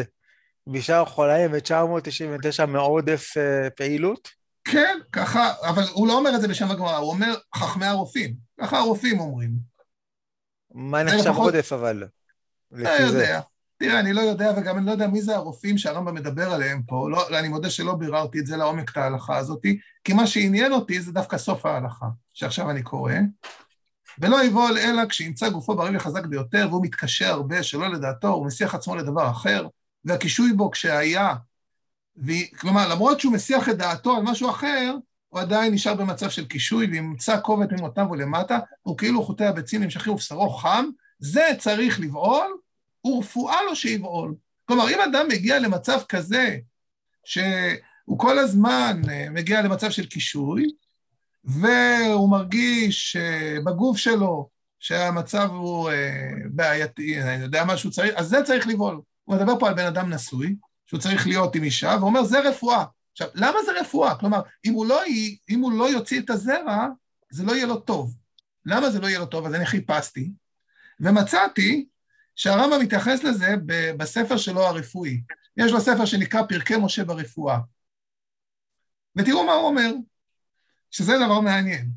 בשאר 0.67 1.05
חולאים 1.05 1.53
ו-999 1.53 2.67
מעודף 2.67 3.35
אה, 3.37 3.71
פעילות? 3.71 4.29
כן, 4.65 4.99
ככה, 5.13 5.53
אבל 5.69 5.83
הוא 5.93 6.09
לא 6.09 6.19
אומר 6.19 6.35
את 6.35 6.41
זה 6.41 6.49
בשם 6.49 6.71
הגמרא, 6.71 6.97
הוא 6.97 7.11
אומר 7.11 7.35
חכמי 7.57 7.87
הרופאים. 7.87 8.35
ככה 8.61 8.79
הרופאים 8.79 9.21
אומרים. 9.21 9.51
מה 10.75 11.03
נחשב. 11.03 11.31
עודף 11.31 11.73
אבל? 11.73 12.05
לא 12.71 12.89
יודע. 12.89 13.41
תראה, 13.79 14.01
אני 14.01 14.13
לא 14.13 14.21
יודע, 14.21 14.53
וגם 14.57 14.79
אני 14.79 14.87
לא 14.87 14.91
יודע 14.91 15.07
מי 15.07 15.23
זה 15.23 15.37
הרופאים 15.37 15.79
שהרמב"ם 15.79 16.15
מדבר 16.15 16.53
עליהם 16.53 16.83
פה. 16.83 17.11
לא, 17.11 17.39
אני 17.39 17.49
מודה 17.49 17.71
שלא 17.71 17.95
ביררתי 17.95 18.39
את 18.39 18.47
זה 18.47 18.57
לעומק, 18.57 18.91
את 18.91 18.97
ההלכה 18.97 19.37
הזאת, 19.37 19.63
כי 20.05 20.13
מה 20.13 20.27
שעניין 20.27 20.73
אותי 20.73 21.01
זה 21.01 21.13
דווקא 21.13 21.39
סוף 21.39 21.67
ההלכה, 21.67 22.07
שעכשיו 22.35 22.71
אני 22.71 22.83
קורא. 22.83 23.13
ולא 24.19 24.45
יבול 24.45 24.79
אלא 24.79 25.07
כשימצא 25.07 25.49
גופו 25.49 25.75
בריא 25.75 25.97
וחזק 25.97 26.27
ביותר, 26.27 26.67
והוא 26.71 26.85
מתקשה 26.85 27.29
הרבה 27.29 27.63
שלא 27.63 27.89
לדעתו, 27.89 28.29
הוא 28.29 28.47
מסיח 28.47 28.75
עצמו 28.75 28.97
לדבר 28.97 29.31
אחר, 29.31 29.67
והקישוי 30.05 30.53
בו 30.53 30.71
כשהיה, 30.71 31.35
ו... 32.17 32.33
כלומר, 32.59 32.89
למרות 32.89 33.21
שהוא 33.21 33.33
מסיח 33.33 33.69
את 33.69 33.77
דעתו 33.77 34.17
על 34.17 34.23
משהו 34.23 34.51
אחר, 34.51 34.95
הוא 35.29 35.41
עדיין 35.41 35.75
נשאר 35.75 35.95
במצב 35.95 36.29
של 36.31 36.47
קישוי, 36.47 36.87
וימצא 36.87 37.41
כובד 37.41 37.75
ממותיו 37.75 38.07
ולמטה, 38.11 38.59
הוא 38.83 38.99
כאילו 38.99 39.23
חוטי 39.23 39.45
הביצים 39.45 39.83
נמשכים 39.83 40.13
ובשרו 40.13 40.51
חם, 40.51 40.85
זה 41.19 41.49
צריך 41.59 42.01
לבעול, 42.01 42.57
ורפואה 43.05 43.63
לו 43.63 43.77
שיבעול. 43.77 44.35
כלומר, 44.65 44.89
אם 44.91 45.01
אדם 45.01 45.27
מגיע 45.29 45.59
למצב 45.59 46.01
כזה, 46.09 46.57
שהוא 47.25 48.19
כל 48.19 48.39
הזמן 48.39 49.03
אה, 49.11 49.27
מגיע 49.31 49.63
למצב 49.63 49.91
של 49.91 50.07
קישוי, 50.07 50.71
והוא 51.45 52.31
מרגיש 52.31 53.17
אה, 53.17 53.57
בגוף 53.65 53.97
שלו 53.97 54.49
שהמצב 54.81 55.49
הוא 55.51 55.91
אה, 55.91 56.31
בעייתי, 56.51 57.23
אני 57.23 57.43
יודע 57.43 57.65
מה 57.65 57.77
שהוא 57.77 57.93
צריך, 57.93 58.15
אז 58.17 58.29
זה 58.29 58.43
צריך 58.45 58.67
לבעול. 58.67 59.01
הוא 59.25 59.37
מדבר 59.37 59.59
פה 59.59 59.69
על 59.69 59.75
בן 59.75 59.87
אדם 59.87 60.11
נשוי, 60.11 60.57
שהוא 60.87 61.01
צריך 61.01 61.27
להיות 61.27 61.57
עם 61.57 61.65
אישה, 61.65 61.97
ואומר, 62.01 62.25
זה 62.25 62.41
רפואה. 62.41 62.85
עכשיו, 63.13 63.29
למה 63.35 63.59
זה 63.67 63.81
רפואה? 63.81 64.15
כלומר, 64.15 64.41
אם 64.65 64.73
הוא 64.73 64.87
לא, 64.87 65.01
אם 65.51 65.61
הוא 65.61 65.73
לא 65.73 65.91
יוציא 65.91 66.21
את 66.21 66.31
הזרע, 66.31 66.87
זה 67.31 67.45
לא 67.45 67.53
יהיה 67.53 67.67
לו 67.67 67.77
טוב. 67.77 68.15
למה 68.67 68.91
זה 68.91 69.01
לא 69.01 69.07
יהיה 69.07 69.19
לו 69.19 69.27
טוב? 69.27 69.47
אז 69.47 69.55
אני 69.55 69.67
חיפשתי, 69.67 70.31
ומצאתי 71.01 71.87
שהרמב"ם 72.39 72.81
מתייחס 72.81 73.25
לזה 73.25 73.55
בספר 73.97 74.37
שלו 74.37 74.67
הרפואי. 74.67 75.21
יש 75.57 75.73
לו 75.73 75.81
ספר 75.81 76.05
שנקרא 76.05 76.43
פרקי 76.43 76.77
משה 76.77 77.05
ברפואה. 77.05 77.59
ותראו 79.17 79.47
מה 79.47 79.53
הוא 79.53 79.69
אומר, 79.69 79.93
שזה 80.91 81.13
דבר 81.25 81.41
מעניין. 81.41 81.91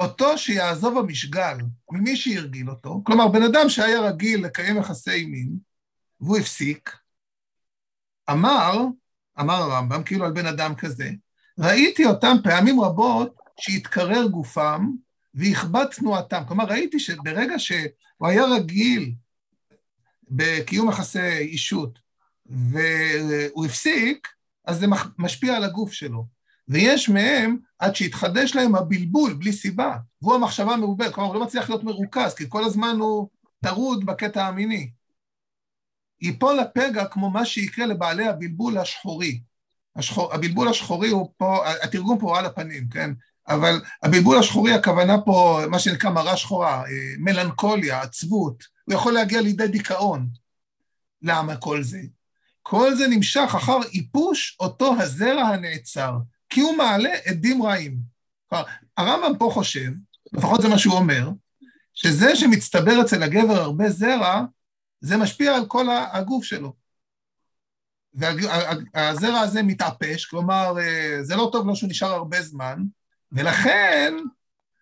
אותו 0.00 0.38
שיעזוב 0.38 0.98
המשגל 0.98 1.56
ממי 1.90 2.16
שהרגיל 2.16 2.70
אותו, 2.70 3.02
כלומר, 3.04 3.28
בן 3.28 3.42
אדם 3.42 3.68
שהיה 3.68 4.00
רגיל 4.00 4.44
לקיים 4.44 4.76
יחסי 4.76 5.26
מין, 5.26 5.56
והוא 6.20 6.38
הפסיק, 6.38 6.96
אמר, 8.30 8.72
אמר 9.40 9.54
הרמב"ם, 9.54 10.02
כאילו 10.04 10.24
על 10.24 10.32
בן 10.32 10.46
אדם 10.46 10.74
כזה, 10.74 11.10
ראיתי 11.58 12.06
אותם 12.06 12.36
פעמים 12.44 12.80
רבות 12.80 13.36
שהתקרר 13.60 14.26
גופם 14.26 14.90
והכבד 15.34 15.84
תנועתם. 15.84 16.42
כלומר, 16.48 16.64
ראיתי 16.64 16.98
שברגע 16.98 17.58
שהוא 17.58 18.28
היה 18.28 18.44
רגיל 18.44 19.14
בקיום 20.30 20.88
יחסי 20.88 21.38
אישות 21.38 21.98
והוא 22.46 23.66
הפסיק, 23.66 24.28
אז 24.64 24.78
זה 24.78 24.86
משפיע 25.18 25.56
על 25.56 25.64
הגוף 25.64 25.92
שלו. 25.92 26.26
ויש 26.68 27.08
מהם, 27.08 27.56
עד 27.78 27.96
שהתחדש 27.96 28.54
להם 28.54 28.74
הבלבול, 28.74 29.34
בלי 29.34 29.52
סיבה, 29.52 29.96
והוא 30.22 30.34
המחשבה 30.34 30.72
המעובדת, 30.72 31.14
כלומר, 31.14 31.28
הוא 31.28 31.34
לא 31.34 31.44
מצליח 31.44 31.68
להיות 31.68 31.84
מרוכז, 31.84 32.34
כי 32.34 32.44
כל 32.48 32.64
הזמן 32.64 32.96
הוא 32.98 33.28
טרוד 33.64 34.06
בקטע 34.06 34.46
המיני. 34.46 34.90
ייפול 36.20 36.58
הפגע 36.58 37.04
כמו 37.04 37.30
מה 37.30 37.46
שיקרה 37.46 37.86
לבעלי 37.86 38.28
הבלבול 38.28 38.78
השחורי. 38.78 39.40
השחור, 39.96 40.34
הבלבול 40.34 40.68
השחורי 40.68 41.08
הוא 41.08 41.32
פה, 41.36 41.72
התרגום 41.84 42.18
פה 42.18 42.26
הוא 42.26 42.36
על 42.36 42.46
הפנים, 42.46 42.88
כן? 42.88 43.10
אבל 43.48 43.80
הבלבול 44.02 44.38
השחורי, 44.38 44.72
הכוונה 44.72 45.20
פה, 45.20 45.60
מה 45.70 45.78
שנקרא 45.78 46.10
מראה 46.10 46.36
שחורה, 46.36 46.82
אה, 46.82 46.86
מלנכוליה, 47.18 48.00
עצבות, 48.00 48.64
הוא 48.84 48.94
יכול 48.94 49.12
להגיע 49.12 49.40
לידי 49.40 49.68
דיכאון. 49.68 50.28
למה 51.22 51.56
כל 51.56 51.82
זה? 51.82 52.00
כל 52.62 52.94
זה 52.94 53.08
נמשך 53.08 53.52
אחר 53.56 53.78
איפוש 53.94 54.56
אותו 54.60 54.94
הזרע 54.98 55.42
הנעצר, 55.42 56.12
כי 56.48 56.60
הוא 56.60 56.76
מעלה 56.76 57.10
עדים 57.26 57.62
רעים. 57.62 57.96
כלומר, 58.46 58.64
הרמב"ם 58.96 59.38
פה 59.38 59.50
חושב, 59.54 59.90
לפחות 60.32 60.62
זה 60.62 60.68
מה 60.68 60.78
שהוא 60.78 60.94
אומר, 60.94 61.30
שזה 61.94 62.36
שמצטבר 62.36 63.02
אצל 63.02 63.22
הגבר 63.22 63.60
הרבה 63.60 63.90
זרע, 63.90 64.42
זה 65.00 65.16
משפיע 65.16 65.56
על 65.56 65.66
כל 65.66 65.86
הגוף 66.12 66.44
שלו. 66.44 66.72
והזרע 68.14 69.40
הזה 69.40 69.62
מתעפש, 69.62 70.24
כלומר, 70.24 70.74
אה, 70.80 71.18
זה 71.22 71.36
לא 71.36 71.48
טוב 71.52 71.66
לו 71.66 71.76
שהוא 71.76 71.90
נשאר 71.90 72.12
הרבה 72.12 72.42
זמן, 72.42 72.82
ולכן 73.32 74.14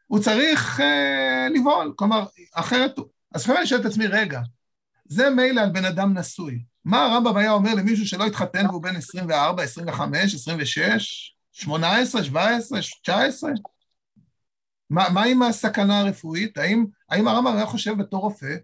הוא 0.06 0.18
צריך 0.18 0.80
אה, 0.80 1.46
לבעול, 1.54 1.92
כלומר, 1.96 2.24
אחרת 2.54 2.98
הוא... 2.98 3.06
אז 3.34 3.42
לפעמים 3.42 3.58
אני 3.58 3.66
שואל 3.66 3.80
את 3.80 3.86
עצמי, 3.86 4.06
רגע, 4.06 4.40
זה 5.04 5.30
מילא 5.30 5.60
על 5.60 5.70
בן 5.70 5.84
אדם 5.84 6.18
נשוי. 6.18 6.62
מה 6.84 7.04
הרמב"ם 7.04 7.36
היה 7.36 7.52
אומר 7.52 7.74
למישהו 7.74 8.06
שלא 8.06 8.26
התחתן 8.26 8.66
והוא 8.66 8.82
בן 8.82 8.96
24, 8.96 9.62
25, 9.62 10.34
26, 10.34 11.34
18, 11.52 12.24
17, 12.24 12.80
19? 13.02 13.50
מה, 14.90 15.08
מה 15.08 15.24
עם 15.24 15.42
הסכנה 15.42 16.00
הרפואית? 16.00 16.58
האם, 16.58 16.84
האם 17.10 17.28
הרמב"ם 17.28 17.56
היה 17.56 17.66
חושב 17.66 17.98
בתור 17.98 18.20
רופא 18.20 18.56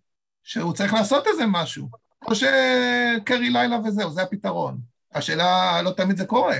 שהוא 0.43 0.72
צריך 0.72 0.95
לעשות 0.95 1.26
איזה 1.26 1.47
משהו? 1.47 1.89
או 2.26 2.34
שקרי 2.34 3.51
לילה 3.51 3.78
וזהו, 3.84 4.11
זה 4.11 4.22
הפתרון. 4.22 4.80
השאלה, 5.14 5.82
לא 5.82 5.91
תמיד 5.91 6.16
זה 6.16 6.26
קורה. 6.26 6.59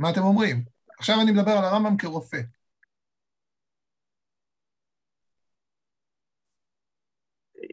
מה 0.00 0.10
אתם 0.10 0.20
אומרים? 0.20 0.64
עכשיו 0.98 1.16
אני 1.22 1.32
מדבר 1.32 1.50
על 1.50 1.64
הרמב"ם 1.64 1.96
כרופא. 1.96 2.38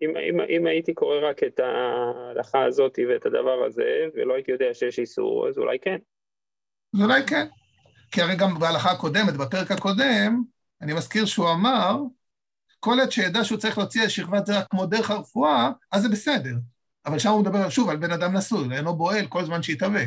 אם, 0.02 0.18
אם, 0.18 0.42
אם 0.50 0.68
הייתי 0.68 0.94
קורא 0.94 1.30
רק 1.30 1.44
את 1.44 1.60
ההלכה 1.60 2.66
הזאת 2.66 3.00
ואת 3.10 3.26
הדבר 3.26 3.64
הזה, 3.68 4.06
ולא 4.16 4.34
הייתי 4.34 4.52
יודע 4.52 4.74
שיש 4.74 5.00
איסור, 5.00 5.48
אז 5.48 5.58
אולי 5.58 5.78
כן. 5.80 5.98
אז 6.96 7.02
אולי 7.02 7.26
כן. 7.28 7.48
כי 8.12 8.22
הרי 8.22 8.36
גם 8.36 8.60
בהלכה 8.60 8.92
הקודמת, 8.92 9.34
בפרק 9.34 9.72
הקודם, 9.72 10.44
אני 10.82 10.94
מזכיר 10.94 11.26
שהוא 11.26 11.52
אמר, 11.52 11.98
כל 12.80 13.00
עת 13.00 13.12
שידע 13.12 13.44
שהוא 13.44 13.58
צריך 13.58 13.78
להוציא 13.78 14.08
שכבת 14.08 14.46
זרע 14.46 14.64
כמו 14.64 14.86
דרך 14.86 15.12
הרפואה, 15.12 15.72
אז 15.92 16.02
זה 16.02 16.10
בסדר. 16.10 16.56
אבל 17.06 17.20
שם 17.20 17.30
הוא 17.30 17.42
מדבר 17.42 17.70
שוב 17.70 17.90
על 17.90 17.98
בן 17.98 18.12
אדם 18.12 18.38
נשוי, 18.38 18.78
אינו 18.78 18.96
בועל 18.96 19.28
כל 19.28 19.46
זמן 19.46 19.64
שיתהווה. 19.64 20.04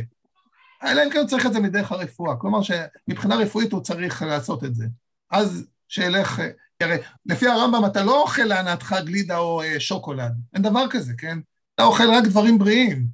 אלא 0.84 1.04
אם 1.04 1.10
כן 1.10 1.18
הוא 1.18 1.26
צריך 1.26 1.46
את 1.46 1.52
זה 1.52 1.60
מדרך 1.60 1.92
הרפואה. 1.92 2.36
כלומר 2.36 2.58
שמבחינה 2.62 3.36
רפואית 3.36 3.72
הוא 3.72 3.82
צריך 3.82 4.22
לעשות 4.22 4.64
את 4.64 4.74
זה. 4.74 4.86
אז 5.30 5.66
שילך, 5.88 6.40
הרי 6.80 6.96
לפי 7.26 7.48
הרמב"ם 7.48 7.86
אתה 7.86 8.02
לא 8.02 8.22
אוכל 8.22 8.42
להנאתך 8.42 8.96
גלידה 9.04 9.38
או 9.38 9.62
אה, 9.62 9.80
שוקולד, 9.80 10.32
אין 10.54 10.62
דבר 10.62 10.86
כזה, 10.90 11.12
כן? 11.18 11.38
אתה 11.74 11.82
אוכל 11.82 12.10
רק 12.10 12.24
דברים 12.24 12.58
בריאים. 12.58 13.06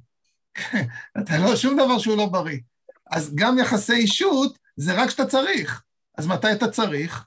אתה 1.19 1.37
לא, 1.37 1.55
שום 1.55 1.79
דבר 1.79 1.99
שהוא 1.99 2.17
לא 2.17 2.25
בריא. 2.25 2.59
אז 3.11 3.35
גם 3.35 3.57
יחסי 3.59 3.93
אישות 3.93 4.57
זה 4.75 4.93
רק 4.93 5.07
כשאתה 5.07 5.25
צריך. 5.25 5.81
אז 6.17 6.27
מתי 6.27 6.51
אתה 6.51 6.67
צריך? 6.67 7.25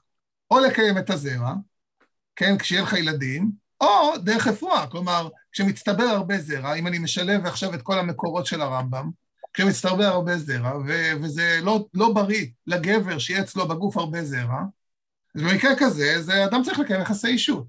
או 0.51 0.59
לקיים 0.59 0.97
את 0.97 1.09
הזרע, 1.09 1.53
כן, 2.35 2.57
כשיהיה 2.57 2.81
לך 2.81 2.93
ילדים, 2.93 3.51
או 3.81 4.17
דרך 4.17 4.47
רפואה, 4.47 4.87
כלומר, 4.87 5.29
כשמצטבר 5.51 6.03
הרבה 6.03 6.37
זרע, 6.37 6.73
אם 6.73 6.87
אני 6.87 6.99
משלב 6.99 7.45
עכשיו 7.45 7.73
את 7.73 7.81
כל 7.81 7.99
המקורות 7.99 8.45
של 8.45 8.61
הרמב"ם, 8.61 9.09
כשמצטבר 9.53 10.03
הרבה 10.03 10.37
זרע, 10.37 10.77
ו- 10.87 11.23
וזה 11.23 11.59
לא, 11.63 11.85
לא 11.93 12.13
בריא 12.13 12.45
לגבר 12.67 13.19
שיהיה 13.19 13.41
אצלו 13.41 13.67
בגוף 13.67 13.97
הרבה 13.97 14.23
זרע, 14.23 14.61
אז 15.35 15.41
במקרה 15.41 15.71
כזה, 15.77 16.21
זה 16.21 16.45
אדם 16.45 16.63
צריך 16.63 16.79
לקיים 16.79 17.01
יחסי 17.01 17.27
אישות. 17.27 17.65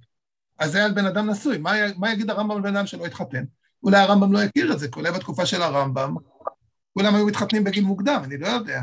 אז 0.59 0.73
זה 0.73 0.85
על 0.85 0.93
בן 0.93 1.07
אדם 1.07 1.31
נשוי, 1.31 1.59
מה, 1.59 1.73
מה 1.97 2.13
יגיד 2.13 2.31
הרמב"ם 2.31 2.57
על 2.57 2.63
בן 2.63 2.77
אדם 2.77 2.87
שלא 2.87 3.07
התחתן? 3.07 3.45
אולי 3.83 3.97
הרמב"ם 3.97 4.33
לא 4.33 4.39
יכיר 4.39 4.73
את 4.73 4.79
זה, 4.79 4.89
כולל 4.89 5.11
בתקופה 5.11 5.47
של 5.47 5.63
הרמב"ם, 5.63 6.15
כולם 6.95 7.15
היו 7.15 7.27
מתחתנים 7.27 7.65
בגיל 7.65 7.85
מוקדם, 7.85 8.21
אני 8.25 8.39
לא 8.39 8.47
יודע. 8.47 8.81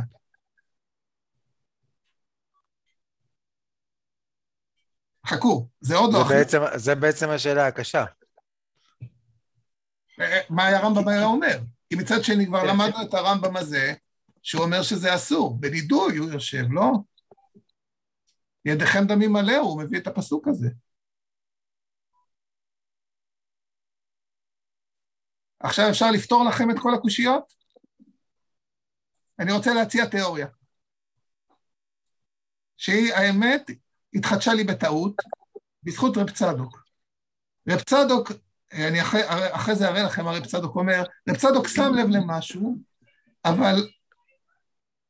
חכו, 5.27 5.67
זה 5.81 5.95
עוד 5.95 6.11
זה 6.11 6.17
לא... 6.17 6.23
בעצם, 6.29 6.61
זה 6.75 6.95
בעצם 6.95 7.29
השאלה 7.29 7.67
הקשה. 7.67 8.05
אה, 10.21 10.39
מה 10.49 10.67
הרמב"ם 10.67 11.07
היה 11.07 11.25
אומר? 11.25 11.59
כי 11.89 11.95
מצד 11.95 12.23
שני 12.23 12.45
כבר 12.45 12.61
כן, 12.61 12.67
למדנו 12.67 13.01
את 13.01 13.13
הרמב"ם 13.13 13.57
הזה, 13.57 13.93
שהוא 14.43 14.63
אומר 14.63 14.83
שזה 14.83 15.15
אסור. 15.15 15.57
בנידוי 15.59 16.17
הוא 16.17 16.31
יושב, 16.31 16.63
לא? 16.69 16.91
ידיכם 18.65 19.07
דמים 19.07 19.33
מלאו, 19.33 19.61
הוא 19.61 19.81
מביא 19.83 19.99
את 19.99 20.07
הפסוק 20.07 20.47
הזה. 20.47 20.69
עכשיו 25.59 25.89
אפשר 25.89 26.11
לפתור 26.11 26.45
לכם 26.49 26.71
את 26.71 26.75
כל 26.81 26.93
הקושיות? 26.93 27.53
אני 29.39 29.51
רוצה 29.51 29.73
להציע 29.73 30.05
תיאוריה. 30.05 30.47
שהיא, 32.77 33.13
האמת, 33.13 33.61
התחדשה 34.13 34.53
לי 34.53 34.63
בטעות, 34.63 35.15
בזכות 35.83 36.17
רב 36.17 36.29
צדוק. 36.29 36.83
רב 37.69 37.79
צדוק, 37.79 38.31
אני 38.73 39.01
אחרי, 39.01 39.21
אחרי 39.51 39.75
זה 39.75 39.87
אראה 39.87 40.03
לכם, 40.03 40.27
הרב 40.27 40.45
צדוק 40.45 40.75
אומר, 40.75 41.03
רב 41.29 41.37
צדוק 41.37 41.67
שם 41.67 41.93
לב 41.93 42.07
למשהו, 42.09 42.77
אבל 43.45 43.87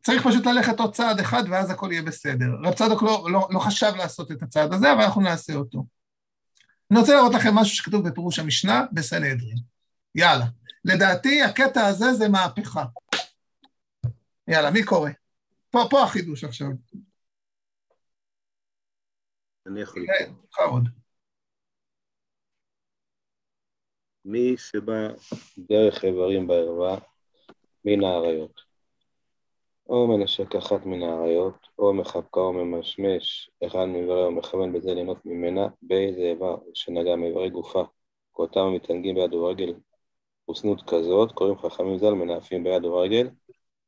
צריך 0.04 0.28
פשוט 0.28 0.46
ללכת 0.46 0.80
עוד 0.80 0.94
צעד 0.96 1.20
אחד 1.20 1.44
ואז 1.50 1.72
הכל 1.72 1.90
יהיה 1.92 2.02
בסדר. 2.02 2.46
רב 2.64 2.74
צדוק 2.74 3.04
לא, 3.04 3.28
לא, 3.32 3.48
לא 3.52 3.60
חשב 3.60 3.92
לעשות 3.98 4.32
את 4.32 4.44
הצעד 4.44 4.74
הזה, 4.74 4.94
אבל 4.94 5.02
אנחנו 5.02 5.22
נעשה 5.22 5.54
אותו. 5.54 5.86
אני 6.92 7.00
רוצה 7.00 7.14
להראות 7.14 7.34
לכם 7.34 7.56
משהו 7.56 7.76
שכתוב 7.76 8.10
בפירוש 8.10 8.40
המשנה 8.40 8.86
בסנהדרין. 8.92 9.58
יאללה. 10.16 10.46
לדעתי 10.86 11.42
הקטע 11.42 11.86
הזה 11.86 12.14
זה 12.14 12.30
מהפכה. 12.30 12.86
יאללה, 14.48 14.72
מי 14.72 14.84
קורא? 14.84 15.10
פה, 15.70 15.88
פה 15.90 16.04
החידוש 16.04 16.44
עכשיו. 16.44 16.68
אני 19.68 19.82
יכול 19.82 20.06
כן, 20.08 20.32
חרוד. 20.54 20.99
מי 24.30 24.58
שבא 24.58 25.08
דרך 25.58 26.06
איברים 26.06 26.48
בערווה 26.48 26.98
מן 27.86 28.04
האריות, 28.04 28.62
או 29.90 30.08
מנשק 30.08 30.56
אחת 30.56 30.86
מן 30.86 31.04
האריות, 31.04 31.68
או 31.80 31.94
מחבקה 31.94 32.40
או 32.40 32.54
ממשמש 32.54 33.50
אחד 33.68 33.86
מאיבריה 33.86 34.28
ומכוון 34.28 34.74
בזה 34.74 34.94
ליהנות 34.94 35.26
ממנה, 35.26 35.68
באיזה 35.82 36.22
איבר 36.22 36.58
שנגע 36.74 37.16
מאיברי 37.16 37.50
גופה, 37.50 37.84
כאותם 38.36 38.60
המתענגים 38.60 39.16
ביד 39.16 39.34
וברגל 39.34 39.74
וסנות 40.52 40.82
כזאת, 40.88 41.32
קוראים 41.32 41.58
חכמים 41.58 41.98
ז"ל 41.98 42.14
מנאפים 42.14 42.64
ביד 42.64 42.86
וברגל, 42.86 43.30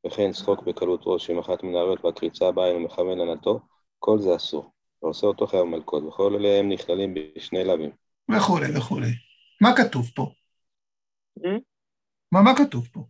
וכן 0.08 0.32
צחוק 0.32 0.64
בקלות 0.64 1.02
ראש 1.06 1.30
עם 1.30 1.40
אחת 1.40 1.64
מן 1.64 1.76
האריות 1.76 2.06
והקריצה 2.06 2.52
בעין 2.52 2.76
ומכוון 2.76 3.18
לנתו, 3.18 3.60
כל 4.00 4.20
זה 4.20 4.36
אסור, 4.36 4.72
ועושה 5.04 5.28
אותו 5.28 5.48
חייב 5.48 5.64
מלכות, 5.64 6.04
וכל 6.04 6.36
אלה 6.36 6.60
הם 6.60 6.70
נכללים 6.70 7.14
בשני 7.14 7.64
לאווים. 7.64 7.92
וכולי 8.32 8.78
וכולי. 8.78 9.31
מה 9.62 9.70
כתוב 9.78 10.12
פה? 10.16 10.34
אה? 11.46 11.58
מה, 12.32 12.42
מה 12.42 12.52
כתוב 12.58 12.88
פה? 12.94 13.08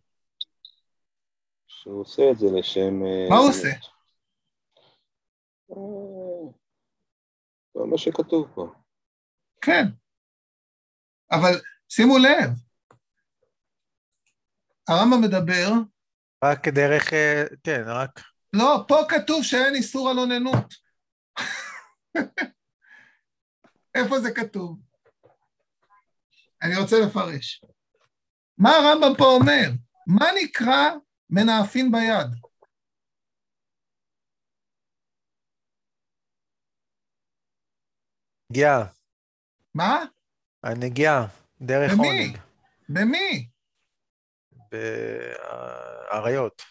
שהוא 1.67 2.01
עושה 2.01 2.23
את 2.31 2.39
זה 2.39 2.45
לשם... 2.59 3.03
אה, 3.03 3.29
מה 3.29 3.35
הוא 3.35 3.49
עושה? 3.49 3.67
אה, 5.71 6.51
זה 7.73 7.79
מה 7.91 7.97
שכתוב 7.97 8.51
פה. 8.55 8.73
כן. 9.61 9.83
אבל 11.31 11.51
שימו 11.89 12.17
לב, 12.17 12.49
הרמב"ם 14.87 15.21
מדבר, 15.21 15.69
רק 16.43 16.67
דרך, 16.67 17.13
אה, 17.13 17.43
כן, 17.63 17.81
רק... 17.85 18.19
לא, 18.53 18.85
פה 18.87 18.95
כתוב 19.09 19.43
שאין 19.43 19.75
איסור 19.75 20.09
על 20.09 20.19
אוננות. 20.19 20.73
איפה 23.95 24.19
זה 24.19 24.31
כתוב? 24.35 24.90
אני 26.61 26.77
רוצה 26.77 26.95
לפרש. 27.05 27.61
מה 28.57 28.69
הרמב"ם 28.69 29.17
פה 29.17 29.25
אומר? 29.25 29.69
מה 30.07 30.25
נקרא 30.43 30.89
מנאפין 31.29 31.91
ביד? 31.91 32.27
נגיעה, 38.51 38.85
מה? 39.75 40.05
הנגיעה, 40.63 41.27
דרך 41.61 41.91
במי? 41.91 42.07
עונג, 42.07 42.37
במי? 42.89 43.49
באריות. 46.11 46.61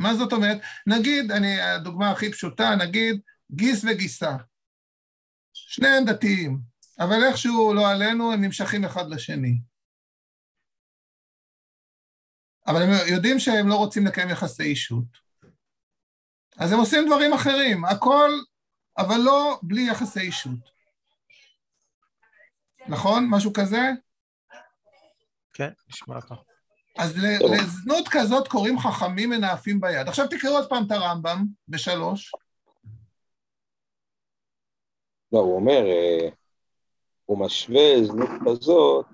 מה 0.00 0.14
זאת 0.14 0.32
אומרת? 0.32 0.58
נגיד, 0.86 1.30
אני, 1.30 1.60
הדוגמה 1.60 2.10
הכי 2.10 2.32
פשוטה, 2.32 2.64
נגיד 2.80 3.20
גיס 3.52 3.84
וגיסה. 3.84 4.32
שניהם 5.52 6.04
דתיים, 6.04 6.71
אבל 6.98 7.24
איכשהו, 7.28 7.74
לא 7.74 7.90
עלינו, 7.90 8.32
הם 8.32 8.44
נמשכים 8.44 8.84
אחד 8.84 9.08
לשני. 9.10 9.60
אבל 12.66 12.82
הם 12.82 12.88
יודעים 13.12 13.38
שהם 13.38 13.68
לא 13.68 13.74
רוצים 13.74 14.06
לקיים 14.06 14.28
יחסי 14.28 14.62
אישות. 14.62 15.04
אז 16.58 16.72
הם 16.72 16.78
עושים 16.78 17.06
דברים 17.06 17.32
אחרים, 17.32 17.84
הכל, 17.84 18.30
אבל 18.98 19.16
לא 19.24 19.60
בלי 19.62 19.90
יחסי 19.90 20.20
אישות. 20.20 20.70
נכון? 22.88 23.26
משהו 23.30 23.52
כזה? 23.52 23.80
כן, 25.52 25.70
נשמע 25.88 26.20
ככה. 26.20 26.34
אז 26.98 27.16
ל- 27.16 27.54
לזנות 27.54 28.08
כזאת 28.10 28.48
קוראים 28.48 28.78
חכמים 28.78 29.30
מנאפים 29.30 29.80
ביד. 29.80 30.08
עכשיו 30.08 30.26
תקראו 30.28 30.52
עוד 30.52 30.68
פעם 30.68 30.86
את 30.86 30.90
הרמב"ם, 30.90 31.44
בשלוש. 31.68 32.32
לא, 35.32 35.38
הוא 35.38 35.56
אומר, 35.56 35.86
אה, 35.86 36.28
הוא 37.26 37.38
משווה 37.38 38.04
זנות 38.04 38.28
כזאת 38.46 39.06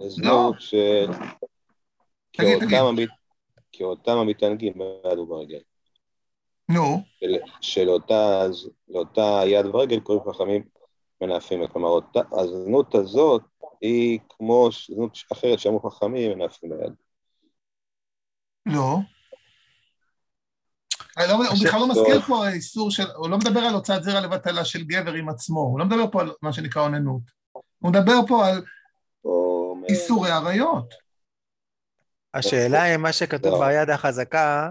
לזנות 0.00 0.54
לא. 0.54 0.60
ש... 0.60 0.74
תגיד, 2.30 2.58
תגיד. 2.58 3.08
כאותם 3.72 4.16
המתענגים 4.16 4.72
ביד 4.78 5.18
וברגל. 5.18 5.60
נו, 6.68 7.02
של- 7.20 7.38
שלאותה 7.60 8.46
לאותה 8.88 9.40
יד 9.46 9.66
ורגל 9.66 10.00
קוראים 10.00 10.32
חכמים 10.32 10.62
מנאפים. 11.20 11.66
כלומר, 11.66 11.88
אותה, 11.88 12.20
הזנות 12.32 12.94
הזאת 12.94 13.42
היא 13.80 14.18
כמו 14.28 14.68
זנות 14.88 15.18
אחרת 15.32 15.58
שאמרו 15.58 15.90
חכמים 15.90 16.38
מנאפים 16.38 16.70
ביד. 16.70 16.92
לא. 18.66 18.96
לא, 21.18 21.32
הוא 21.32 21.56
בכלל 21.64 21.80
לא 21.80 21.88
מזכיר 21.88 22.20
פה 22.20 22.48
איסור 22.48 22.90
של, 22.90 23.06
הוא 23.16 23.28
לא 23.28 23.38
מדבר 23.38 23.60
על 23.60 23.74
הוצאת 23.74 24.02
זרע 24.02 24.20
לבטלה 24.20 24.64
של 24.64 24.84
גבר 24.84 25.12
עם 25.12 25.28
עצמו, 25.28 25.60
הוא 25.60 25.78
לא 25.78 25.84
מדבר 25.84 26.10
פה 26.10 26.20
על 26.20 26.32
מה 26.42 26.52
שנקרא 26.52 26.82
אוננות. 26.82 27.37
הוא 27.78 27.90
מדבר 27.90 28.26
פה 28.28 28.46
על 28.46 28.64
איסורי 29.88 30.30
עריות. 30.30 30.94
השאלה 32.34 32.94
אם 32.94 33.02
מה 33.02 33.12
שכתוב 33.12 33.52
לא. 33.52 33.66
ביד 33.66 33.90
החזקה 33.90 34.70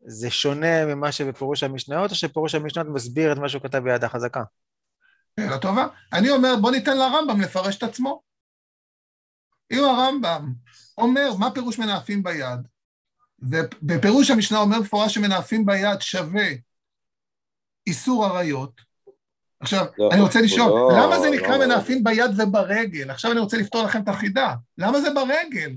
זה 0.00 0.30
שונה 0.30 0.86
ממה 0.86 1.12
שבפירוש 1.12 1.62
המשניות, 1.62 2.10
או 2.10 2.16
שפירוש 2.16 2.54
המשניות 2.54 2.88
מסביר 2.88 3.32
את 3.32 3.38
מה 3.38 3.48
שהוא 3.48 3.62
כתב 3.62 3.78
ביד 3.78 4.04
החזקה? 4.04 4.42
שאלה 5.40 5.58
טובה. 5.58 5.86
אני 6.12 6.30
אומר, 6.30 6.54
בוא 6.60 6.70
ניתן 6.70 6.96
לרמב"ם 6.96 7.40
לפרש 7.40 7.76
את 7.76 7.82
עצמו. 7.82 8.22
אם 9.72 9.84
הרמב"ם 9.84 10.52
אומר 10.98 11.34
מה 11.38 11.50
פירוש 11.54 11.78
מנאפים 11.78 12.22
ביד, 12.22 12.60
ובפירוש 13.38 14.30
המשנה 14.30 14.58
אומר 14.58 14.78
במפורש 14.78 15.14
שמנאפים 15.14 15.66
ביד 15.66 16.00
שווה 16.00 16.46
איסור 17.86 18.24
עריות, 18.24 18.80
עכשיו, 19.60 19.86
לא, 19.98 20.08
אני 20.12 20.20
רוצה 20.20 20.40
לשאול, 20.40 20.70
לא- 20.70 20.90
למה 21.02 21.20
זה 21.20 21.30
נקרא 21.30 21.56
לא- 21.56 21.66
מנאפים 21.66 22.04
ביד 22.04 22.30
וברגל? 22.40 23.10
עכשיו 23.10 23.32
אני 23.32 23.40
רוצה 23.40 23.56
לפתור 23.56 23.82
לכם 23.84 24.02
את 24.02 24.08
החידה. 24.08 24.54
למה 24.78 25.00
זה 25.00 25.08
ברגל? 25.10 25.76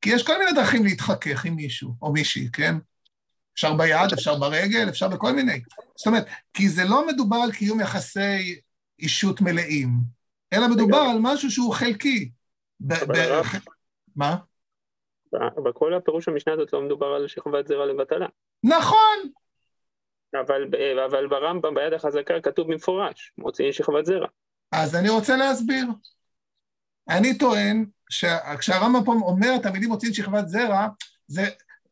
כי 0.00 0.10
יש 0.10 0.26
כל 0.26 0.38
מיני 0.38 0.52
דרכים 0.52 0.84
להתחכך 0.84 1.44
עם 1.44 1.54
מישהו 1.54 1.94
או 2.02 2.12
מישהי, 2.12 2.48
כן? 2.52 2.74
אפשר 3.54 3.74
ביד, 3.74 4.12
אפשר 4.12 4.34
ברגל, 4.38 4.88
אפשר 4.88 5.08
בכל 5.08 5.32
מיני. 5.32 5.60
זאת 5.96 6.06
אומרת, 6.06 6.26
כי 6.54 6.68
זה 6.68 6.84
לא 6.84 7.06
מדובר 7.06 7.36
על 7.36 7.52
קיום 7.52 7.80
יחסי 7.80 8.60
אישות 8.98 9.40
מלאים, 9.40 9.90
אלא 10.52 10.68
מדובר 10.68 10.98
על 10.98 11.16
משהו 11.20 11.50
שהוא 11.50 11.74
חלקי. 11.74 12.30
מה? 14.16 14.36
בכל 15.64 15.94
הפירוש 15.94 16.28
המשנה 16.28 16.52
הזאת 16.54 16.72
לא 16.72 16.82
מדובר 16.82 17.06
על 17.06 17.28
שכבת 17.28 17.66
זרע 17.66 17.86
לבטלה. 17.86 18.26
נכון, 18.64 19.18
אבל, 20.40 20.64
ב- 20.70 20.98
אבל 21.10 21.26
ברמב"ם 21.26 21.74
ביד 21.74 21.92
החזקה 21.92 22.34
כתוב 22.42 22.72
במפורש, 22.72 23.32
מוציאים 23.38 23.72
שכבת 23.72 24.06
זרע. 24.06 24.26
אז 24.72 24.96
אני 24.96 25.08
רוצה 25.08 25.36
להסביר. 25.36 25.86
אני 27.08 27.38
טוען 27.38 27.84
שכשהרמב"ם 28.10 29.04
פה 29.04 29.12
אומר 29.12 29.56
את 29.56 29.66
המילים 29.66 29.88
מוציאים 29.88 30.14
שכבת 30.14 30.48
זרע, 30.48 30.86
זה, 31.26 31.42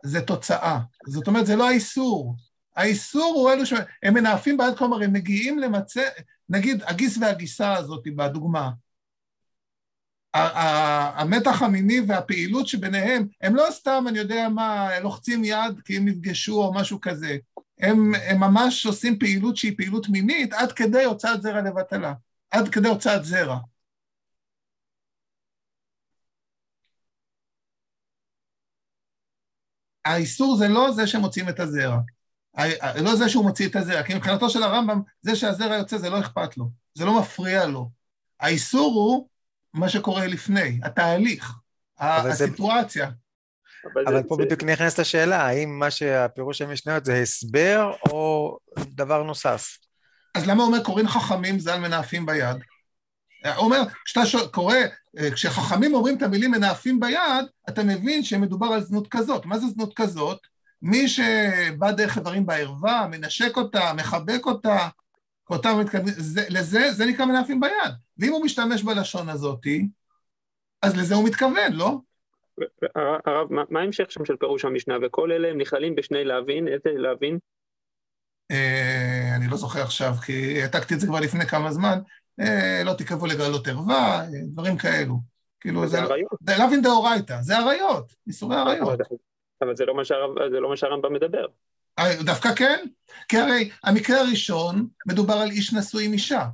זה 0.04 0.20
תוצאה. 0.20 0.78
זאת 1.06 1.26
אומרת, 1.26 1.46
זה 1.46 1.56
לא 1.56 1.68
האיסור. 1.68 2.34
האיסור 2.76 3.34
הוא 3.36 3.50
אלו 3.50 3.66
שהם 3.66 4.14
מנאפים 4.14 4.56
ביד, 4.56 4.76
כלומר, 4.78 5.02
הם 5.02 5.12
מגיעים 5.12 5.58
למצא, 5.58 6.02
נגיד, 6.48 6.82
הגיס 6.86 7.18
והגיסה 7.20 7.72
הזאת 7.72 8.02
בדוגמה. 8.16 8.70
המתח 10.34 11.62
המיני 11.62 12.00
והפעילות 12.08 12.66
שביניהם, 12.66 13.26
הם 13.40 13.56
לא 13.56 13.66
סתם, 13.70 14.04
אני 14.08 14.18
יודע 14.18 14.48
מה, 14.48 14.88
לוחצים 15.02 15.44
יד 15.44 15.80
כי 15.84 15.96
הם 15.96 16.04
נפגשו 16.04 16.62
או 16.62 16.74
משהו 16.74 17.00
כזה. 17.00 17.36
הם, 17.82 18.12
הם 18.28 18.40
ממש 18.40 18.86
עושים 18.86 19.18
פעילות 19.18 19.56
שהיא 19.56 19.76
פעילות 19.76 20.08
מינית 20.08 20.52
עד 20.52 20.72
כדי 20.72 21.04
הוצאת 21.04 21.42
זרע 21.42 21.60
לבטלה. 21.62 22.12
עד 22.50 22.68
כדי 22.68 22.88
הוצאת 22.88 23.24
זרע. 23.24 23.58
האיסור 30.04 30.56
זה 30.56 30.68
לא 30.68 30.92
זה 30.92 31.06
שמוציאים 31.06 31.48
את 31.48 31.60
הזרע. 31.60 31.98
לא 33.02 33.16
זה 33.16 33.28
שהוא 33.28 33.44
מוציא 33.44 33.68
את 33.68 33.76
הזרע, 33.76 34.02
כי 34.02 34.14
מבחינתו 34.14 34.50
של 34.50 34.62
הרמב"ם, 34.62 35.02
זה 35.22 35.36
שהזרע 35.36 35.74
יוצא 35.76 35.98
זה 35.98 36.10
לא 36.10 36.20
אכפת 36.20 36.56
לו, 36.56 36.70
זה 36.94 37.04
לא 37.04 37.20
מפריע 37.20 37.66
לו. 37.66 37.90
האיסור 38.40 38.94
הוא 38.94 39.28
מה 39.74 39.88
שקורה 39.88 40.26
לפני, 40.26 40.80
התהליך, 40.82 41.54
ה- 41.98 42.20
אבל 42.20 42.32
זה- 42.32 42.44
הסיטואציה. 42.44 43.10
אבל, 43.92 44.04
אבל 44.06 44.16
זה, 44.16 44.28
פה 44.28 44.36
זה, 44.38 44.44
בדיוק 44.44 44.62
נכנסת 44.64 44.98
השאלה, 44.98 45.42
האם 45.42 45.78
מה 45.78 45.90
שהפירוש 45.90 46.62
המשניות 46.62 47.04
זה 47.04 47.14
הסבר 47.14 47.92
או 48.10 48.58
דבר 48.78 49.22
נוסף? 49.22 49.78
אז 50.34 50.46
למה 50.46 50.62
אומר 50.62 50.84
קוראים 50.84 51.08
חכמים 51.08 51.58
ז"ל 51.58 51.78
מנאפים 51.78 52.26
ביד? 52.26 52.56
הוא 53.56 53.64
אומר, 53.64 53.80
כשאתה 54.04 54.26
שואל- 54.26 54.46
קורא, 54.46 54.74
אה, 55.18 55.30
כשחכמים 55.30 55.94
אומרים 55.94 56.16
את 56.16 56.22
המילים 56.22 56.50
מנאפים 56.50 57.00
ביד, 57.00 57.44
אתה 57.68 57.82
מבין 57.82 58.22
שמדובר 58.22 58.66
על 58.66 58.80
זנות 58.80 59.08
כזאת. 59.10 59.46
מה 59.46 59.58
זה 59.58 59.66
זנות 59.66 59.92
כזאת? 59.96 60.38
מי 60.82 61.08
שבא 61.08 61.90
דרך 61.90 62.18
איברים 62.18 62.46
בערווה, 62.46 63.06
מנשק 63.10 63.56
אותה, 63.56 63.92
מחבק 63.92 64.46
אותה, 64.46 64.88
אותם 65.50 65.78
זה, 66.06 66.44
לזה, 66.48 66.92
זה 66.92 67.06
נקרא 67.06 67.24
מנאפים 67.24 67.60
ביד. 67.60 67.94
ואם 68.18 68.32
הוא 68.32 68.44
משתמש 68.44 68.82
בלשון 68.82 69.28
הזאתי, 69.28 69.88
אז 70.82 70.96
לזה 70.96 71.14
הוא 71.14 71.24
מתכוון, 71.24 71.72
לא? 71.72 71.98
הרב, 73.26 73.52
מה, 73.52 73.80
ההמשך 73.80 74.10
שם 74.10 74.24
של 74.24 74.36
פירוש 74.36 74.64
המשנה? 74.64 74.96
וכל 75.02 75.32
אלה 75.32 75.48
הם 75.48 75.60
נכללים 75.60 75.94
בשני 75.94 76.24
להבין, 76.24 76.68
איזה 76.68 76.90
להבין? 76.98 77.38
אה, 78.50 79.36
אני 79.36 79.46
לא 79.50 79.56
זוכר 79.56 79.82
עכשיו, 79.82 80.12
כי 80.26 80.62
העתקתי 80.62 80.94
את 80.94 81.00
זה 81.00 81.06
כבר 81.06 81.20
לפני 81.20 81.46
כמה 81.46 81.72
זמן, 81.72 81.98
אה, 82.40 82.82
לא 82.84 82.92
תקרבו 82.92 83.26
לגלות 83.26 83.68
ערווה, 83.68 84.20
אה, 84.20 84.26
דברים 84.52 84.76
כאלו. 84.76 85.14
כאילו, 85.60 85.88
זה 85.88 86.00
לא... 86.00 86.16
לאווין 86.58 86.82
דאורייתא, 86.82 87.42
זה 87.42 87.58
עריות, 87.58 88.14
איסורי 88.26 88.56
עריות. 88.56 89.00
אבל, 89.62 89.76
זה 89.76 89.84
לא 89.84 89.94
מה 89.94 90.04
זה 90.50 90.60
לא 90.60 90.68
מה 90.68 90.76
שהרמב"ם 90.76 91.12
מדבר. 91.12 91.46
דווקא 92.20 92.54
כן, 92.54 92.84
כי 93.28 93.38
הרי 93.38 93.70
המקרה 93.84 94.20
הראשון 94.20 94.86
מדובר 95.06 95.34
על 95.34 95.50
איש 95.50 95.74
נשוי 95.74 96.04
עם 96.04 96.12
אישה. 96.12 96.46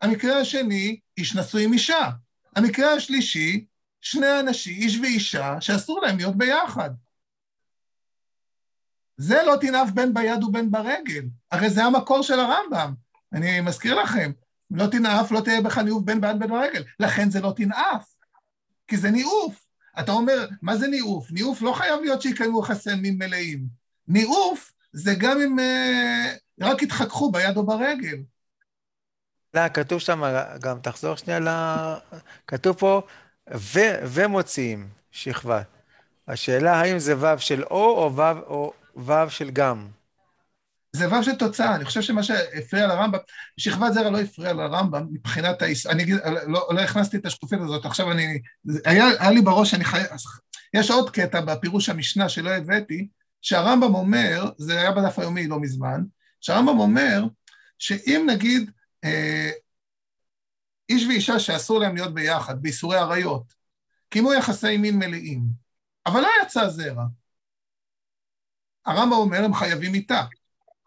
המקרה 0.00 0.38
השני, 0.38 1.00
איש 1.18 1.36
נשוי 1.36 1.64
עם 1.64 1.72
אישה. 1.72 2.08
המקרה 2.56 2.92
השלישי, 2.92 3.64
שני 4.04 4.40
אנשים, 4.40 4.82
איש 4.82 4.98
ואישה, 4.98 5.60
שאסור 5.60 6.00
להם 6.00 6.16
להיות 6.16 6.36
ביחד. 6.36 6.90
זה 9.16 9.42
לא 9.46 9.56
תנאף 9.60 9.90
בין 9.90 10.14
ביד 10.14 10.44
ובין 10.44 10.70
ברגל. 10.70 11.24
הרי 11.50 11.70
זה 11.70 11.84
המקור 11.84 12.22
של 12.22 12.40
הרמב"ם. 12.40 12.94
אני 13.32 13.60
מזכיר 13.60 13.94
לכם, 13.94 14.32
לא 14.70 14.86
תנאף, 14.86 15.30
לא 15.30 15.40
תהיה 15.40 15.60
בך 15.60 15.78
ניאוף 15.78 16.02
בין 16.02 16.20
ביד 16.20 16.36
ובין 16.36 16.50
ברגל. 16.50 16.84
לכן 17.00 17.30
זה 17.30 17.40
לא 17.40 17.52
תנאף, 17.56 18.14
כי 18.88 18.96
זה 18.96 19.10
ניאוף. 19.10 19.66
אתה 19.98 20.12
אומר, 20.12 20.48
מה 20.62 20.76
זה 20.76 20.88
ניאוף? 20.88 21.30
ניאוף 21.30 21.62
לא 21.62 21.72
חייב 21.72 22.00
להיות 22.00 22.22
שיקיימו 22.22 22.60
יחסי 22.60 22.94
מין 22.94 23.18
מלאים. 23.18 23.66
ניאוף 24.08 24.72
זה 24.92 25.14
גם 25.18 25.40
אם 25.40 25.58
אה, 25.58 26.34
רק 26.60 26.82
יתחככו 26.82 27.32
ביד 27.32 27.56
או 27.56 27.66
ברגל. 27.66 28.16
לא, 29.54 29.68
כתוב 29.68 29.98
שם, 29.98 30.22
גם 30.60 30.80
תחזור 30.80 31.16
שנייה 31.16 31.40
ל... 31.40 31.48
כתוב 32.46 32.76
פה, 32.76 33.02
ו, 33.52 33.80
ומוציאים 34.06 34.88
שכבה. 35.10 35.62
השאלה 36.28 36.80
האם 36.80 36.98
זה 36.98 37.16
וו 37.16 37.38
של 37.38 37.62
או 37.62 38.04
או 38.04 38.16
וו, 38.16 38.38
או 38.46 38.72
וו 38.96 39.30
של 39.30 39.50
גם. 39.50 39.88
זה 40.92 41.08
וו 41.08 41.22
של 41.22 41.34
תוצאה, 41.34 41.74
אני 41.74 41.84
חושב 41.84 42.02
שמה 42.02 42.22
שהפריע 42.22 42.86
לרמב"ם, 42.86 43.18
שכבת 43.56 43.92
זרע 43.92 44.10
לא 44.10 44.20
הפריע 44.20 44.52
לרמב"ם 44.52 45.06
מבחינת 45.10 45.62
האיס... 45.62 45.86
אני 45.86 46.02
אגיד, 46.02 46.16
לא, 46.46 46.68
לא 46.70 46.80
הכנסתי 46.80 47.16
את 47.16 47.26
השקופית 47.26 47.60
הזאת, 47.60 47.84
עכשיו 47.84 48.12
אני... 48.12 48.38
היה, 48.84 49.06
היה 49.18 49.30
לי 49.30 49.40
בראש, 49.40 49.74
אני 49.74 49.84
חייב... 49.84 50.06
יש 50.74 50.90
עוד 50.90 51.10
קטע 51.10 51.40
בפירוש 51.40 51.88
המשנה 51.88 52.28
שלא 52.28 52.50
הבאתי, 52.50 53.08
שהרמב"ם 53.42 53.94
אומר, 53.94 54.50
זה 54.58 54.80
היה 54.80 54.92
בדף 54.92 55.18
היומי 55.18 55.46
לא 55.46 55.60
מזמן, 55.60 56.00
שהרמב"ם 56.40 56.78
אומר 56.78 57.24
שאם 57.78 58.26
נגיד 58.30 58.70
אה, 59.04 59.50
איש 60.88 61.06
ואישה 61.06 61.38
שאסור 61.38 61.80
להם 61.80 61.94
להיות 61.94 62.14
ביחד, 62.14 62.62
באיסורי 62.62 62.96
עריות, 62.96 63.54
קיימו 64.08 64.32
יחסי 64.32 64.76
מין 64.76 64.98
מלאים, 64.98 65.42
אבל 66.06 66.20
לא 66.20 66.28
יצא 66.42 66.68
זרע. 66.68 67.04
הרמב"ם 68.86 69.12
אומר, 69.12 69.44
הם 69.44 69.54
חייבים 69.54 69.92
מיתה. 69.92 70.24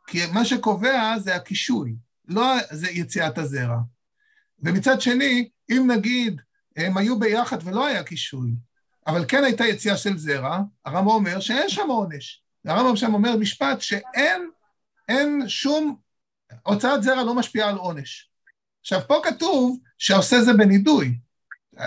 כי 0.07 0.25
מה 0.33 0.45
שקובע 0.45 1.19
זה 1.19 1.35
הקישוי, 1.35 1.95
לא 2.27 2.45
זה 2.71 2.87
יציאת 2.91 3.37
הזרע. 3.37 3.77
ומצד 4.59 5.01
שני, 5.01 5.49
אם 5.69 5.91
נגיד 5.91 6.41
הם 6.75 6.97
היו 6.97 7.19
ביחד 7.19 7.57
ולא 7.63 7.85
היה 7.85 8.03
קישוי, 8.03 8.51
אבל 9.07 9.25
כן 9.27 9.43
הייתה 9.43 9.65
יציאה 9.65 9.97
של 9.97 10.17
זרע, 10.17 10.59
הרמב"ם 10.85 11.07
אומר 11.07 11.39
שאין 11.39 11.69
שם 11.69 11.87
עונש. 11.89 12.43
הרמב"ם 12.65 12.95
שם 12.95 13.13
אומר 13.13 13.37
משפט 13.37 13.81
שאין 13.81 14.49
אין 15.07 15.43
שום, 15.47 15.97
הוצאת 16.63 17.03
זרע 17.03 17.23
לא 17.23 17.35
משפיעה 17.35 17.69
על 17.69 17.75
עונש. 17.75 18.29
עכשיו, 18.81 19.01
פה 19.07 19.21
כתוב 19.23 19.79
שעושה 19.97 20.41
זה 20.41 20.53
בנידוי. 20.53 21.17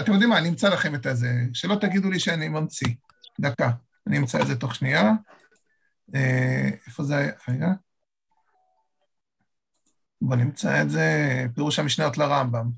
אתם 0.01 0.12
יודעים 0.12 0.30
מה, 0.30 0.38
אני 0.38 0.49
אמצא 0.49 0.68
לכם 0.68 0.95
את 0.95 1.07
הזה, 1.07 1.32
שלא 1.53 1.74
תגידו 1.80 2.11
לי 2.11 2.20
שאני 2.20 2.49
ממציא. 2.49 2.95
דקה, 3.41 3.70
אני 4.07 4.18
אמצא 4.18 4.43
את 4.43 4.47
זה 4.47 4.57
תוך 4.57 4.74
שנייה. 4.74 5.12
אה, 6.14 6.68
איפה 6.86 7.03
זה 7.03 7.16
היה? 7.16 7.32
רגע. 7.49 7.66
בוא 10.20 10.36
נמצא 10.36 10.82
את 10.82 10.91
זה, 10.91 11.07
פירוש 11.55 11.78
המשניות 11.78 12.18
לרמב"ם. 12.18 12.70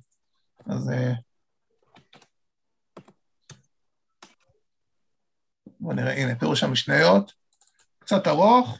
אז... 0.66 0.90
אה, 0.90 1.12
בוא 5.80 5.94
נראה, 5.94 6.22
הנה, 6.22 6.38
פירוש 6.38 6.62
המשניות, 6.62 7.32
קצת 7.98 8.26
ארוך. 8.26 8.78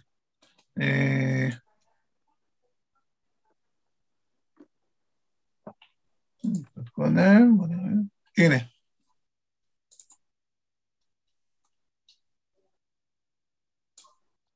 אה, 7.05 7.09
קצת 7.09 7.19
קודם, 7.19 7.57
בוא 7.57 7.67
נראה. 7.67 7.93
הנה. 8.39 8.65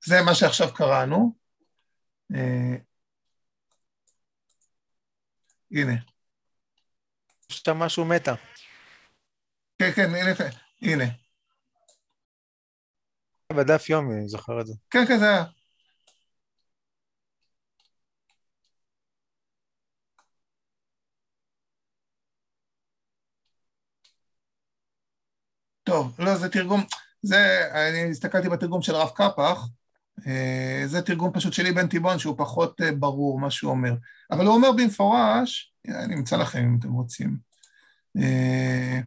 זה 0.04 0.22
מה 0.22 0.34
שעכשיו 0.34 0.74
קראנו. 0.74 1.34
אה, 2.34 2.76
הנה. 5.70 5.94
יש 7.50 7.62
שם 7.66 7.76
משהו 7.76 8.04
מטה. 8.04 8.34
כן, 9.78 9.92
כן, 9.92 10.10
הנה, 10.14 10.30
הנה. 10.82 11.04
בדף 13.52 13.90
יומי, 13.90 14.14
אני 14.14 14.28
זוכר 14.28 14.60
את 14.60 14.66
זה. 14.66 14.74
כן, 14.90 15.06
כן, 15.08 15.18
זה 15.18 15.24
היה. 15.24 15.44
טוב, 25.86 26.16
לא, 26.18 26.34
זה 26.36 26.48
תרגום, 26.48 26.84
זה, 27.22 27.68
אני 27.88 28.10
הסתכלתי 28.10 28.48
בתרגום 28.48 28.82
של 28.82 28.94
הרב 28.94 29.08
קפח, 29.14 29.66
אה, 30.26 30.82
זה 30.86 31.02
תרגום 31.02 31.32
פשוט 31.32 31.52
שלי 31.52 31.72
בן 31.72 31.86
תיבון, 31.88 32.18
שהוא 32.18 32.34
פחות 32.38 32.80
אה, 32.80 32.92
ברור 32.92 33.40
מה 33.40 33.50
שהוא 33.50 33.70
אומר. 33.70 33.92
אבל 34.30 34.46
הוא 34.46 34.54
אומר 34.54 34.72
במפורש, 34.72 35.72
אני 35.88 36.14
אמצא 36.14 36.36
לכם 36.36 36.58
אם 36.58 36.76
אתם 36.80 36.92
רוצים. 36.92 37.36
אה, 38.18 39.00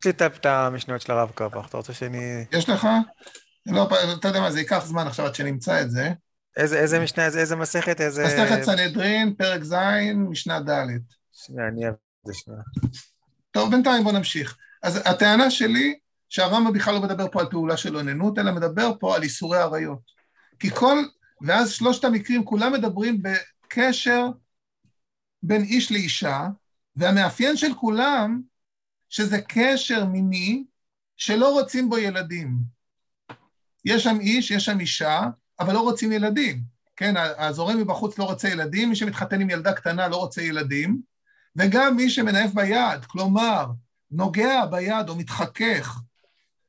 יש 0.00 0.06
לי 0.06 0.26
את- 0.26 0.46
המשניות 0.46 1.00
של 1.00 1.12
הרב 1.12 1.30
קרפח, 1.34 1.66
אתה 1.68 1.76
רוצה 1.76 1.92
שאני... 1.92 2.44
יש 2.52 2.68
לך? 2.68 2.88
לא, 3.66 3.88
אתה 4.18 4.28
יודע 4.28 4.40
מה, 4.40 4.50
זה 4.50 4.58
ייקח 4.58 4.84
זמן 4.84 5.06
עכשיו 5.06 5.26
עד 5.26 5.34
שנמצא 5.34 5.82
את 5.82 5.90
זה. 5.90 6.10
איזה, 6.56 6.78
איזה 6.78 7.00
משנה, 7.00 7.24
איזה, 7.26 7.40
איזה 7.40 7.56
מסכת, 7.56 8.00
איזה... 8.00 8.24
מסכת 8.26 8.62
סנהדרין, 8.62 9.34
פרק 9.34 9.62
ז', 9.62 9.74
משנה 10.14 10.60
ד'. 10.60 10.86
שנייה, 11.32 11.68
אני 11.68 11.84
אעבור 11.84 11.98
את 12.22 12.26
זה 12.26 12.34
שנייה. 12.34 12.60
טוב, 13.50 13.70
בינתיים 13.70 14.04
בוא 14.04 14.12
נמשיך. 14.12 14.56
אז 14.84 15.00
הטענה 15.04 15.50
שלי, 15.50 15.98
שהרמב"ם 16.28 16.72
בכלל 16.72 16.94
לא 16.94 17.00
מדבר 17.00 17.26
פה 17.32 17.40
על 17.40 17.46
פעולה 17.50 17.76
של 17.76 17.96
אוננות, 17.96 18.38
אלא 18.38 18.52
מדבר 18.52 18.92
פה 19.00 19.16
על 19.16 19.22
איסורי 19.22 19.58
עריות. 19.58 20.00
כי 20.58 20.70
כל, 20.70 20.98
ואז 21.42 21.72
שלושת 21.72 22.04
המקרים 22.04 22.44
כולם 22.44 22.72
מדברים 22.72 23.22
בקשר 23.22 24.26
בין 25.42 25.62
איש 25.62 25.92
לאישה, 25.92 26.46
והמאפיין 26.96 27.56
של 27.56 27.74
כולם, 27.74 28.40
שזה 29.08 29.40
קשר 29.48 30.04
מיני 30.04 30.64
שלא 31.16 31.52
רוצים 31.52 31.90
בו 31.90 31.98
ילדים. 31.98 32.56
יש 33.84 34.04
שם 34.04 34.20
איש, 34.20 34.50
יש 34.50 34.64
שם 34.64 34.80
אישה, 34.80 35.22
אבל 35.60 35.74
לא 35.74 35.80
רוצים 35.80 36.12
ילדים. 36.12 36.60
כן, 36.96 37.14
הזורם 37.38 37.80
מבחוץ 37.80 38.18
לא 38.18 38.24
רוצה 38.24 38.48
ילדים, 38.48 38.88
מי 38.88 38.96
שמתחתן 38.96 39.40
עם 39.40 39.50
ילדה 39.50 39.72
קטנה 39.72 40.08
לא 40.08 40.16
רוצה 40.16 40.42
ילדים, 40.42 41.00
וגם 41.56 41.96
מי 41.96 42.10
שמנאף 42.10 42.52
ביד, 42.54 43.04
כלומר, 43.04 43.66
נוגע 44.14 44.66
ביד 44.70 45.08
או 45.08 45.16
מתחכך, 45.16 46.00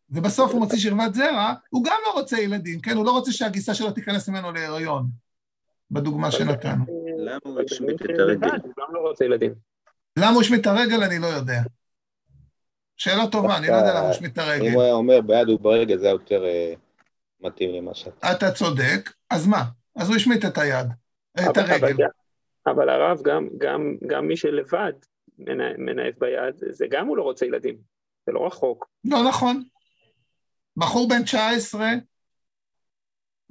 ובסוף 0.10 0.52
הוא 0.52 0.60
מוציא 0.60 0.78
שכבת 0.78 1.14
זרע, 1.14 1.54
הוא 1.70 1.84
גם 1.86 1.98
לא 2.06 2.14
רוצה 2.20 2.38
ילדים, 2.40 2.82
כן? 2.82 2.98
הוא 2.98 3.06
לא 3.06 3.12
רוצה 3.12 3.32
שהגיסה 3.32 3.74
שלו 3.74 3.92
תיכנס 3.92 4.30
ממנו 4.30 4.52
להיריון, 4.52 5.06
בדוגמה 5.92 6.32
שנתנו. 6.32 6.86
למה 7.18 7.40
הוא 7.44 7.60
השמיט 7.72 8.02
את 8.02 8.20
הרגל? 8.20 8.48
הוא 8.64 8.74
גם 8.80 8.96
לא 8.96 9.00
רוצה 9.00 9.26
ילדים. 9.26 9.54
למה 10.18 10.30
הוא 10.32 10.42
השמיט 10.42 10.62
את 10.62 10.68
הרגל? 10.68 11.04
אני 11.04 11.20
לא 11.20 11.28
יודע. 11.28 11.62
שאלה 12.98 13.28
טובה, 13.28 13.58
אני 13.58 13.68
לא 13.68 13.74
יודע 13.74 13.90
למה 13.92 14.00
הוא 14.00 14.10
השמיט 14.10 14.34
את 14.34 14.40
אם 14.40 14.44
הרגל. 14.44 14.74
הוא 14.74 14.82
היה 14.84 14.94
אומר 14.94 15.22
ביד 15.22 15.50
וברגל, 15.50 15.98
זה 15.98 16.06
היה 16.06 16.12
יותר 16.12 16.46
אה, 16.46 16.74
מתאים 17.42 17.76
למה 17.76 17.96
שאתה... 17.96 18.32
אתה 18.32 18.52
צודק, 18.52 19.14
אז 19.30 19.48
מה? 19.48 19.64
אז 19.96 20.08
הוא 20.08 20.16
השמיט 20.16 20.46
את 20.46 20.58
היד, 20.58 20.88
את 21.40 21.58
הרגל. 21.58 21.96
אבל 22.68 22.90
הרב, 22.90 23.22
גם- 23.24 23.48
גם- 23.58 23.96
גם 24.08 24.28
מי 24.28 24.38
שלבד 24.38 24.94
מנאף 25.78 26.18
ביד, 26.18 26.56
זה 26.72 26.86
גם 26.90 27.08
הוא 27.08 27.18
לא 27.18 27.24
רוצה 27.24 27.46
ילדים. 27.46 27.78
זה 28.26 28.32
לא 28.32 28.48
רחוק. 28.48 28.90
לא 29.04 29.30
נכון. 29.30 29.64
בחור 30.78 31.10
בן 31.10 31.24
19, 31.24 31.90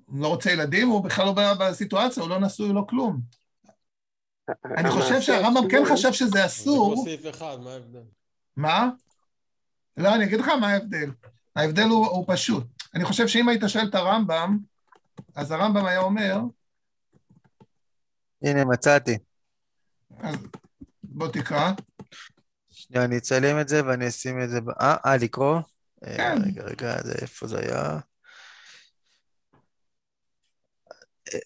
הוא 0.05 0.22
לא 0.22 0.28
רוצה 0.28 0.51
ילדים, 0.51 0.89
הוא 0.89 1.05
בכלל 1.05 1.26
לא 1.26 1.35
בסיטואציה, 1.61 2.22
הוא 2.22 2.30
לא 2.30 2.41
נשוי, 2.41 2.72
לא 2.72 2.85
כלום. 2.89 3.20
אני 4.64 4.91
חושב 4.91 5.20
שהרמב"ם 5.20 5.68
כן 5.70 5.82
חשב 5.93 6.12
שזה 6.12 6.30
זה 6.30 6.47
אסור. 6.47 6.95
כמו 6.95 7.05
סעיף 7.05 7.26
אחד, 7.30 7.57
מה 7.61 7.72
ההבדל? 7.72 8.03
מה? 8.57 8.91
לא, 9.97 10.14
אני 10.14 10.24
אגיד 10.24 10.41
לך 10.41 10.49
מה 10.49 10.68
ההבדל. 10.68 11.11
ההבדל 11.57 11.82
הוא, 11.82 12.07
הוא 12.07 12.24
פשוט. 12.28 12.64
אני 12.95 13.05
חושב 13.05 13.28
שאם 13.28 13.49
היית 13.49 13.62
שואל 13.66 13.85
את 13.89 13.95
הרמב"ם, 13.95 14.59
אז 15.35 15.51
הרמב"ם 15.51 15.87
היה 15.87 16.01
אומר, 16.01 16.37
הנה, 18.43 18.64
מצאתי. 18.64 19.18
אז 20.18 20.37
בוא 21.15 21.29
תקרא. 21.29 21.73
שנייה, 22.71 23.05
אני 23.05 23.17
אצלם 23.17 23.61
את 23.61 23.69
זה 23.69 23.87
ואני 23.87 24.09
אשים 24.09 24.43
את 24.43 24.51
זה 24.51 24.61
ב... 24.61 24.71
אה, 24.81 24.97
אה, 25.07 25.17
לקרוא? 25.17 25.61
אה, 26.05 26.17
כן. 26.17 26.39
רגע, 26.47 26.62
רגע, 26.62 27.03
זה, 27.03 27.15
איפה 27.23 27.47
זה 27.47 27.59
היה? 27.59 27.99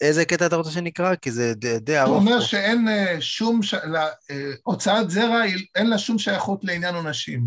איזה 0.00 0.24
קטע 0.24 0.46
אתה 0.46 0.56
רוצה 0.56 0.70
שנקרא? 0.70 1.14
כי 1.14 1.30
זה 1.30 1.54
די, 1.54 1.78
די 1.78 1.98
הוא 1.98 2.06
ארוך 2.06 2.16
אומר 2.22 2.38
פה. 2.40 2.44
שאין 2.44 2.88
אה, 2.88 3.16
שום, 3.20 3.62
ש... 3.62 3.74
לה- 3.74 4.12
אה, 4.30 4.50
הוצאת 4.62 5.10
זרע, 5.10 5.40
אין 5.76 5.90
לה 5.90 5.98
שום 5.98 6.18
שייכות 6.18 6.64
לעניין 6.64 6.94
עונשים. 6.94 7.40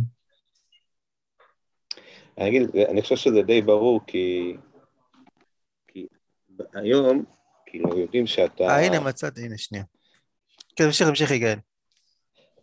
אני 2.37 2.47
אגיד, 2.49 2.61
אני 2.89 3.01
חושב 3.01 3.15
שזה 3.15 3.41
די 3.41 3.61
ברור, 3.61 4.01
כי... 4.07 4.57
כי 5.87 6.07
היום, 6.73 7.25
כאילו, 7.65 7.99
יודעים 7.99 8.27
שאתה... 8.27 8.63
אה, 8.63 8.85
הנה, 8.85 8.99
מצאתי, 8.99 9.41
הנה, 9.41 9.57
שנייה. 9.57 9.83
כן, 10.75 10.85
תמשיך, 10.85 11.07
תמשיך, 11.07 11.31
יגאל. 11.31 11.57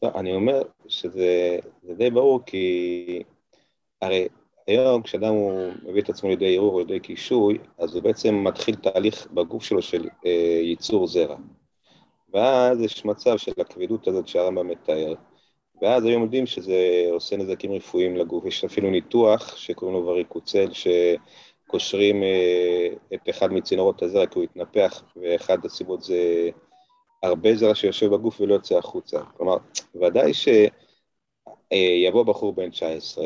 לא, 0.03 0.11
אני 0.15 0.35
אומר 0.35 0.63
שזה 0.89 1.59
זה 1.83 1.95
די 1.95 2.11
ברור, 2.11 2.41
כי 2.47 3.23
הרי 4.03 4.29
היום 4.67 5.03
כשאדם 5.03 5.35
הוא 5.35 5.73
מביא 5.83 6.03
את 6.03 6.11
עצמו 6.11 6.29
לידי 6.29 6.57
ערעור 6.57 6.75
או 6.75 6.79
לידי 6.79 7.01
קישוי, 7.01 7.59
אז 7.79 7.95
הוא 7.95 8.03
בעצם 8.03 8.45
מתחיל 8.45 8.75
תהליך 8.75 9.27
בגוף 9.31 9.65
שלו 9.65 9.83
של 9.83 10.09
אה, 10.27 10.61
ייצור 10.63 11.07
זרע. 11.07 11.37
ואז 12.35 12.81
יש 12.81 13.05
מצב 13.05 13.39
של 13.39 13.53
הכבדות 13.61 14.09
הזאת 14.09 14.29
שהרמב"ם 14.29 14.69
מתאר, 14.69 15.15
ואז 15.83 16.05
היום 16.05 16.23
יודעים 16.23 16.47
שזה 16.47 17.09
עושה 17.11 17.37
נזקים 17.37 17.73
רפואיים 17.73 18.17
לגוף, 18.17 18.45
יש 18.45 18.65
אפילו 18.65 18.91
ניתוח 18.91 19.57
שקוראים 19.57 19.97
לו 19.97 20.07
וריקוצל, 20.07 20.69
שקושרים 20.73 22.23
אה, 22.23 22.89
את 23.15 23.29
אחד 23.31 23.53
מצינורות 23.53 24.03
הזרע 24.03 24.27
כי 24.27 24.39
הוא 24.39 24.45
התנפח, 24.45 25.03
ואחד 25.17 25.65
הסיבות 25.65 26.03
זה 26.03 26.51
הרבה 27.23 27.57
זרע 27.57 27.75
שיושב 27.75 28.07
בגוף 28.07 28.41
ולא 28.41 28.55
יוצא 28.55 28.79
החוצה. 28.79 29.21
כלומר, 29.37 29.57
ודאי 29.95 30.33
שיבוא 30.35 32.23
בחור 32.23 32.53
בן 32.53 32.71
19, 32.71 33.25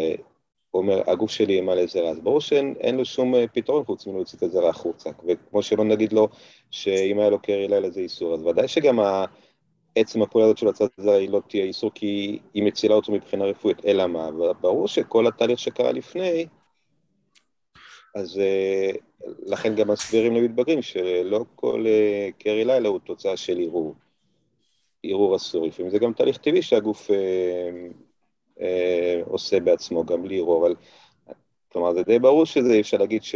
הוא 0.71 0.83
אומר, 0.83 1.11
הגוף 1.11 1.31
שלי 1.31 1.61
מלא 1.61 1.87
זרע, 1.87 2.11
אז 2.11 2.21
ברור 2.21 2.41
שאין 2.41 2.75
אין 2.81 2.97
לו 2.97 3.05
שום 3.05 3.35
אה, 3.35 3.45
פתרון 3.49 3.85
חוץ 3.85 4.07
מלהוציא 4.07 4.39
את 4.39 4.43
הזרע 4.43 4.69
החוצה. 4.71 5.11
וכמו 5.27 5.63
שלא 5.63 5.85
נגיד 5.85 6.13
לו 6.13 6.29
שאם 6.71 7.19
היה 7.19 7.31
לו 7.31 7.39
קרי 7.39 7.69
לילה 7.69 7.91
זה 7.91 8.01
איסור, 8.01 8.35
אז 8.35 8.47
ודאי 8.47 8.69
שגם 8.69 9.01
ה... 9.01 9.25
עצם 9.95 10.23
הפעולה 10.23 10.47
הזאת 10.47 10.59
של 10.59 10.69
הצעת 10.69 10.91
זרע 10.97 11.15
היא 11.15 11.31
לא 11.31 11.43
תהיה 11.49 11.65
איסור 11.65 11.91
כי 11.95 12.39
היא 12.55 12.63
מצילה 12.63 12.95
אותו 12.95 13.13
מבחינה 13.13 13.45
רפואית, 13.45 13.85
אלא 13.87 14.07
מה? 14.07 14.31
ברור 14.61 14.89
שכל 14.89 15.27
התהליך 15.27 15.59
שקרה 15.59 15.93
לפני, 15.93 16.47
אז 18.15 18.39
אה, 18.39 18.91
לכן 19.47 19.75
גם 19.75 19.91
מסבירים 19.91 20.35
למתבגרים 20.35 20.83
שלא 20.83 21.45
כל 21.55 21.85
אה, 21.87 22.29
קרי 22.39 22.65
לילה 22.65 22.89
הוא 22.89 22.99
תוצאה 22.99 23.37
של 23.37 23.59
ערעור. 23.61 23.95
ערעור 25.03 25.37
אסור, 25.37 25.67
לפעמים 25.67 25.91
זה 25.91 25.99
גם 25.99 26.13
תהליך 26.13 26.37
טבעי 26.37 26.63
שהגוף 26.63 27.11
אה, 27.11 27.71
אה, 28.61 29.21
עושה 29.25 29.61
בעצמו, 29.61 30.05
גם 30.05 30.23
בלי 30.23 30.39
ערעור, 30.39 30.67
אבל 30.67 30.75
כלומר 31.73 31.95
זה 31.95 32.03
די 32.03 32.19
ברור 32.19 32.47
שזה, 32.47 32.81
אפשר 32.81 32.97
להגיד 32.97 33.23
ש... 33.23 33.35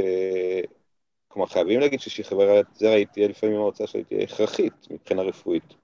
כלומר 1.28 1.46
חייבים 1.48 1.80
להגיד 1.80 2.00
ששחררת 2.00 2.66
זרע 2.74 2.90
היא 2.90 3.06
תהיה 3.12 3.28
לפעמים 3.28 3.56
ההוצאה 3.56 3.86
שלה 3.86 4.04
תהיה 4.04 4.22
הכרחית 4.22 4.72
מבחינה 4.90 5.22
רפואית. 5.22 5.74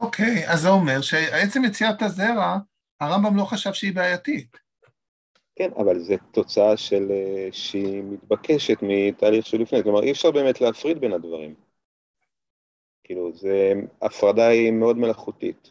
אוקיי, 0.00 0.48
אז 0.48 0.60
זה 0.60 0.68
אומר 0.68 1.00
שעצם 1.00 1.64
יציאת 1.64 2.02
הזרע, 2.02 2.58
הרמב"ם 3.00 3.36
לא 3.36 3.44
חשב 3.44 3.72
שהיא 3.72 3.94
בעייתית. 3.94 4.56
כן, 5.62 5.70
אבל 5.76 5.98
זו 5.98 6.14
תוצאה 6.32 6.76
של, 6.76 7.06
אה, 7.10 7.48
שהיא 7.52 8.02
מתבקשת 8.02 8.76
מתהליך 8.82 9.46
שלפני, 9.46 9.82
כלומר 9.82 10.02
אי 10.02 10.10
אפשר 10.10 10.30
באמת 10.30 10.60
להפריד 10.60 11.00
בין 11.00 11.12
הדברים. 11.12 11.54
כאילו, 13.04 13.32
זה, 13.34 13.72
הפרדה 14.02 14.46
היא 14.46 14.70
מאוד 14.70 14.98
מלאכותית. 14.98 15.70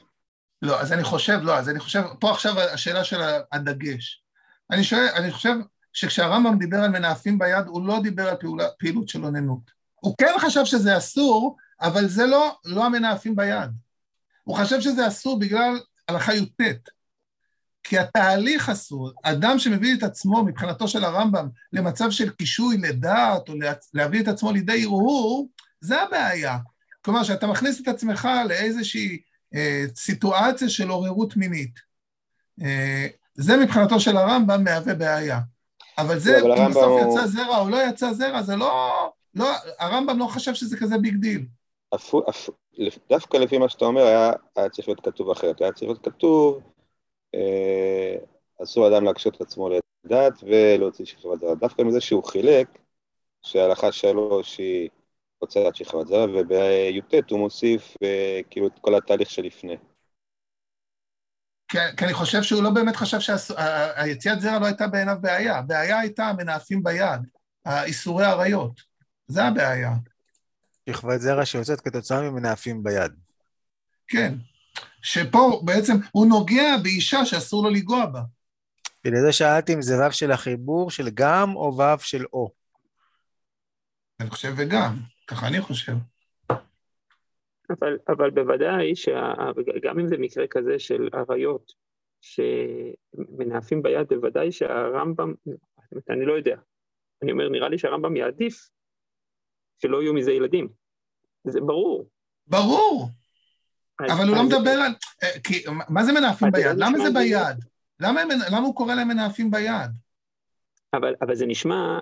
לא, 0.61 0.81
אז 0.81 0.93
אני 0.93 1.03
חושב, 1.03 1.39
לא, 1.41 1.57
אז 1.57 1.69
אני 1.69 1.79
חושב, 1.79 2.01
פה 2.19 2.31
עכשיו 2.31 2.59
השאלה 2.59 3.03
של 3.03 3.21
הדגש. 3.51 4.23
אני 4.71 4.83
שואל, 4.83 5.07
אני 5.15 5.31
חושב 5.31 5.53
שכשהרמב"ם 5.93 6.57
דיבר 6.59 6.77
על 6.77 6.89
מנאפים 6.91 7.39
ביד, 7.39 7.67
הוא 7.67 7.87
לא 7.87 7.99
דיבר 8.03 8.29
על 8.29 8.35
פעולה, 8.35 8.67
פעילות 8.79 9.09
של 9.09 9.25
אוננות. 9.25 9.71
הוא 9.95 10.15
כן 10.17 10.33
חשב 10.39 10.65
שזה 10.65 10.97
אסור, 10.97 11.57
אבל 11.81 12.07
זה 12.07 12.25
לא, 12.25 12.55
לא 12.65 12.85
המנאפים 12.85 13.35
ביד. 13.35 13.71
הוא 14.43 14.57
חשב 14.57 14.81
שזה 14.81 15.07
אסור 15.07 15.39
בגלל 15.39 15.79
הלכה 16.07 16.33
י"ט. 16.33 16.61
כי 17.83 17.97
התהליך 17.99 18.69
אסור, 18.69 19.11
אדם 19.23 19.59
שמביא 19.59 19.93
את 19.97 20.03
עצמו 20.03 20.43
מבחינתו 20.43 20.87
של 20.87 21.03
הרמב"ם 21.03 21.47
למצב 21.73 22.11
של 22.11 22.29
קישוי 22.29 22.77
לדעת 22.77 23.49
או 23.49 23.53
להביא 23.93 24.21
את 24.21 24.27
עצמו 24.27 24.51
לידי 24.51 24.83
הרהור, 24.83 25.47
זה 25.81 26.01
הבעיה. 26.01 26.57
כלומר, 27.01 27.23
שאתה 27.23 27.47
מכניס 27.47 27.81
את 27.81 27.87
עצמך 27.87 28.27
לאיזושהי 28.49 29.19
אה, 29.55 29.83
סיטואציה 29.95 30.69
של 30.69 30.89
עוררות 30.89 31.37
מינית. 31.37 31.73
אה, 32.61 33.07
זה 33.35 33.57
מבחינתו 33.57 33.99
של 33.99 34.17
הרמב"ם 34.17 34.63
מהווה 34.63 34.93
בעיה. 34.93 35.39
אבל 35.97 36.19
זה, 36.19 36.39
אבל 36.41 36.45
אם 36.45 36.51
הרמב"ם 36.51 36.69
בסוף 36.71 36.83
הוא- 37.01 37.17
יצא 37.17 37.27
זרע 37.27 37.57
או 37.59 37.69
לא 37.69 37.77
יצא 37.89 38.13
זרע, 38.13 38.41
זה 38.41 38.55
לא, 38.55 38.91
לא, 39.35 39.49
הרמב"ם 39.79 40.19
לא 40.19 40.25
חשב 40.25 40.53
שזה 40.53 40.77
כזה 40.77 40.97
big 40.97 41.15
deal. 41.15 41.45
אפו- 41.95 42.29
אפ- 42.29 42.49
דווקא 43.09 43.37
לפי 43.37 43.57
מה 43.57 43.69
שאתה 43.69 43.85
אומר, 43.85 44.01
היה, 44.01 44.31
היה 44.55 44.69
צריך 44.69 44.87
להיות 44.87 44.99
כתוב 45.05 45.31
אחרת. 45.31 45.61
היה 45.61 45.71
צריך 45.71 45.83
להיות 45.91 46.05
כתוב, 46.05 46.59
אסור 48.63 48.87
אדם 48.87 49.03
להקשות 49.03 49.35
את 49.35 49.41
עצמו 49.41 49.69
לדעת 49.69 50.33
ולהוציא 50.43 51.05
שכבת 51.05 51.39
זרע. 51.39 51.55
דווקא 51.55 51.81
מזה 51.81 52.01
שהוא 52.01 52.23
חילק, 52.23 52.67
שההלכה 53.41 53.91
שלוש 53.91 54.57
היא 54.57 54.89
הוצאת 55.37 55.75
שכבת 55.75 56.07
זרע, 56.07 56.23
ובי"ט 56.23 57.31
הוא 57.31 57.39
מוסיף 57.39 57.95
אה, 58.03 58.39
כאילו 58.49 58.67
את 58.67 58.79
כל 58.81 58.95
התהליך 58.95 59.29
שלפני. 59.29 59.77
כי, 61.67 61.77
כי 61.97 62.05
אני 62.05 62.13
חושב 62.13 62.43
שהוא 62.43 62.63
לא 62.63 62.69
באמת 62.69 62.95
חשב 62.95 63.19
שהיציאת 63.19 64.41
זרע 64.41 64.59
לא 64.59 64.65
הייתה 64.65 64.87
בעיניו 64.87 65.17
בעיה. 65.21 65.57
הבעיה 65.57 65.99
הייתה 65.99 66.25
המנאפים 66.25 66.83
ביד, 66.83 67.21
האיסורי 67.65 68.25
עריות. 68.25 68.81
זה 69.27 69.43
הבעיה, 69.43 69.91
שכבת 70.89 71.21
זרע 71.21 71.45
שיוצאת 71.45 71.81
כתוצאה 71.81 72.21
ממנאפים 72.21 72.83
ביד. 72.83 73.11
כן. 74.07 74.33
שפה 75.01 75.61
בעצם 75.65 75.93
הוא 76.11 76.27
נוגע 76.27 76.77
באישה 76.83 77.25
שאסור 77.25 77.63
לו 77.63 77.69
לנגוע 77.69 78.05
בה. 78.05 78.21
בגלל 79.05 79.21
זה 79.25 79.31
שאלתי 79.31 79.73
אם 79.73 79.81
זה 79.81 79.93
וו 79.97 80.11
של 80.11 80.31
החיבור 80.31 80.91
של 80.91 81.09
גם 81.13 81.55
או 81.55 81.73
וו 81.75 81.99
של 81.99 82.25
או. 82.33 82.51
אני 84.19 84.29
חושב 84.29 84.53
וגם, 84.57 84.95
ככה 85.27 85.47
אני 85.47 85.61
חושב. 85.61 85.93
אבל, 87.69 87.97
אבל 88.07 88.29
בוודאי 88.29 88.95
שגם 88.95 89.99
אם 89.99 90.07
זה 90.07 90.17
מקרה 90.17 90.47
כזה 90.49 90.79
של 90.79 91.09
אריות 91.13 91.71
שמנאפים 92.21 93.81
ביד, 93.81 94.07
בוודאי 94.09 94.51
שהרמב"ם, 94.51 95.33
אני 96.09 96.25
לא 96.25 96.33
יודע, 96.33 96.55
אני 97.23 97.31
אומר, 97.31 97.49
נראה 97.49 97.69
לי 97.69 97.77
שהרמב"ם 97.77 98.15
יעדיף 98.15 98.69
שלא 99.81 100.01
יהיו 100.01 100.13
מזה 100.13 100.31
ילדים. 100.31 100.67
זה 101.43 101.61
ברור. 101.61 102.09
ברור. 102.47 103.09
אבל 104.09 104.27
הוא 104.27 104.35
לא 104.35 104.43
מדבר 104.43 104.71
על... 104.71 104.91
אה, 105.23 105.29
מה 105.89 106.03
זה 106.03 106.13
מנאפים 106.13 106.51
ביד? 106.51 106.77
למה 106.77 106.97
זה 106.97 107.09
ביד? 107.13 107.65
למה, 107.99 108.21
למה 108.51 108.67
הוא 108.67 108.75
קורא 108.75 108.95
להם 108.95 109.07
מנאפים 109.07 109.51
ביד? 109.51 109.91
אבל, 110.93 111.15
אבל 111.21 111.35
זה 111.35 111.45
נשמע 111.45 111.99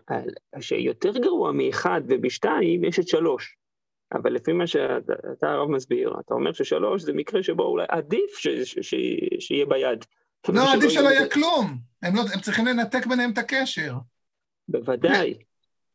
שיותר 0.59 1.11
גרוע 1.17 1.51
מאחד 1.51 2.01
ובשתיים 2.07 2.83
יש 2.83 2.99
את 2.99 3.07
שלוש. 3.07 3.55
אבל 4.13 4.33
לפי 4.33 4.53
מה 4.53 4.67
שאתה 4.67 5.47
הרב 5.47 5.69
מסביר, 5.69 6.13
אתה 6.25 6.33
אומר 6.33 6.53
ששלוש 6.53 7.01
זה 7.01 7.13
מקרה 7.13 7.43
שבו 7.43 7.63
אולי 7.63 7.85
עדיף 7.89 8.37
ש, 8.37 8.47
ש, 8.47 8.79
ש, 8.81 8.95
שיהיה 9.39 9.65
ביד. 9.65 10.05
לא, 10.49 10.73
עדיף 10.73 10.89
שלא 10.89 11.09
יהיה 11.09 11.29
כלום. 11.29 11.77
הם, 12.01 12.15
לא, 12.15 12.21
הם 12.33 12.39
צריכים 12.39 12.65
לנתק 12.65 13.05
ביניהם 13.05 13.31
את 13.31 13.37
הקשר. 13.37 13.93
בוודאי, 14.67 15.33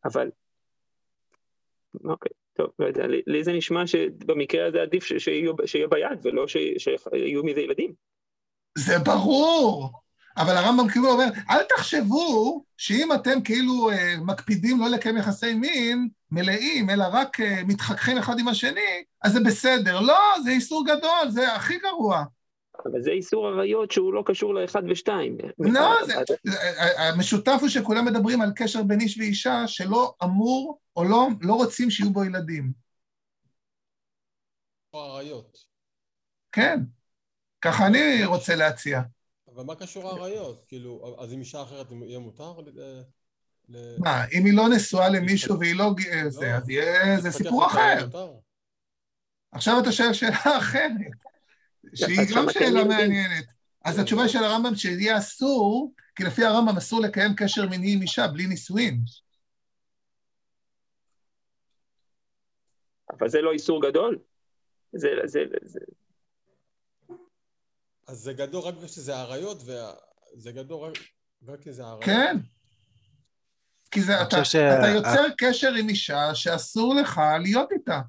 אבל... 0.05 0.31
אוקיי, 2.11 2.33
טוב, 2.57 2.67
לא 2.79 2.87
יודע, 2.87 3.07
לי, 3.27 3.45
זה 3.45 3.53
נשמע 3.53 3.87
שבמקרה 3.87 4.67
הזה 4.67 4.83
עדיף 4.83 5.05
שיהיה 5.67 5.89
ביד 5.89 6.19
ולא 6.23 6.47
שיהיו 6.49 7.45
מזה 7.45 7.61
ילדים. 7.61 7.93
זה 8.79 8.99
ברור. 8.99 9.93
אבל 10.37 10.57
הרמב"ם 10.57 10.89
כאילו 10.89 11.11
אומר, 11.11 11.25
אל 11.51 11.63
תחשבו 11.63 12.65
שאם 12.77 13.13
אתם 13.13 13.43
כאילו 13.43 13.91
אה, 13.91 14.15
מקפידים 14.21 14.81
לא 14.81 14.89
לקיים 14.89 15.17
יחסי 15.17 15.55
מין 15.55 16.09
מלאים, 16.31 16.91
אלא 16.91 17.05
רק 17.13 17.41
אה, 17.41 17.61
מתחככים 17.67 18.19
אחד 18.19 18.39
עם 18.39 18.49
השני, 18.49 19.05
אז 19.23 19.33
זה 19.33 19.41
בסדר. 19.41 20.01
לא, 20.01 20.19
זה 20.45 20.51
איסור 20.51 20.85
גדול, 20.87 21.31
זה 21.31 21.55
הכי 21.55 21.79
גרוע. 21.79 22.25
אבל 22.87 23.03
זה 23.03 23.11
איסור 23.11 23.49
עריות 23.49 23.91
שהוא 23.91 24.15
לא 24.15 24.23
קשור 24.27 24.55
לאחד 24.55 24.83
ושתיים. 24.91 25.39
לא, 25.59 26.07
זה, 26.07 26.15
המשותף 26.99 27.59
הוא 27.61 27.69
שכולם 27.69 28.05
מדברים 28.05 28.41
על 28.41 28.53
קשר 28.57 28.83
בין 28.83 29.01
איש 29.01 29.19
ואישה 29.19 29.63
שלא 29.67 30.15
אמור 30.25 30.79
או 30.97 31.05
לא, 31.05 31.29
לא 31.41 31.55
רוצים 31.55 31.91
שיהיו 31.91 32.13
בו 32.13 32.25
ילדים. 32.25 32.73
או 34.93 35.01
עריות. 35.01 35.59
כן, 36.53 36.81
ככה 37.61 37.87
אני 37.87 38.25
רוצה 38.25 38.57
להציע. 38.57 39.01
אבל 39.55 39.65
מה 39.65 39.75
קשור 39.75 40.09
האריות? 40.09 40.65
כאילו, 40.69 41.17
אז 41.19 41.33
אם 41.33 41.41
אישה 41.41 41.63
אחרת 41.63 41.87
יהיה 41.91 42.19
מותר? 42.19 42.55
מה, 43.99 44.25
אם 44.33 44.45
היא 44.45 44.57
לא 44.57 44.69
נשואה 44.69 45.09
למישהו 45.09 45.59
והיא 45.61 45.75
לא 45.75 45.91
זה, 46.29 46.47
לא, 46.47 46.47
אז 46.47 46.71
יהיה, 46.71 47.21
זה 47.21 47.31
סיפור 47.31 47.67
אחר. 47.67 48.07
עכשיו 49.53 49.81
אתה 49.83 49.93
שואל 49.93 50.13
שאלה 50.13 50.59
אחרת, 50.59 50.91
שהיא 51.95 52.37
גם 52.37 52.47
שאלה 52.51 52.85
מעניינת. 52.85 53.45
אז 53.85 53.99
התשובה 53.99 54.29
של 54.29 54.45
הרמב"ם 54.45 54.75
שיהיה 54.75 55.19
אסור, 55.19 55.93
כי 56.17 56.25
לפי 56.25 56.45
הרמב"ם 56.45 56.77
אסור 56.77 57.01
לקיים 57.01 57.35
קשר 57.37 57.69
מיני 57.69 57.93
עם 57.93 58.03
אישה 58.03 58.29
בלי 58.29 58.47
נישואין. 58.47 59.01
אבל 63.11 63.29
זה 63.29 63.41
לא 63.41 63.53
איסור 63.53 63.83
גדול. 63.89 64.19
זה, 64.93 65.09
זה, 65.25 65.41
זה, 65.63 65.79
אז 68.07 68.19
זה 68.19 68.33
גדול 68.33 68.63
רק 68.63 68.75
בגלל 68.75 68.89
שזה 68.89 69.17
אריות, 69.17 69.63
וזה 69.63 70.53
גדול 70.53 70.93
רק 71.47 71.61
כי 71.61 71.73
זה 71.73 71.85
אריות. 71.85 72.05
כן. 72.05 72.37
כי 73.91 74.03
זה, 74.03 74.23
אתה, 74.23 74.45
ש... 74.45 74.57
אתה 74.57 74.89
יוצר 74.95 75.25
קשר 75.39 75.75
עם 75.75 75.89
אישה 75.89 76.35
שאסור 76.35 76.95
לך 76.95 77.21
להיות 77.43 77.73
איתה. 77.73 78.01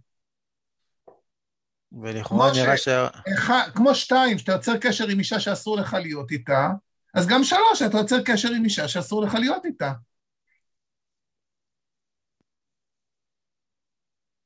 ולכאורה 2.02 2.52
נראה 2.52 2.78
ש... 2.78 2.90
ש... 2.90 2.90
כמו 3.76 3.96
שתיים, 3.96 4.38
שאתה 4.38 4.52
יוצר 4.52 4.78
קשר 4.78 5.08
עם 5.08 5.20
אישה 5.20 5.40
שאסור 5.40 5.78
לך 5.78 5.94
להיות 5.94 6.32
איתה, 6.32 6.70
אז 7.14 7.28
גם 7.28 7.44
שלוש, 7.44 7.82
אתה 7.86 7.98
יוצר 7.98 8.24
קשר 8.26 8.50
עם 8.52 8.64
אישה 8.64 8.88
שאסור 8.88 9.22
לך 9.22 9.34
להיות 9.34 9.66
איתה. 9.66 9.94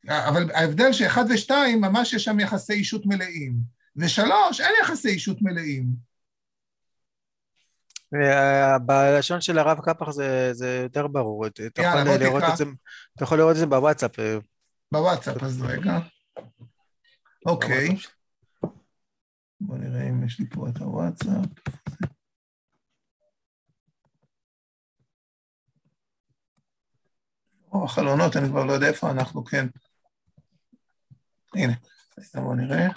אבל 0.10 0.52
ההבדל 0.54 0.93
שאחד 0.93 1.26
ושתיים, 1.30 1.82
ממש 1.82 2.14
יש 2.14 2.24
שם 2.24 2.39
יחסי 2.39 2.74
אישות 2.74 3.06
מלאים. 3.06 3.54
ושלוש, 3.95 4.62
אין 4.62 4.74
יחסי 4.82 5.10
אישות 5.10 5.38
מלאים. 5.41 5.86
בלשון 8.86 9.41
של 9.41 9.58
הרב 9.58 9.80
קפח 9.80 10.12
זה, 10.12 10.50
זה 10.54 10.80
יותר 10.84 11.08
ברור, 11.08 11.47
אתה 11.47 11.82
יכול, 11.82 12.00
לראות 12.20 12.43
את 12.52 12.58
זה, 12.58 12.64
אתה 13.16 13.24
יכול 13.24 13.38
לראות 13.38 13.52
את 13.52 13.60
זה 13.60 13.66
בוואטסאפ. 13.66 14.12
בוואטסאפ, 14.91 15.43
אז 15.43 15.62
רגע. 15.62 16.00
אוקיי. 17.46 17.88
בוא 19.62 19.78
נראה 19.78 20.10
אם 20.10 20.26
יש 20.26 20.40
לי 20.40 20.46
פה 20.50 20.70
את 20.70 20.78
הוואטסאפ. 20.78 21.46
או 27.72 27.86
החלונות, 27.86 28.38
אני 28.38 28.50
כבר 28.50 28.66
לא 28.66 28.74
יודע 28.74 28.88
איפה 28.88 29.12
אנחנו, 29.12 29.46
כן. 29.46 29.68
הנה, 31.56 31.74
בוא 32.36 32.56
נראה. 32.56 32.88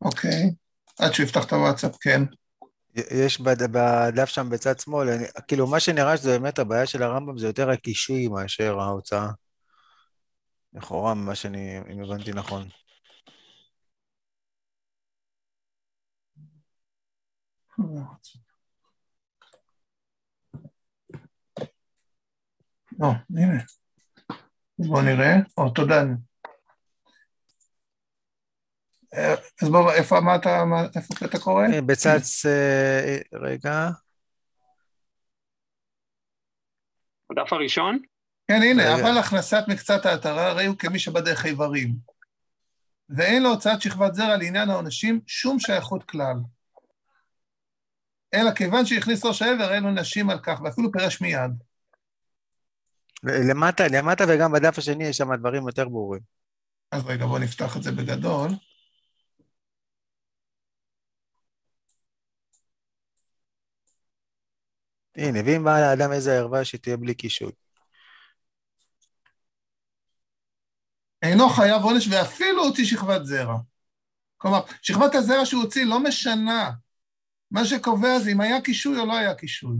אוקיי, 0.00 0.54
עד 0.98 1.12
שהוא 1.12 1.26
יפתח 1.26 1.44
את 1.44 1.52
הוואטסאפ, 1.52 1.96
כן. 2.00 2.39
יש 3.10 3.40
בדף 3.40 4.28
שם 4.28 4.48
בצד 4.50 4.78
שמאל, 4.78 5.08
אני, 5.08 5.24
כאילו 5.48 5.66
מה 5.66 5.80
שנראה 5.80 6.16
שזה 6.16 6.38
באמת 6.38 6.58
הבעיה 6.58 6.86
של 6.86 7.02
הרמב"ם 7.02 7.38
זה 7.38 7.46
יותר 7.46 7.70
הקישוי 7.70 8.28
מאשר 8.28 8.80
ההוצאה. 8.80 9.28
לכאורה, 10.74 11.14
ממה 11.14 11.34
שאני, 11.34 11.78
אם 11.92 12.02
הבנתי 12.04 12.32
נכון. 12.32 12.68
לא, 22.98 23.12
הנה. 23.36 23.62
בואו 24.78 25.02
נראה. 25.02 25.34
או, 25.58 25.70
תודה. 25.70 26.02
אז 29.62 29.68
בוא, 29.68 29.92
איפה, 29.92 30.18
אתה, 30.36 30.64
איפה 30.96 31.26
אתה 31.26 31.38
קורא? 31.38 31.66
אה, 31.72 31.80
בצד, 31.80 32.18
אה, 32.46 33.18
רגע. 33.32 33.88
הדף 37.30 37.52
הראשון? 37.52 37.98
כן, 38.48 38.62
הנה, 38.62 38.94
אבל 38.94 39.18
הכנסת 39.18 39.64
מקצת 39.68 40.06
העטרה 40.06 40.46
הרי 40.46 40.66
הוא 40.66 40.76
כמי 40.76 40.98
שבדרך 40.98 41.46
איברים. 41.46 41.94
ואין 43.08 43.42
להוצאת 43.42 43.82
שכבת 43.82 44.14
זרע 44.14 44.36
לעניין 44.36 44.70
העונשים 44.70 45.20
שום 45.26 45.58
שייכות 45.58 46.04
כלל. 46.04 46.36
אלא 48.34 48.50
כיוון 48.54 48.86
שהכניס 48.86 49.24
ראש 49.24 49.42
העבר, 49.42 49.74
אין 49.74 49.98
נשים 49.98 50.30
על 50.30 50.38
כך, 50.38 50.60
ואפילו 50.64 50.92
פירש 50.92 51.20
מיד. 51.20 51.50
למטה, 53.22 53.84
למטה 53.88 54.24
וגם 54.28 54.52
בדף 54.52 54.78
השני 54.78 55.04
יש 55.04 55.16
שם 55.16 55.34
דברים 55.34 55.66
יותר 55.66 55.88
ברורים. 55.88 56.20
אז 56.92 57.06
רגע, 57.06 57.26
בואו 57.26 57.38
נפתח 57.38 57.76
את 57.76 57.82
זה 57.82 57.92
בגדול. 57.92 58.50
הנה, 65.20 65.38
ואם 65.46 65.64
בא 65.64 65.80
לאדם 65.80 66.12
איזה 66.12 66.38
ערווה 66.38 66.64
שתהיה 66.64 66.96
בלי 66.96 67.14
קישוי. 67.14 67.52
אינו 71.22 71.48
חייב 71.48 71.82
עונש 71.82 72.08
ואפילו 72.08 72.64
הוציא 72.64 72.84
שכבת 72.84 73.24
זרע. 73.24 73.58
כלומר, 74.36 74.60
שכבת 74.82 75.14
הזרע 75.14 75.46
שהוא 75.46 75.62
הוציא 75.62 75.84
לא 75.84 76.02
משנה. 76.02 76.70
מה 77.50 77.64
שקובע 77.64 78.18
זה 78.18 78.30
אם 78.30 78.40
היה 78.40 78.60
קישוי 78.60 78.98
או 78.98 79.06
לא 79.06 79.16
היה 79.16 79.34
קישוי. 79.34 79.76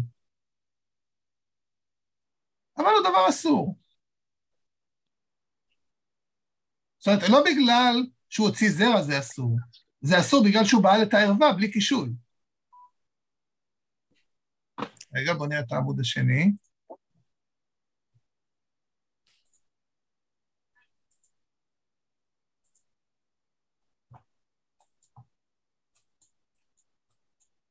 אבל 2.76 2.86
הוא 2.86 3.10
דבר 3.10 3.28
אסור. 3.28 3.76
זאת 6.98 7.08
אומרת, 7.08 7.28
לא 7.28 7.42
בגלל 7.44 8.06
שהוא 8.28 8.48
הוציא 8.48 8.70
זרע 8.70 9.02
זה 9.02 9.18
אסור. 9.18 9.56
זה 10.00 10.20
אסור 10.20 10.44
בגלל 10.44 10.64
שהוא 10.64 10.82
בעל 10.82 11.02
את 11.02 11.14
הערווה 11.14 11.52
בלי 11.52 11.72
קישוי. 11.72 12.10
רגע, 15.14 15.34
בוא 15.34 15.46
נראה 15.46 15.60
את 15.60 15.72
העמוד 15.72 16.00
השני. 16.00 16.52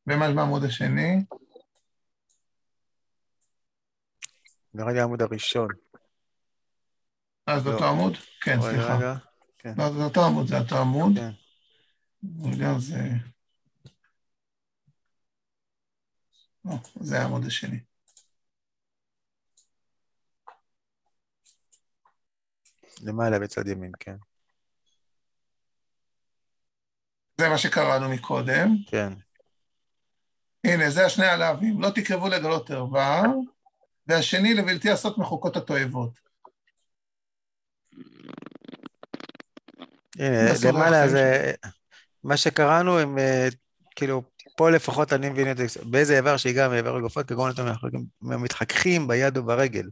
ומה 0.07 0.33
בעמוד 0.33 0.63
השני? 0.63 1.23
נראה 4.73 4.91
לי 4.91 4.99
העמוד 4.99 5.21
הראשון. 5.21 5.67
אה, 7.49 7.59
זה 7.59 7.69
אותו 7.69 7.83
לא. 7.83 7.89
עמוד? 7.89 8.13
כן, 8.41 8.61
סליחה. 8.61 9.15
כן. 9.57 9.73
לא, 9.77 9.91
זה 9.93 10.03
אותו 10.03 10.25
עמוד, 10.25 10.47
זה 10.47 10.59
אותו 10.59 10.77
עמוד. 10.77 11.11
כן. 11.15 11.31
רגע, 12.43 12.79
זה... 12.79 12.99
לא, 16.65 16.75
זה 16.99 17.19
העמוד 17.19 17.45
השני. 17.45 17.79
למעלה 23.01 23.39
בצד 23.39 23.67
ימין, 23.67 23.91
כן. 23.99 24.15
זה 27.37 27.49
מה 27.49 27.57
שקראנו 27.57 28.09
מקודם. 28.09 28.75
כן. 28.87 29.13
הנה, 30.63 30.89
זה 30.89 31.05
השני 31.05 31.25
הלאווים. 31.25 31.81
לא 31.81 31.89
תקרבו 31.89 32.27
לגלות 32.27 32.71
ערווה, 32.71 33.23
והשני 34.07 34.53
לבלתי 34.53 34.89
לעשות 34.89 35.17
מחוקות 35.17 35.57
התועבות. 35.57 36.19
הנה, 40.19 40.51
למעלה 40.67 41.07
זה... 41.07 41.53
מה 42.23 42.37
שקראנו, 42.37 42.99
הם 42.99 43.17
אה, 43.17 43.47
כאילו, 43.95 44.21
פה 44.59 44.69
לפחות 44.69 45.13
אני 45.13 45.29
מבין 45.29 45.51
את 45.51 45.57
זה, 45.57 45.65
באיזה 45.83 46.17
איבר 46.17 46.37
שהגיע 46.37 46.67
מאיבר 46.69 46.95
הגופות, 46.95 47.27
כגון 47.27 47.51
אתם 47.51 47.65
מתחככים 48.21 49.07
ביד 49.07 49.37
וברגל. 49.37 49.89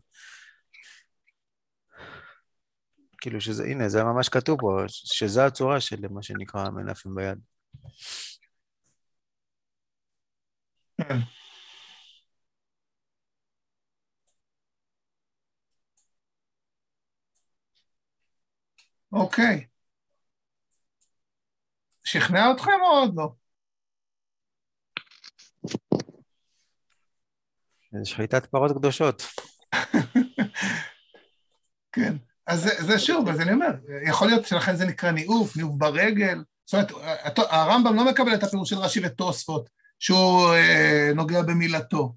כאילו 3.21 3.41
שזה, 3.41 3.63
הנה, 3.63 3.89
זה 3.89 4.03
ממש 4.03 4.29
כתוב 4.29 4.59
פה, 4.59 4.83
שזו 4.87 5.41
הצורה 5.41 5.79
של 5.81 6.07
מה 6.09 6.23
שנקרא 6.23 6.69
מנפים 6.69 7.15
ביד. 7.15 7.37
כן. 11.01 11.17
אוקיי. 19.11 19.67
שכנע 22.03 22.51
אתכם 22.51 22.71
או 22.81 22.87
עוד 22.87 23.13
לא? 23.15 23.46
שחיטת 28.03 28.45
פרות 28.45 28.71
קדושות. 28.71 29.23
כן. 31.91 32.15
אז 32.47 32.61
זה, 32.63 32.69
זה 32.79 32.99
שוב, 32.99 33.29
אז 33.29 33.41
אני 33.41 33.53
אומר, 33.53 33.71
יכול 34.07 34.27
להיות 34.27 34.45
שלכן 34.45 34.75
זה 34.75 34.85
נקרא 34.85 35.11
ניאוף, 35.11 35.57
ניאוף 35.57 35.75
ברגל. 35.77 36.43
זאת 36.65 36.91
אומרת, 36.91 36.91
הרמב"ם 37.37 37.95
לא 37.95 38.05
מקבל 38.09 38.33
את 38.33 38.43
הפירוש 38.43 38.69
של 38.69 38.77
רש"י 38.77 38.99
ותוספות, 39.05 39.69
שהוא 39.99 40.53
אה, 40.53 41.11
נוגע 41.15 41.41
במילתו. 41.41 42.15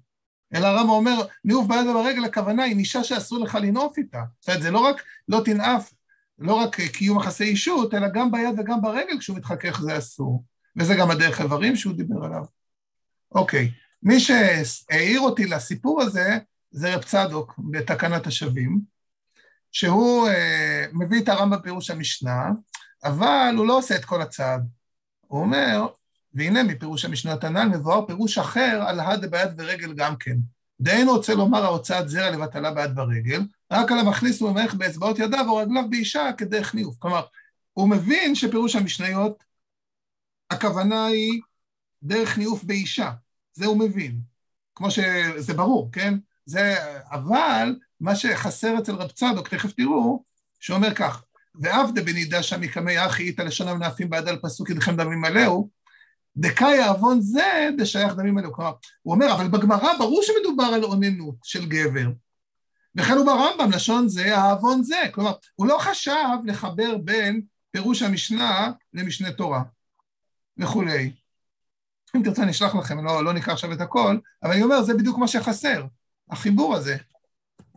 אלא 0.55 0.67
הרמב"ם 0.67 0.89
אומר, 0.89 1.21
ניאוף 1.45 1.67
ביד 1.67 1.87
וברגל, 1.87 2.25
הכוונה 2.25 2.63
היא 2.63 2.75
נישה 2.75 3.03
שאסור 3.03 3.39
לך 3.39 3.55
לנאוף 3.55 3.97
איתה. 3.97 4.21
זאת 4.39 4.49
אומרת, 4.49 4.61
זה 4.61 4.71
לא 4.71 4.79
רק 4.79 5.03
לא 5.27 5.41
תנאף, 5.45 5.93
לא 6.39 6.53
רק 6.53 6.81
קיום 6.81 7.19
יחסי 7.19 7.43
אישות, 7.43 7.93
אלא 7.93 8.07
גם 8.13 8.31
ביד 8.31 8.59
וגם 8.59 8.81
ברגל, 8.81 9.19
כשהוא 9.19 9.37
מתחכך 9.37 9.81
זה 9.81 9.97
אסור. 9.97 10.43
וזה 10.79 10.95
גם 10.95 11.11
הדרך 11.11 11.41
איברים 11.41 11.75
שהוא 11.75 11.93
דיבר 11.93 12.25
עליו. 12.25 12.45
אוקיי, 13.31 13.71
מי 14.03 14.19
שהעיר 14.19 15.19
אותי 15.19 15.45
לסיפור 15.45 16.01
הזה, 16.01 16.37
זה 16.71 16.95
רב 16.95 17.03
צדוק 17.03 17.59
בתקנת 17.71 18.27
השבים, 18.27 18.79
שהוא 19.71 20.27
אה, 20.27 20.85
מביא 20.93 21.21
את 21.21 21.29
הרמב"ם 21.29 21.57
בפירוש 21.59 21.89
המשנה, 21.89 22.49
אבל 23.03 23.53
הוא 23.57 23.67
לא 23.67 23.77
עושה 23.77 23.95
את 23.95 24.05
כל 24.05 24.21
הצעד. 24.21 24.67
הוא 25.27 25.41
אומר, 25.41 25.87
והנה 26.33 26.63
מפירוש 26.63 27.05
המשנות 27.05 27.43
הנ"ל 27.43 27.65
מבואר 27.65 28.05
פירוש 28.05 28.37
אחר 28.37 28.83
על 28.87 28.99
הד 28.99 29.25
ביד 29.25 29.49
ורגל 29.57 29.93
גם 29.93 30.15
כן. 30.15 30.35
דהיינו 30.81 31.11
רוצה 31.11 31.35
לומר 31.35 31.63
ההוצאת 31.63 32.09
זרע 32.09 32.29
לבטלה 32.29 32.71
ביד 32.71 32.99
ורגל, 32.99 33.41
רק 33.71 33.91
על 33.91 33.99
המכניס 33.99 34.41
וממעך 34.41 34.73
באצבעות 34.73 35.19
ידיו 35.19 35.45
או 35.49 35.55
רגליו 35.55 35.83
באישה 35.89 36.29
כדרך 36.37 36.75
ניאוף. 36.75 36.95
כלומר, 36.99 37.21
הוא 37.73 37.89
מבין 37.89 38.35
שפירוש 38.35 38.75
המשניות, 38.75 39.43
הכוונה 40.49 41.05
היא 41.05 41.41
דרך 42.03 42.37
ניאוף 42.37 42.63
באישה. 42.63 43.11
זה 43.53 43.65
הוא 43.65 43.79
מבין. 43.79 44.19
כמו 44.75 44.91
שזה 44.91 45.53
ברור, 45.53 45.89
כן? 45.91 46.13
זה, 46.45 46.75
אבל 47.11 47.75
מה 47.99 48.15
שחסר 48.15 48.79
אצל 48.79 48.95
רב 48.95 49.11
צדוק, 49.11 49.47
תכף 49.47 49.71
תראו, 49.71 50.23
שאומר 50.59 50.93
כך, 50.93 51.23
ועבדה 51.55 52.01
בנידה 52.01 52.43
שם 52.43 52.61
מקמי 52.61 53.05
אחי 53.05 53.23
איתה 53.23 53.43
לשונם 53.43 53.79
נאפים 53.79 54.09
בעד 54.09 54.27
על 54.27 54.39
פסוק 54.41 54.69
ידכם 54.69 54.95
דמים 54.95 55.21
מלאו, 55.21 55.69
דקאי 56.37 56.79
העוון 56.79 57.21
זה 57.21 57.69
דשייך 57.77 58.13
דמים 58.15 58.35
מלאו. 58.35 58.53
כלומר, 58.53 58.71
הוא 59.01 59.13
אומר, 59.13 59.33
אבל 59.33 59.47
בגמרא 59.47 59.97
ברור 59.97 60.21
שמדובר 60.23 60.63
על 60.63 60.83
אוננות 60.83 61.35
של 61.43 61.65
גבר. 61.65 62.09
וכן 62.95 63.13
הוא 63.13 63.25
ברמב"ם, 63.25 63.71
לשון 63.71 64.09
זה, 64.09 64.37
העוון 64.37 64.83
זה. 64.83 65.01
כלומר, 65.11 65.33
הוא 65.55 65.67
לא 65.67 65.77
חשב 65.79 66.37
לחבר 66.45 66.97
בין 66.97 67.41
פירוש 67.71 68.01
המשנה 68.01 68.71
למשנה 68.93 69.31
תורה 69.31 69.61
וכולי. 70.57 71.11
אם 72.15 72.23
תרצה 72.23 72.43
אני 72.43 72.51
אשלח 72.51 72.75
לכם, 72.75 73.05
לא, 73.05 73.25
לא 73.25 73.33
נקרא 73.33 73.53
עכשיו 73.53 73.73
את 73.73 73.81
הכל, 73.81 74.17
אבל 74.43 74.51
אני 74.51 74.63
אומר, 74.63 74.83
זה 74.83 74.93
בדיוק 74.93 75.17
מה 75.17 75.27
שחסר, 75.27 75.85
החיבור 76.29 76.75
הזה, 76.75 76.97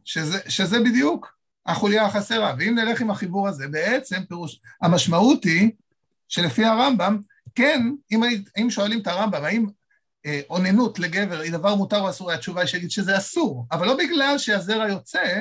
שזה, 0.04 0.38
שזה 0.48 0.80
בדיוק 0.80 1.38
החוליה 1.66 2.04
החסרה. 2.06 2.54
ואם 2.58 2.74
נלך 2.74 3.00
עם 3.00 3.10
החיבור 3.10 3.48
הזה, 3.48 3.68
בעצם 3.68 4.24
פירוש, 4.28 4.60
המשמעות 4.82 5.44
היא 5.44 5.70
שלפי 6.28 6.64
הרמב"ם, 6.64 7.18
כן, 7.54 7.90
אם, 8.12 8.22
אם 8.62 8.70
שואלים 8.70 9.00
את 9.00 9.06
הרמב"ם, 9.06 9.44
האם 9.44 9.66
אה, 10.26 10.40
אוננות 10.50 10.98
לגבר 10.98 11.40
היא 11.40 11.52
דבר 11.52 11.74
מותר 11.74 12.00
או 12.00 12.10
אסור, 12.10 12.32
התשובה 12.32 12.60
היא 12.60 12.68
שיגיד 12.68 12.90
שזה 12.90 13.16
אסור, 13.16 13.66
אבל 13.72 13.86
לא 13.86 13.96
בגלל 13.96 14.38
שהזרע 14.38 14.88
יוצא, 14.88 15.40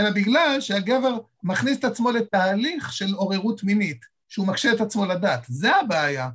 אלא 0.00 0.10
בגלל 0.10 0.60
שהגבר 0.60 1.18
מכניס 1.42 1.78
את 1.78 1.84
עצמו 1.84 2.10
לתהליך 2.10 2.92
של 2.92 3.14
עוררות 3.14 3.64
מינית, 3.64 4.00
שהוא 4.28 4.46
מקשה 4.46 4.72
את 4.72 4.80
עצמו 4.80 5.06
לדת. 5.06 5.44
זה 5.48 5.76
הבעיה. 5.76 6.28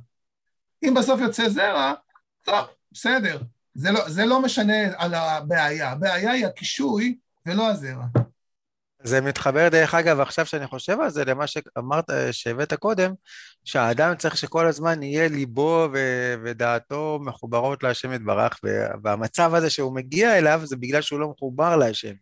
אם 0.84 0.94
בסוף 0.94 1.20
יוצא 1.20 1.48
זרע, 1.48 1.94
טוב, 2.42 2.66
בסדר. 2.92 3.38
זה 3.74 3.92
לא, 3.92 4.08
זה 4.08 4.26
לא 4.26 4.42
משנה 4.42 4.74
על 4.96 5.14
הבעיה. 5.14 5.90
הבעיה 5.90 6.30
היא 6.30 6.46
הקישוי 6.46 7.18
ולא 7.46 7.70
הזרע. 7.70 8.04
זה 9.02 9.20
מתחבר, 9.20 9.68
דרך 9.68 9.94
אגב, 9.94 10.20
עכשיו 10.20 10.46
שאני 10.46 10.66
חושב 10.66 11.00
על 11.00 11.10
זה, 11.10 11.24
למה 11.24 11.46
שאמרת, 11.46 12.04
שהבאת 12.32 12.74
קודם, 12.74 13.14
שהאדם 13.64 14.14
צריך 14.16 14.36
שכל 14.36 14.66
הזמן 14.66 15.02
יהיה 15.02 15.28
ליבו 15.28 15.88
ו- 15.92 16.34
ודעתו 16.44 17.18
מחוברות 17.24 17.82
להשם 17.82 18.12
יתברך, 18.12 18.60
והמצב 19.02 19.54
הזה 19.54 19.70
שהוא 19.70 19.94
מגיע 19.94 20.38
אליו 20.38 20.60
זה 20.64 20.76
בגלל 20.76 21.02
שהוא 21.02 21.20
לא 21.20 21.30
מחובר 21.30 21.76
להשם. 21.76 22.14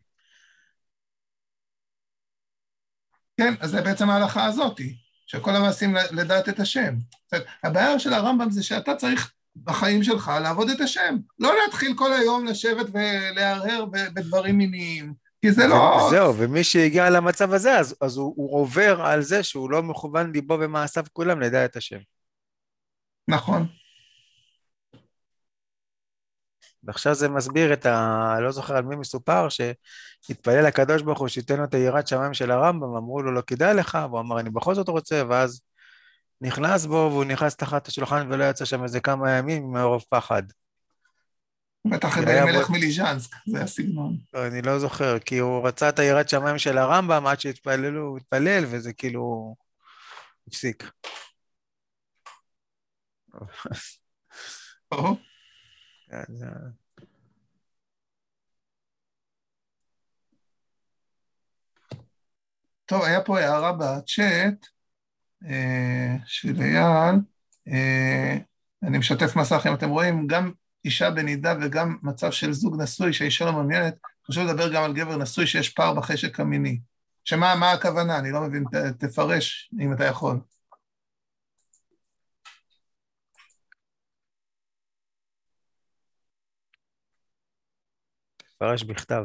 כן, 3.36 3.54
אז 3.60 3.70
זה 3.70 3.82
בעצם 3.82 4.10
ההלכה 4.10 4.44
הזאתי, 4.44 4.96
שכל 5.26 5.56
המעשים 5.56 5.96
לדעת 6.10 6.48
את 6.48 6.60
השם. 6.60 6.94
זאת 7.24 7.32
אומרת, 7.32 7.46
הבעיה 7.64 7.98
של 7.98 8.12
הרמב"ם 8.12 8.50
זה 8.50 8.62
שאתה 8.62 8.94
צריך 8.94 9.32
בחיים 9.64 10.02
שלך 10.02 10.32
לעבוד 10.42 10.70
את 10.70 10.80
השם, 10.80 11.16
לא 11.38 11.52
להתחיל 11.64 11.94
כל 11.96 12.12
היום 12.12 12.44
לשבת 12.44 12.86
ולהרהר 12.92 13.84
בדברים 14.14 14.58
מיניים, 14.58 15.14
כי 15.42 15.52
זה 15.52 15.66
לא... 15.66 16.08
זהו, 16.10 16.34
ומי 16.36 16.64
שהגיע 16.64 17.10
למצב 17.10 17.52
הזה, 17.52 17.78
אז, 17.78 17.96
אז 18.00 18.16
הוא, 18.16 18.34
הוא 18.36 18.60
עובר 18.60 19.02
על 19.02 19.22
זה 19.22 19.42
שהוא 19.42 19.70
לא 19.70 19.82
מכוון 19.82 20.32
ליבו 20.32 20.58
ומעשיו 20.60 21.04
כולם 21.12 21.40
לדע 21.40 21.64
את 21.64 21.76
השם. 21.76 21.98
נכון. 23.28 23.66
ועכשיו 26.86 27.14
זה 27.14 27.28
מסביר 27.28 27.72
את 27.72 27.86
ה... 27.86 28.36
לא 28.40 28.52
זוכר 28.52 28.76
על 28.76 28.84
מי 28.84 28.96
מסופר, 28.96 29.48
שהתפלל 29.48 30.66
הקדוש 30.66 31.02
ברוך 31.02 31.20
הוא 31.20 31.28
שייתן 31.28 31.56
לו 31.56 31.64
את 31.64 31.74
היראת 31.74 32.08
שמיים 32.08 32.34
של 32.34 32.50
הרמב"ם, 32.50 32.96
אמרו 32.96 33.22
לו 33.22 33.32
לא 33.32 33.40
כדאי 33.46 33.74
לך, 33.74 33.98
והוא 34.10 34.20
אמר 34.20 34.40
אני 34.40 34.50
בכל 34.50 34.74
זאת 34.74 34.88
רוצה, 34.88 35.22
ואז 35.28 35.60
נכנס 36.40 36.86
בו 36.86 37.08
והוא 37.12 37.24
נכנס 37.24 37.56
תחת 37.56 37.88
השולחן 37.88 38.32
ולא 38.32 38.44
יצא 38.44 38.64
שם 38.64 38.82
איזה 38.82 39.00
כמה 39.00 39.30
ימים 39.30 39.72
מרוב 39.72 40.04
פחד. 40.10 40.42
בטח 41.86 42.18
את 42.18 42.22
אלימלך 42.22 42.70
מליז'נסק, 42.70 43.36
זה 43.46 43.62
הסגנון. 43.62 44.16
לא, 44.34 44.46
אני 44.46 44.62
לא 44.62 44.78
זוכר, 44.78 45.18
כי 45.18 45.38
הוא 45.38 45.68
רצה 45.68 45.88
את 45.88 45.98
היראת 45.98 46.28
שמיים 46.28 46.58
של 46.58 46.78
הרמב"ם 46.78 47.26
עד 47.26 47.40
שהתפללו, 47.40 48.06
הוא 48.06 48.18
התפלל, 48.18 48.64
וזה 48.70 48.92
כאילו... 48.92 49.54
הפסיק. 50.48 50.90
טוב, 62.86 63.02
היה 63.02 63.20
פה 63.20 63.40
הערה 63.40 63.72
בצ'אט 63.72 64.66
של 66.26 66.60
אייל, 66.60 67.14
אני 68.82 68.98
משתף 68.98 69.36
מסך, 69.36 69.66
אם 69.68 69.74
אתם 69.74 69.90
רואים, 69.90 70.26
גם 70.26 70.52
אישה 70.84 71.10
בנידה 71.10 71.54
וגם 71.62 71.96
מצב 72.02 72.30
של 72.30 72.52
זוג 72.52 72.82
נשוי 72.82 73.12
שהאישה 73.12 73.44
לא 73.44 73.52
מעוניינת, 73.52 73.94
חשוב 74.26 74.44
לדבר 74.44 74.72
גם 74.72 74.82
על 74.82 74.92
גבר 74.92 75.16
נשוי 75.16 75.46
שיש 75.46 75.68
פער 75.68 75.94
בחשק 75.94 76.40
המיני. 76.40 76.80
שמה 77.24 77.54
מה 77.54 77.72
הכוונה? 77.72 78.18
אני 78.18 78.30
לא 78.30 78.40
מבין, 78.40 78.64
תפרש 78.98 79.70
אם 79.80 79.92
אתה 79.92 80.04
יכול. 80.04 80.40
תפרש 88.64 88.82
בכתב. 88.82 89.24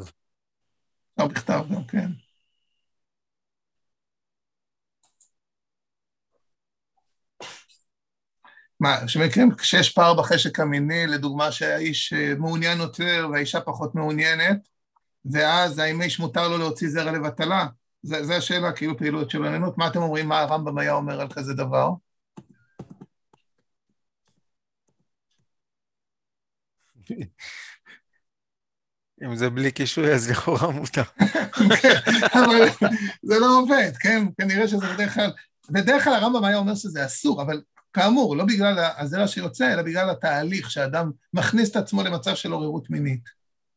לא 1.18 1.28
בכתב 1.28 1.64
גם, 1.74 1.84
כן. 1.84 2.08
מה, 8.80 9.08
שמקרים 9.08 9.56
כשיש 9.56 9.94
פער 9.94 10.14
בחשק 10.14 10.60
המיני, 10.60 11.08
לדוגמה 11.08 11.52
שהאיש 11.52 12.14
אה, 12.14 12.34
מעוניין 12.38 12.80
יותר 12.80 13.28
והאישה 13.32 13.62
פחות 13.62 13.96
מעוניינת, 13.96 14.68
ואז 15.32 15.80
האם 15.80 16.02
האיש 16.02 16.20
מותר 16.20 16.48
לו 16.48 16.58
להוציא 16.58 16.90
זרע 16.90 17.12
לבטלה? 17.12 17.68
זו 18.04 18.34
השאלה, 18.34 18.72
כאילו 18.72 18.98
פעילות 18.98 19.30
של 19.30 19.46
עננות. 19.46 19.78
מה 19.78 19.88
אתם 19.88 20.02
אומרים, 20.02 20.28
מה 20.28 20.40
הרמב"ם 20.40 20.78
היה 20.78 20.94
אומר 20.94 21.22
על 21.22 21.28
כזה 21.30 21.54
דבר? 21.54 21.90
אם 29.26 29.36
זה 29.36 29.50
בלי 29.50 29.72
קישוי, 29.72 30.14
אז 30.14 30.30
לכאורה 30.30 30.72
מותר. 30.72 31.04
אבל 32.34 32.88
זה 33.24 33.40
לא 33.40 33.60
עובד, 33.60 33.92
כן? 34.00 34.26
כנראה 34.38 34.68
שזה 34.68 34.86
בדרך 34.94 35.14
כלל... 35.14 35.32
בדרך 35.70 36.04
כלל 36.04 36.14
הרמב"ם 36.14 36.44
היה 36.44 36.58
אומר 36.58 36.76
שזה 36.76 37.06
אסור, 37.06 37.42
אבל 37.42 37.62
כאמור, 37.94 38.38
לא 38.38 38.46
בגלל 38.46 38.76
הזרע 38.98 39.28
שיוצא, 39.28 39.74
אלא 39.74 39.82
בגלל 39.82 40.10
התהליך 40.10 40.72
שאדם 40.72 41.12
מכניס 41.34 41.72
את 41.72 41.76
עצמו 41.76 42.04
למצב 42.04 42.36
של 42.36 42.52
עוררות 42.52 42.90
מינית, 42.90 43.30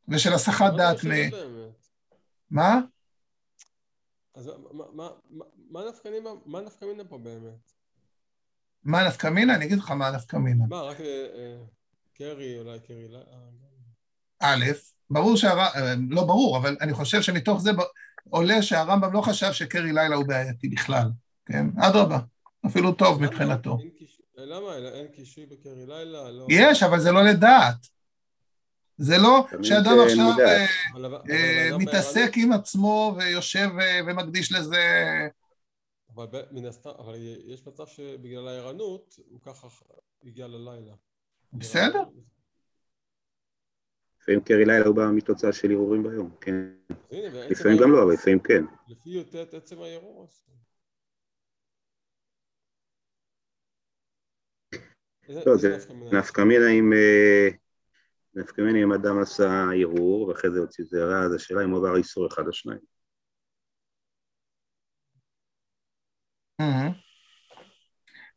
ושל 0.08 0.32
הסחת 0.32 0.72
דעת 0.76 1.04
מ... 1.04 1.10
מה? 2.50 2.80
אז 4.34 4.50
מה 5.70 5.80
נפקא 5.88 6.84
מינה 6.84 7.04
פה 7.08 7.18
באמת? 7.18 7.72
מה 8.84 9.08
נפקא 9.08 9.26
מינה? 9.26 9.54
אני 9.54 9.64
אגיד 9.64 9.78
לך 9.78 9.90
מה 9.90 10.10
נפקא 10.10 10.36
מינה. 10.36 10.64
מה, 10.68 10.82
רק 10.82 11.00
אה, 11.00 11.26
אה, 11.34 11.56
קרי, 12.14 12.58
אולי 12.58 12.80
קרי... 12.80 13.08
לא, 13.08 13.18
אה, 13.18 14.54
א', 14.54 14.64
ברור 15.12 15.36
שהרמב"ם, 15.36 16.12
לא 16.12 16.24
ברור, 16.24 16.56
אבל 16.58 16.76
אני 16.80 16.92
חושב 16.92 17.22
שמתוך 17.22 17.60
זה 17.60 17.70
עולה 18.30 18.62
שהרמב"ם 18.62 19.12
לא 19.12 19.20
חשב 19.20 19.52
שקרי 19.52 19.92
לילה 19.92 20.16
הוא 20.16 20.26
בעייתי 20.26 20.68
בכלל, 20.68 21.08
כן? 21.46 21.66
אדרבה, 21.78 22.18
אפילו 22.66 22.92
טוב 22.92 23.22
מבחינתו. 23.22 23.78
למה? 24.36 24.76
אין 24.76 25.06
קישוי 25.08 25.46
בקרי 25.46 25.86
לילה? 25.86 26.30
לא- 26.30 26.46
יש, 26.50 26.82
אבל 26.82 27.00
זה 27.00 27.12
לא 27.12 27.24
לדעת. 27.24 27.86
זה 28.98 29.18
לא 29.18 29.46
שאדם 29.62 29.96
עכשיו 30.06 30.34
מתעסק 31.78 32.32
עם 32.36 32.52
עצמו 32.52 33.16
ויושב 33.18 33.68
ומקדיש 34.06 34.52
לזה... 34.52 34.82
אבל 36.14 36.26
מן 36.50 36.66
הסתם, 36.66 36.90
אבל 36.98 37.14
יש 37.46 37.66
מצב 37.66 37.86
שבגלל 37.86 38.48
הערנות 38.48 39.14
הוא 39.30 39.40
ככה 39.42 39.68
הגיע 40.24 40.46
ללילה. 40.46 40.92
בסדר. 41.52 42.02
לפעמים 44.22 44.40
קרי 44.40 44.64
לילה 44.64 44.86
הוא 44.86 44.96
בא 44.96 45.02
מתוצאה 45.14 45.52
של 45.52 45.70
ערעורים 45.70 46.02
ביום, 46.02 46.36
כן. 46.40 46.54
לפעמים 47.50 47.78
גם 47.82 47.92
לא, 47.92 48.02
אבל 48.02 48.12
לפעמים 48.12 48.38
כן. 48.38 48.64
לפי 48.88 49.10
י"ט 49.10 49.54
עצם 49.54 49.80
הערעור. 49.80 50.28
לא, 55.46 55.56
זה 55.56 55.76
נפקא 56.12 56.40
מינה 56.40 56.70
אם... 56.70 56.92
נפקא 58.34 58.62
מינה 58.62 58.78
אם 58.78 58.92
אדם 58.92 59.18
עשה 59.22 59.64
ערעור 59.80 60.28
ואחרי 60.28 60.50
זה 60.50 60.58
הוציא 60.58 60.84
זרע, 60.84 61.24
אז 61.24 61.34
השאלה 61.34 61.64
אם 61.64 61.70
הוא 61.70 61.78
עבר 61.78 61.96
איסור 61.96 62.26
אחד 62.26 62.46
או 62.46 62.52
שניים. 62.52 62.78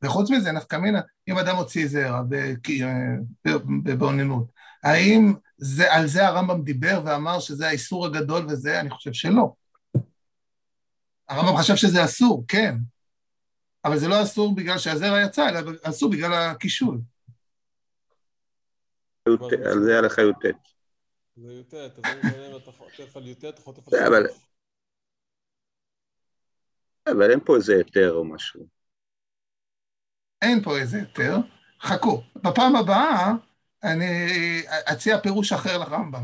וחוץ 0.04 0.32
מזה, 0.32 0.52
נפקא 0.52 0.76
מינה, 0.76 1.02
אם 1.30 1.38
אדם 1.38 1.56
הוציא 1.56 1.88
זרע 1.88 2.22
באוננות, 3.98 4.52
האם 4.86 5.34
זה, 5.58 5.94
על 5.94 6.08
זה 6.08 6.28
הרמב"ם 6.28 6.64
דיבר 6.64 7.02
ואמר 7.06 7.40
שזה 7.40 7.68
האיסור 7.68 8.06
הגדול 8.06 8.46
וזה? 8.50 8.80
אני 8.80 8.90
חושב 8.90 9.14
שלא. 9.14 9.54
הרמב"ם 11.30 11.58
חשב 11.58 11.76
שזה 11.76 12.06
אסור, 12.06 12.46
כן. 12.48 12.76
אבל 13.86 13.98
זה 13.98 14.08
לא 14.08 14.24
אסור 14.24 14.56
בגלל 14.56 14.78
שהזרע 14.78 15.22
יצא, 15.22 15.50
אלא 15.50 15.72
אסור 15.84 16.12
בגלל 16.12 16.34
הקישול. 16.34 17.00
על 19.66 19.84
זה 19.86 19.98
הלכה 19.98 20.22
י"ט. 20.22 20.56
זה 21.36 21.54
י"ט, 21.54 21.74
אז 21.74 22.06
אם 22.52 22.58
אתה 22.58 22.72
חוטף 22.72 23.18
על 23.18 23.28
י"ט, 23.28 23.46
אתה 23.46 23.62
חוטף 23.62 23.94
על 23.94 24.00
שלוש. 24.00 24.48
אבל 27.08 27.32
אין 27.32 27.40
פה 27.46 27.56
איזה 27.56 27.76
היתר 27.76 28.12
או 28.14 28.26
משהו. 28.26 28.68
אין 30.42 30.64
פה 30.64 30.78
איזה 30.78 30.98
היתר. 30.98 31.38
חכו, 31.82 32.22
בפעם 32.36 32.76
הבאה 32.76 33.32
אני 33.86 34.62
אציע 34.68 35.20
פירוש 35.20 35.54
אחר 35.54 35.78
לרמב"ם. 35.78 36.24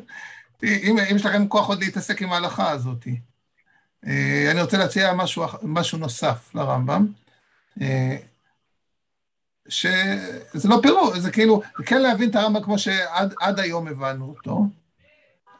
אם, 0.62 0.98
אם 1.10 1.16
יש 1.16 1.26
לכם 1.26 1.48
כוח 1.48 1.68
עוד 1.68 1.80
להתעסק 1.80 2.22
עם 2.22 2.32
ההלכה 2.32 2.70
הזאת. 2.70 3.06
אה, 4.06 4.48
אני 4.50 4.62
רוצה 4.62 4.78
להציע 4.78 5.14
משהו, 5.14 5.44
משהו 5.62 5.98
נוסף 5.98 6.54
לרמב"ם, 6.54 7.06
אה, 7.80 8.16
שזה 9.68 10.68
לא 10.68 10.78
פירוש, 10.82 11.18
זה 11.18 11.30
כאילו, 11.30 11.62
כן 11.86 12.02
להבין 12.02 12.30
את 12.30 12.34
הרמב"ם 12.34 12.62
כמו 12.62 12.78
שעד 12.78 13.60
היום 13.60 13.88
הבנו 13.88 14.28
אותו, 14.28 14.66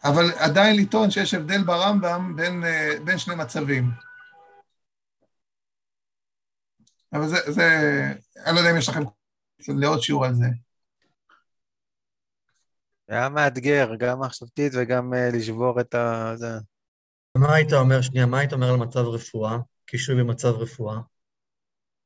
אבל 0.05 0.33
עדיין 0.39 0.77
לטעון 0.77 1.11
שיש 1.11 1.35
הבדל 1.35 1.63
ברמב"ם 1.63 2.37
בין, 2.37 2.65
אה, 2.65 2.95
בין 3.05 3.19
שני 3.19 3.35
מצבים. 3.35 3.91
אבל 7.13 7.29
זה, 7.29 7.53
זה, 7.53 7.69
אני 8.47 8.55
לא 8.55 8.61
יודע 8.61 8.71
אם 8.71 8.77
יש 8.77 8.89
לכם 8.89 9.03
לעוד 9.69 10.03
שיעור 10.03 10.25
על 10.25 10.35
זה. 10.35 10.47
היה 13.13 13.29
מאתגר, 13.29 13.95
גם 13.99 14.21
מחשבתית 14.21 14.73
וגם 14.77 15.13
uh, 15.13 15.37
לשבור 15.37 15.81
את 15.81 15.95
ה... 15.95 16.33
זה. 16.37 16.59
מה 17.37 17.55
היית 17.55 17.73
אומר, 17.73 18.01
שנייה, 18.01 18.27
מה 18.27 18.39
היית 18.39 18.53
אומר 18.53 18.71
על 18.71 18.77
מצב 18.77 18.99
רפואה? 18.99 19.57
קישוי 19.87 20.15
במצב 20.15 20.49
רפואה? 20.49 20.99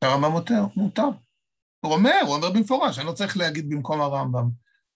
הרמב"ם 0.03 0.31
מותר, 0.31 0.65
מותר. 0.77 1.09
הוא 1.81 1.93
אומר, 1.93 2.21
הוא 2.27 2.35
אומר 2.35 2.51
במפורש, 2.51 2.99
אני 2.99 3.07
לא 3.07 3.13
צריך 3.13 3.37
להגיד 3.37 3.69
במקום 3.69 4.01
הרמב"ם. 4.01 4.49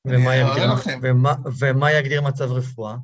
ומה 0.05 0.37
יגדיר, 0.37 0.71
ומה, 1.03 1.35
ומה 1.59 1.93
יגדיר 1.93 2.23
מצב 2.23 2.53
רפואה? 2.53 2.97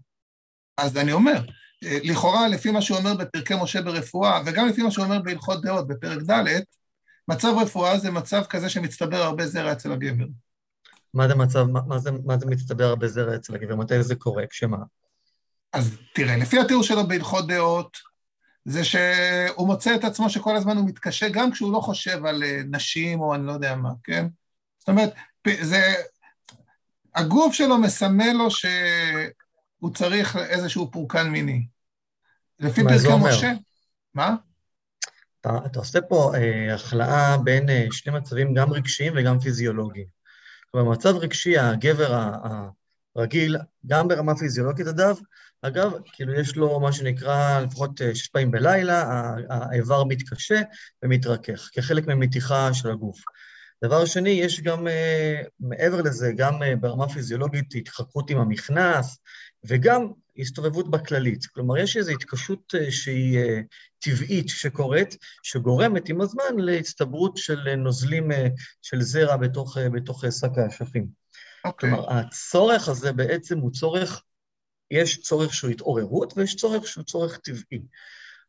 אז 0.79 0.97
אני 0.97 1.13
אומר, 1.13 1.45
אה, 1.85 1.99
לכאורה, 2.05 2.49
לפי 2.49 2.71
מה 2.71 2.83
שהוא 2.83 2.99
אומר 2.99 3.15
בפרקי 3.15 3.55
משה 3.63 3.83
ברפואה, 3.83 4.41
וגם 4.47 4.69
לפי 4.69 4.83
מה 4.83 4.91
שהוא 4.91 5.05
אומר 5.05 5.19
בהלכות 5.23 5.63
דעות 5.63 5.89
בפרק 5.89 6.19
ד', 6.31 6.63
מצב 7.29 7.53
רפואה 7.63 7.99
זה 7.99 8.11
מצב 8.11 8.43
כזה 8.45 8.69
שמצטבר 8.69 9.17
הרבה 9.17 9.47
זרע 9.47 9.73
אצל 9.73 9.93
הגבר. 9.93 10.27
מה 11.15 11.29
זה 11.29 11.35
מצב, 11.35 11.67
מה 11.87 11.99
זה, 11.99 12.11
מה 12.25 12.39
זה 12.39 12.47
מצטבר 12.47 12.85
הרבה 12.85 13.09
זרע 13.09 13.35
אצל 13.37 13.55
הגבר? 13.55 13.77
מתי 13.77 14.03
זה 14.03 14.15
קורה? 14.15 14.47
כשמה? 14.47 14.77
אז 15.73 15.99
תראה, 16.15 16.37
לפי 16.37 16.61
התיאור 16.61 16.83
שלו 16.83 17.09
בהלכות 17.09 17.47
דעות, 17.47 17.97
זה 18.65 18.85
שהוא 18.85 19.67
מוצא 19.67 19.95
את 19.95 20.05
עצמו 20.05 20.31
שכל 20.31 20.57
הזמן 20.57 20.77
הוא 20.77 20.89
מתקשה, 20.89 21.29
גם 21.29 21.53
כשהוא 21.53 21.73
לא 21.73 21.81
חושב 21.81 22.27
על 22.27 22.43
אה, 22.43 22.61
נשים 22.71 23.21
או 23.21 23.35
אני 23.35 23.47
לא 23.47 23.53
יודע 23.53 23.75
מה, 23.75 23.91
כן? 24.05 24.27
זאת 24.79 24.89
אומרת, 24.89 25.15
זה... 25.63 25.95
הגוף 27.15 27.55
שלו 27.55 27.79
מסמל 27.79 28.33
לו 28.33 28.51
שהוא 28.51 29.95
צריך 29.95 30.37
איזשהו 30.37 30.91
פורקן 30.91 31.29
מיני. 31.29 31.67
לפי 32.61 32.83
פרקי 32.83 33.09
משה... 33.21 33.53
מה? 34.15 34.37
אתה, 35.41 35.59
אתה 35.67 35.79
עושה 35.79 36.01
פה 36.01 36.33
אה, 36.35 36.75
הכלאה 36.75 37.37
בין 37.45 37.71
אה, 37.71 37.87
שני 37.91 38.13
מצבים 38.13 38.55
גם 38.55 38.73
רגשיים 38.73 39.13
וגם 39.17 39.41
פיזיולוגיים. 39.41 40.16
במצב 40.75 41.17
רגשי, 41.17 41.59
הגבר 41.59 42.35
הרגיל, 43.17 43.57
גם 43.87 44.09
ברמה 44.09 44.37
פיזיולוגית, 44.37 44.87
אגב, 44.87 45.19
אגב, 45.63 45.93
כאילו 46.13 46.35
יש 46.35 46.57
לו 46.57 46.81
מה 46.81 46.93
שנקרא 46.93 47.61
לפחות 47.61 48.03
אה, 48.03 48.15
שש 48.15 48.29
פעמים 48.29 48.51
בלילה, 48.51 49.31
האיבר 49.49 50.05
מתקשה 50.05 50.61
ומתרכך, 51.03 51.71
כחלק 51.73 52.07
ממתיחה 52.07 52.75
של 52.75 52.91
הגוף. 52.91 53.19
דבר 53.85 54.05
שני, 54.05 54.31
יש 54.31 54.61
גם, 54.61 54.89
אה, 54.89 55.43
מעבר 55.61 56.03
לזה, 56.03 56.33
גם 56.37 56.63
אה, 56.63 56.77
ברמה 56.77 57.09
פיזיולוגית, 57.09 57.75
התחכות 57.75 58.31
עם 58.31 58.39
המכנס, 58.39 59.19
וגם 59.65 60.09
הסתובבות 60.39 60.91
בכללית. 60.91 61.47
כלומר, 61.47 61.79
יש 61.79 61.97
איזו 61.97 62.13
התקשות 62.13 62.75
שהיא 62.91 63.39
טבעית 63.99 64.49
שקורית, 64.49 65.17
שגורמת 65.43 66.09
עם 66.09 66.21
הזמן 66.21 66.59
להצטברות 66.59 67.37
של 67.37 67.75
נוזלים 67.75 68.31
של 68.83 69.03
זרע 69.03 69.37
בתוך, 69.37 69.77
בתוך 69.93 70.25
שק 70.31 70.59
האשכים. 70.59 71.07
Okay. 71.07 71.69
אוקיי. 71.69 71.91
כלומר, 71.91 72.13
הצורך 72.13 72.89
הזה 72.89 73.13
בעצם 73.13 73.59
הוא 73.59 73.71
צורך, 73.71 74.23
יש 74.91 75.21
צורך 75.21 75.55
שהוא 75.55 75.71
התעוררות 75.71 76.33
ויש 76.37 76.57
צורך 76.57 76.87
שהוא 76.87 77.05
צורך 77.05 77.39
טבעי. 77.39 77.83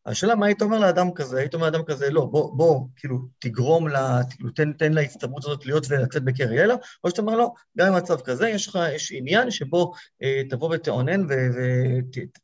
השאלה 0.07 0.35
מה 0.35 0.45
היית 0.45 0.61
אומר 0.61 0.79
לאדם 0.79 1.11
כזה? 1.15 1.39
היית 1.39 1.53
אומר 1.53 1.65
לאדם 1.65 1.83
כזה, 1.83 2.09
לא, 2.09 2.25
בוא, 2.25 2.57
בוא, 2.57 2.87
כאילו, 2.95 3.17
תגרום 3.39 3.87
לה, 3.87 4.19
כאילו, 4.29 4.49
תן, 4.49 4.73
תן 4.73 4.93
להצטברות 4.93 5.45
הזאת 5.45 5.65
להיות 5.65 5.85
ולצאת 5.89 6.23
בקריילה, 6.23 6.75
או 7.03 7.09
שאתה 7.09 7.21
אומר 7.21 7.35
לו, 7.35 7.53
גם 7.77 7.93
במצב 7.93 8.21
כזה, 8.21 8.49
יש 8.49 8.67
לך, 8.67 8.79
יש 8.95 9.11
עניין 9.15 9.51
שבו 9.51 9.93
אה, 10.23 10.41
תבוא 10.49 10.75
ותאונן 10.75 11.25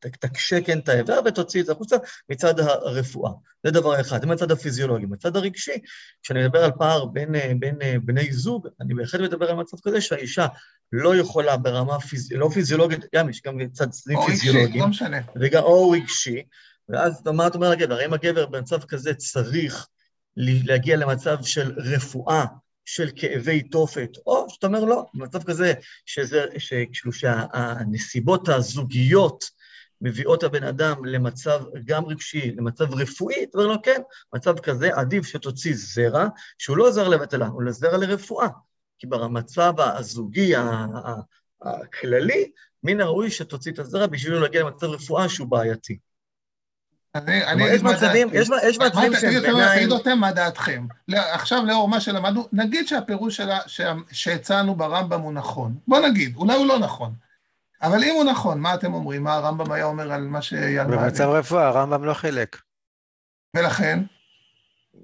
ותקשה 0.03 0.61
כן 0.61 0.79
את 0.79 0.89
האיבר 0.89 1.19
ותוציא 1.25 1.61
את 1.61 1.65
זה 1.65 1.71
החוצה 1.71 1.95
מצד 2.29 2.59
הרפואה. 2.59 3.31
זה 3.63 3.71
דבר 3.71 4.01
אחד, 4.01 4.21
זה 4.21 4.27
מצד 4.27 4.51
הפיזיולוגי. 4.51 5.05
מצד 5.05 5.35
הרגשי, 5.35 5.77
כשאני 6.23 6.43
מדבר 6.43 6.63
על 6.63 6.71
פער 6.77 7.05
בין, 7.05 7.35
אה, 7.35 7.51
בין 7.59 7.81
אה, 7.81 7.95
בני 8.03 8.33
זוג, 8.33 8.67
אני 8.81 8.93
בהחלט 8.93 9.21
מדבר 9.21 9.49
על 9.49 9.55
מצב 9.55 9.77
כזה 9.83 10.01
שהאישה 10.01 10.47
לא 10.91 11.15
יכולה 11.15 11.57
ברמה 11.57 11.99
פיז... 11.99 12.31
לא 12.31 12.49
פיזיולוגית, 12.53 13.05
גם 13.15 13.29
יש 13.29 13.41
גם 13.45 13.57
מצד 13.57 13.89
צדדים 13.89 14.17
פיזיולוגיים. 14.25 14.81
או 14.81 14.87
רגשי, 14.87 15.03
לא 15.03 15.09
משנה. 15.09 15.17
וגם, 15.41 15.63
או 15.63 15.89
רגשי. 15.89 16.43
ואז 16.93 17.27
מה 17.33 17.47
אתה 17.47 17.55
אומר 17.55 17.69
לגבר? 17.69 17.95
האם 17.97 18.13
הגבר 18.13 18.45
במצב 18.45 18.83
כזה 18.83 19.13
צריך 19.13 19.87
להגיע 20.37 20.97
למצב 20.97 21.37
של 21.41 21.73
רפואה 21.77 22.45
של 22.85 23.09
כאבי 23.15 23.61
תופת, 23.61 24.09
או 24.25 24.45
שאתה 24.49 24.67
אומר 24.67 24.85
לא, 24.85 25.05
במצב 25.13 25.43
כזה, 25.43 25.73
שזה, 26.05 26.45
שכאילו 26.57 27.13
שהנסיבות 27.13 28.49
הזוגיות 28.49 29.45
מביאות 30.01 30.43
הבן 30.43 30.63
אדם 30.63 31.05
למצב 31.05 31.63
גם 31.85 32.05
רגשי, 32.05 32.51
למצב 32.51 32.93
רפואי, 32.93 33.43
אתה 33.43 33.57
אומר 33.57 33.67
לו 33.67 33.81
כן, 33.81 34.01
מצב 34.33 34.59
כזה 34.59 34.95
עדיף 34.95 35.25
שתוציא 35.25 35.73
זרע, 35.75 36.27
שהוא 36.57 36.77
לא 36.77 36.91
זרע 36.91 37.09
לבטלה, 37.09 37.47
הוא 37.47 37.63
לזרע 37.63 37.97
לרפואה. 37.97 38.47
כי 38.99 39.07
במצב 39.07 39.73
הזוגי 39.79 40.53
הכללי, 41.61 42.51
מן 42.83 43.01
הראוי 43.01 43.31
שתוציא 43.31 43.71
את 43.71 43.79
הזרע 43.79 44.07
בשביל 44.07 44.33
להגיע 44.33 44.61
למצב 44.61 44.87
רפואה 44.87 45.29
שהוא 45.29 45.47
בעייתי. 45.47 45.97
אני, 47.15 47.45
אני 47.45 47.63
יש 47.63 47.83
מצבים, 47.83 48.27
יש, 48.33 48.49
יש 48.69 48.77
מצבים 48.79 49.13
שהם 49.13 49.41
בעיניי... 49.41 49.79
תגידו 49.79 49.97
אתם 49.97 50.17
מה 50.17 50.31
דעתכם. 50.31 50.87
עכשיו, 51.09 51.65
לאור 51.65 51.87
מה 51.87 52.01
שלמדנו, 52.01 52.47
נגיד 52.53 52.87
שהפירוש 52.87 53.41
שהצענו 54.11 54.75
ברמב"ם 54.75 55.19
הוא 55.19 55.33
נכון. 55.33 55.75
בוא 55.87 55.99
נגיד, 55.99 56.35
אולי 56.35 56.55
הוא 56.55 56.67
לא 56.67 56.79
נכון. 56.79 57.13
אבל 57.81 58.03
אם 58.03 58.13
הוא 58.15 58.23
נכון, 58.23 58.59
מה 58.59 58.73
אתם 58.73 58.93
אומרים? 58.93 59.23
מה 59.23 59.33
הרמב"ם 59.33 59.71
היה 59.71 59.85
אומר 59.85 60.11
על 60.11 60.21
מה 60.21 60.41
שאייל 60.41 60.87
מעלה? 60.87 61.01
במצב 61.01 61.29
רפואה, 61.29 61.67
הרמב"ם 61.67 62.05
לא 62.05 62.13
חילק. 62.13 62.61
ולכן? 63.55 63.99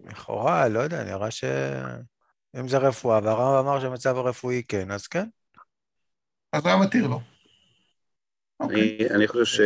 לכאורה, 0.06 0.68
לא 0.68 0.80
יודע, 0.80 1.04
נראה 1.04 1.32
ש... 1.32 1.44
אם 2.60 2.68
זה 2.68 2.78
רפואה, 2.78 3.20
והרמב"ם 3.24 3.68
אמר 3.68 3.80
שהמצב 3.80 4.18
הרפואי 4.18 4.64
כן, 4.68 4.92
אז 4.92 5.08
כן. 5.08 5.26
אז 6.54 6.62
הוא 6.62 6.70
היה 6.70 6.78
מתיר 6.78 7.08
לו. 7.08 7.22
אני 9.16 9.28
חושב 9.28 9.46
ש... 9.46 9.60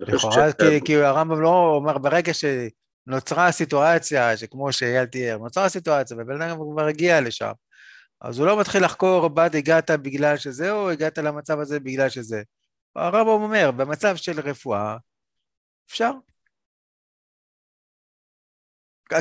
לכאורה, 0.00 0.52
כי 0.84 0.96
הרמב"ם 0.96 1.40
לא 1.40 1.48
אומר, 1.48 1.98
ברגע 1.98 2.32
שנוצרה 2.34 3.46
הסיטואציה, 3.46 4.36
שכמו 4.36 4.72
שאייל 4.72 5.06
תיאר, 5.06 5.38
נוצרה 5.38 5.64
הסיטואציה, 5.64 6.16
ובן 6.20 6.42
אדם 6.42 6.56
כבר 6.72 6.86
הגיע 6.86 7.20
לשם, 7.20 7.52
אז 8.20 8.38
הוא 8.38 8.46
לא 8.46 8.60
מתחיל 8.60 8.84
לחקור, 8.84 9.28
בת, 9.28 9.54
הגעת 9.54 9.90
בגלל 9.90 10.36
שזה, 10.36 10.72
או 10.72 10.90
הגעת 10.90 11.18
למצב 11.18 11.58
הזה 11.60 11.80
בגלל 11.80 12.08
שזה. 12.08 12.42
הרמב"ם 12.96 13.28
אומר, 13.28 13.70
במצב 13.70 14.16
של 14.16 14.40
רפואה, 14.40 14.96
אפשר. 15.90 16.12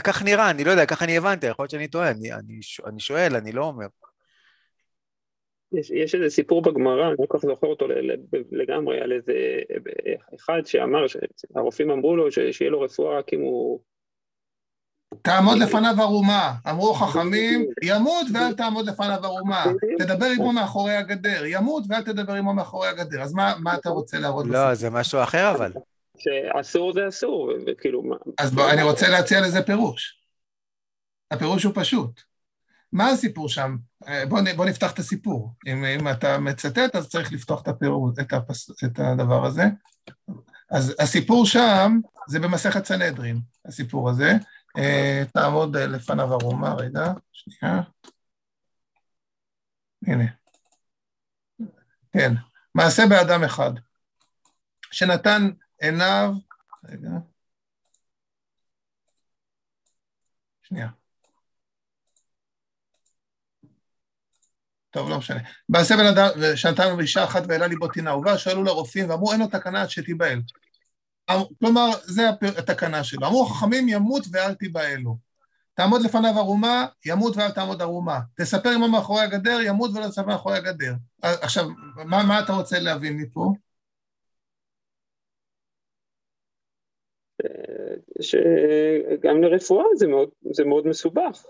כך 0.03 0.22
נראה, 0.22 0.49
אני 0.49 0.64
לא 0.64 0.72
יודע, 0.72 0.85
ככה 0.85 1.06
אני 1.06 1.18
הבנתי, 1.18 1.47
יכול 1.47 1.64
להיות 1.64 1.72
שאני 1.72 1.88
טועה, 1.88 2.11
אני, 2.11 2.34
אני, 2.34 2.60
אני 2.85 2.99
שואל, 2.99 3.35
אני 3.35 3.51
לא 3.51 3.65
אומר. 3.65 3.88
יש, 5.74 5.90
יש 5.90 6.16
איזה 6.16 6.30
סיפור 6.30 6.62
בגמרא, 6.62 7.08
אני 7.08 7.16
לא 7.20 7.26
כל 7.28 7.38
כך 7.38 7.46
זוכר 7.46 7.68
אותו 7.68 7.88
לגמרי, 8.52 9.02
על 9.02 9.12
איזה 9.12 9.34
אחד 10.36 10.62
שאמר, 10.66 11.06
שהרופאים 11.08 11.91
אמרו 11.91 12.16
לו 12.16 12.32
שיהיה 12.32 12.72
לו 12.72 12.82
רפואה 12.82 13.18
רק 13.18 13.34
אם 13.34 13.41
הוא... 13.41 13.80
תעמוד 15.22 15.58
לפניו 15.58 15.96
ערומה, 16.00 16.54
אמרו 16.70 16.94
חכמים, 16.94 17.66
ימות 17.84 18.26
ואל 18.34 18.54
תעמוד 18.54 18.86
לפניו 18.86 19.20
ערומה, 19.24 19.66
תדבר 20.00 20.26
עמו 20.36 20.54
מאחורי 20.54 20.96
הגדר, 20.96 21.46
ימות 21.46 21.84
ואל 21.90 22.02
תדבר 22.02 22.34
עמו 22.34 22.54
מאחורי 22.54 22.88
הגדר, 22.88 23.22
אז 23.22 23.34
מה, 23.34 23.54
מה 23.60 23.76
אתה 23.76 23.90
רוצה 23.90 24.20
להראות? 24.20 24.46
לא, 24.48 24.74
זה 24.74 24.90
משהו 24.90 25.24
אחר 25.24 25.52
אבל. 25.56 25.72
שאסור 26.18 26.94
זה 26.94 27.08
אסור, 27.08 27.52
וכאילו 27.68 28.04
מה... 28.04 28.16
אז 28.40 28.52
בוא, 28.52 28.70
אני 28.70 28.84
רוצה 28.84 29.10
להציע 29.10 29.41
לזה 29.41 29.62
פירוש. 29.62 30.20
הפירוש 31.32 31.64
הוא 31.64 31.74
פשוט. 31.76 32.28
מה 32.91 33.10
הסיפור 33.10 33.49
שם? 33.49 33.78
אה, 34.07 34.26
בוא, 34.56 34.66
נפתח 34.66 34.91
את 34.91 34.99
הסיפור. 34.99 35.53
אם, 35.68 35.86
אם 35.86 36.07
אתה 36.07 36.38
מצטט, 36.38 36.95
אז 36.95 37.10
צריך 37.10 37.32
לפתוח 37.32 37.61
את, 37.61 37.68
הפירוש, 37.68 38.20
את, 38.22 38.34
הפס, 38.34 38.84
את 38.86 38.99
הדבר 38.99 39.45
הזה. 39.45 39.64
אז 40.72 40.95
הסיפור 40.99 41.45
שם 41.45 41.99
זה 42.28 42.40
במסכת 42.40 42.86
סנהדרין, 42.86 43.41
הסיפור 43.66 44.10
הזה. 44.10 44.34
אה, 44.78 45.24
תעמוד 45.34 45.78
לפניו 45.78 46.34
ערומה, 46.34 46.74
רגע, 46.74 47.14
שנייה. 47.32 47.82
הנה. 50.07 50.26
כן, 52.11 52.34
מעשה 52.76 53.03
באדם 53.10 53.44
אחד, 53.44 53.72
שנתן 54.91 55.49
עיניו, 55.82 56.34
רגע, 56.86 57.10
שנייה. 60.61 60.99
טוב, 64.91 65.10
לא 65.10 65.18
משנה. 65.18 65.40
מעשה 65.70 65.95
בן 65.98 66.06
אדם, 66.06 66.30
שנתן 66.56 66.91
לו 66.91 66.99
אישה 66.99 67.24
אחת 67.24 67.44
והעלה 67.48 67.68
ליבו 67.68 67.88
טינה 67.88 68.16
ובא, 68.16 68.38
שאלו 68.38 68.64
לרופאים 68.64 69.10
ואמרו, 69.10 69.32
אין 69.32 69.40
לו 69.40 69.48
תקנה 69.48 69.82
עד 69.82 69.90
שתיבהל. 69.90 70.41
כלומר, 71.60 71.90
זה 72.03 72.30
התקנה 72.57 73.03
שלו. 73.03 73.28
אמרו, 73.28 73.45
חכמים 73.45 73.90
ימות 73.90 74.24
ואל 74.32 74.53
תיבהלו. 74.53 75.18
תעמוד 75.74 76.02
לפניו 76.02 76.32
ערומה, 76.38 76.86
ימות 77.06 77.38
ואל 77.38 77.52
תעמוד 77.52 77.82
ערומה. 77.82 78.20
תספר 78.36 78.70
עמו 78.70 78.88
מאחורי 78.88 79.22
הגדר, 79.22 79.60
ימות 79.66 79.91
ולא 79.94 80.07
תספר 80.07 80.26
מאחורי 80.26 80.57
הגדר. 80.57 80.94
עכשיו, 81.22 81.66
מה, 81.95 82.24
מה 82.24 82.40
אתה 82.40 82.53
רוצה 82.53 82.80
להבין 82.80 83.18
מפה? 83.18 83.53
שגם 88.22 89.41
לרפואה 89.41 89.86
זה 89.95 90.07
מאוד, 90.07 90.30
זה 90.52 90.66
מאוד 90.66 90.88
מסובך 90.88 91.45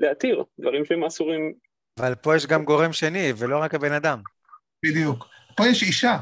להתיר 0.00 0.44
דברים 0.60 0.84
שהם 0.84 1.04
אסורים. 1.04 1.52
אבל 1.98 2.14
פה 2.14 2.36
יש 2.36 2.46
גם 2.46 2.64
גורם 2.64 2.92
שני, 2.92 3.32
ולא 3.36 3.62
רק 3.62 3.74
הבן 3.74 3.92
אדם. 3.92 4.22
בדיוק. 4.84 5.26
פה 5.56 5.66
יש 5.66 5.82
אישה. 5.82 6.18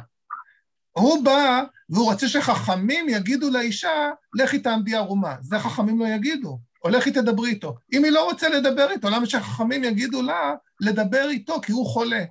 הוא 0.90 1.24
בא 1.24 1.62
והוא 1.90 2.10
רוצה 2.10 2.28
שחכמים 2.28 3.08
יגידו 3.08 3.50
לאישה, 3.50 4.10
לכי 4.34 4.58
תעמדי 4.58 4.94
ערומה. 4.94 5.36
זה 5.40 5.58
חכמים 5.58 5.98
לא 5.98 6.06
יגידו, 6.06 6.58
או 6.84 6.88
לכי 6.88 7.10
תדברי 7.10 7.50
איתו. 7.50 7.76
אם 7.92 8.04
היא 8.04 8.12
לא 8.12 8.24
רוצה 8.24 8.48
לדבר 8.48 8.90
איתו, 8.90 9.10
למה 9.10 9.26
שחכמים 9.26 9.84
יגידו 9.84 10.22
לה 10.22 10.54
לדבר 10.80 11.28
איתו 11.30 11.60
כי 11.60 11.72
הוא 11.72 11.86
חולה? 11.86 12.24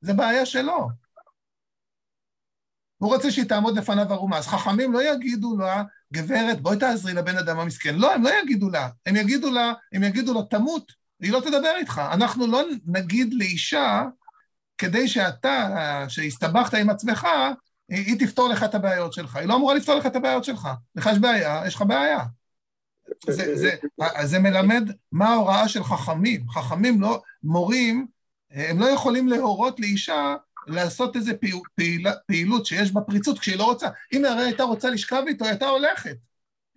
זה 0.00 0.14
בעיה 0.14 0.46
שלו. 0.46 0.88
הוא 2.98 3.14
רוצה 3.14 3.30
שהיא 3.30 3.44
תעמוד 3.44 3.78
לפניו 3.78 4.12
ערומה. 4.12 4.38
אז 4.38 4.46
חכמים 4.46 4.92
לא 4.92 5.12
יגידו 5.12 5.56
לה, 5.58 5.82
גברת, 6.12 6.60
בואי 6.60 6.78
תעזרי 6.78 7.14
לבן 7.14 7.38
אדם 7.38 7.58
המסכן. 7.58 7.94
לא, 7.94 8.14
הם 8.14 8.22
לא 8.22 8.30
יגידו 8.42 8.70
לה. 8.70 8.88
הם 9.06 9.16
יגידו 9.16 9.50
לה, 9.50 9.72
הם 9.92 10.02
יגידו 10.02 10.34
לה, 10.34 10.40
תמות, 10.50 10.92
והיא 11.20 11.32
לא 11.32 11.40
תדבר 11.40 11.72
איתך. 11.76 12.02
אנחנו 12.12 12.46
לא 12.46 12.62
נגיד 12.86 13.34
לאישה, 13.34 14.02
כדי 14.78 15.08
שאתה, 15.08 16.04
שהסתבכת 16.08 16.74
עם 16.74 16.90
עצמך, 16.90 17.26
היא, 17.88 18.06
היא 18.06 18.18
תפתור 18.18 18.48
לך 18.48 18.62
את 18.64 18.74
הבעיות 18.74 19.12
שלך. 19.12 19.36
היא 19.36 19.48
לא 19.48 19.56
אמורה 19.56 19.74
לפתור 19.74 19.94
לך 19.94 20.06
את 20.06 20.16
הבעיות 20.16 20.44
שלך. 20.44 20.68
לך 20.96 21.08
יש 21.12 21.18
בעיה, 21.18 21.62
יש 21.66 21.74
לך 21.74 21.82
בעיה. 21.82 22.20
זה, 23.26 23.56
זה, 23.56 23.70
זה 24.24 24.38
מלמד 24.38 24.90
מה 25.12 25.28
ההוראה 25.28 25.68
של 25.68 25.84
חכמים. 25.84 26.48
חכמים 26.50 27.00
לא, 27.00 27.22
מורים, 27.42 28.06
הם 28.50 28.80
לא 28.80 28.86
יכולים 28.86 29.28
להורות 29.28 29.80
לאישה 29.80 30.34
לעשות 30.66 31.16
איזה 31.16 31.34
פעיל, 31.34 31.60
פעיל, 31.74 32.06
פעילות 32.26 32.66
שיש 32.66 32.92
בה 32.92 33.00
פריצות 33.00 33.38
כשהיא 33.38 33.58
לא 33.58 33.64
רוצה. 33.64 33.88
אם 34.12 34.24
הרי 34.24 34.42
הייתה 34.42 34.62
רוצה 34.62 34.90
לשכב 34.90 35.22
איתו, 35.26 35.44
היא 35.44 35.50
הייתה 35.50 35.66
הולכת. 35.66 36.16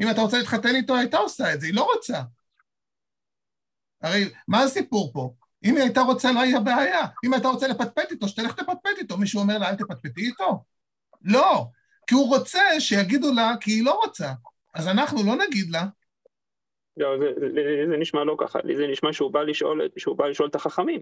אם 0.01 0.07
הייתה 0.07 0.21
רוצה 0.21 0.37
להתחתן 0.37 0.75
איתו, 0.75 0.93
היא 0.93 0.99
הייתה 0.99 1.17
עושה 1.17 1.53
את 1.53 1.61
זה, 1.61 1.67
היא 1.67 1.73
לא 1.73 1.89
רוצה. 1.95 2.21
הרי 4.01 4.25
מה 4.47 4.63
הסיפור 4.63 5.11
פה? 5.13 5.33
אם 5.65 5.75
היא 5.75 5.83
הייתה 5.83 6.01
רוצה, 6.01 6.31
לא 6.31 6.39
היה 6.41 6.59
בעיה. 6.59 7.01
אם 7.25 7.33
הייתה 7.33 7.47
רוצה 7.47 7.67
לפטפט 7.67 8.11
איתו, 8.11 8.27
שתלך 8.27 8.53
תפטפט 8.53 8.97
איתו. 8.97 9.17
מישהו 9.17 9.41
אומר 9.41 9.57
לה, 9.57 9.69
אל 9.69 9.75
תפטפטי 9.75 10.21
איתו? 10.21 10.63
לא, 11.21 11.65
כי 12.07 12.15
הוא 12.15 12.27
רוצה 12.27 12.61
שיגידו 12.79 13.33
לה, 13.33 13.51
כי 13.61 13.71
היא 13.71 13.85
לא 13.85 13.99
רוצה. 14.05 14.31
אז 14.73 14.87
אנחנו 14.87 15.23
לא 15.25 15.35
נגיד 15.35 15.69
לה. 15.69 15.85
לא, 16.97 17.17
זה, 17.19 17.25
זה, 17.39 17.61
זה 17.89 17.97
נשמע 17.97 18.23
לא 18.23 18.35
ככה, 18.39 18.59
זה 18.77 18.87
נשמע 18.87 19.13
שהוא 19.13 19.31
בא 19.31 19.41
לשאול, 19.41 19.81
שהוא 19.97 20.17
בא 20.17 20.25
לשאול 20.25 20.49
את 20.49 20.55
החכמים. 20.55 21.01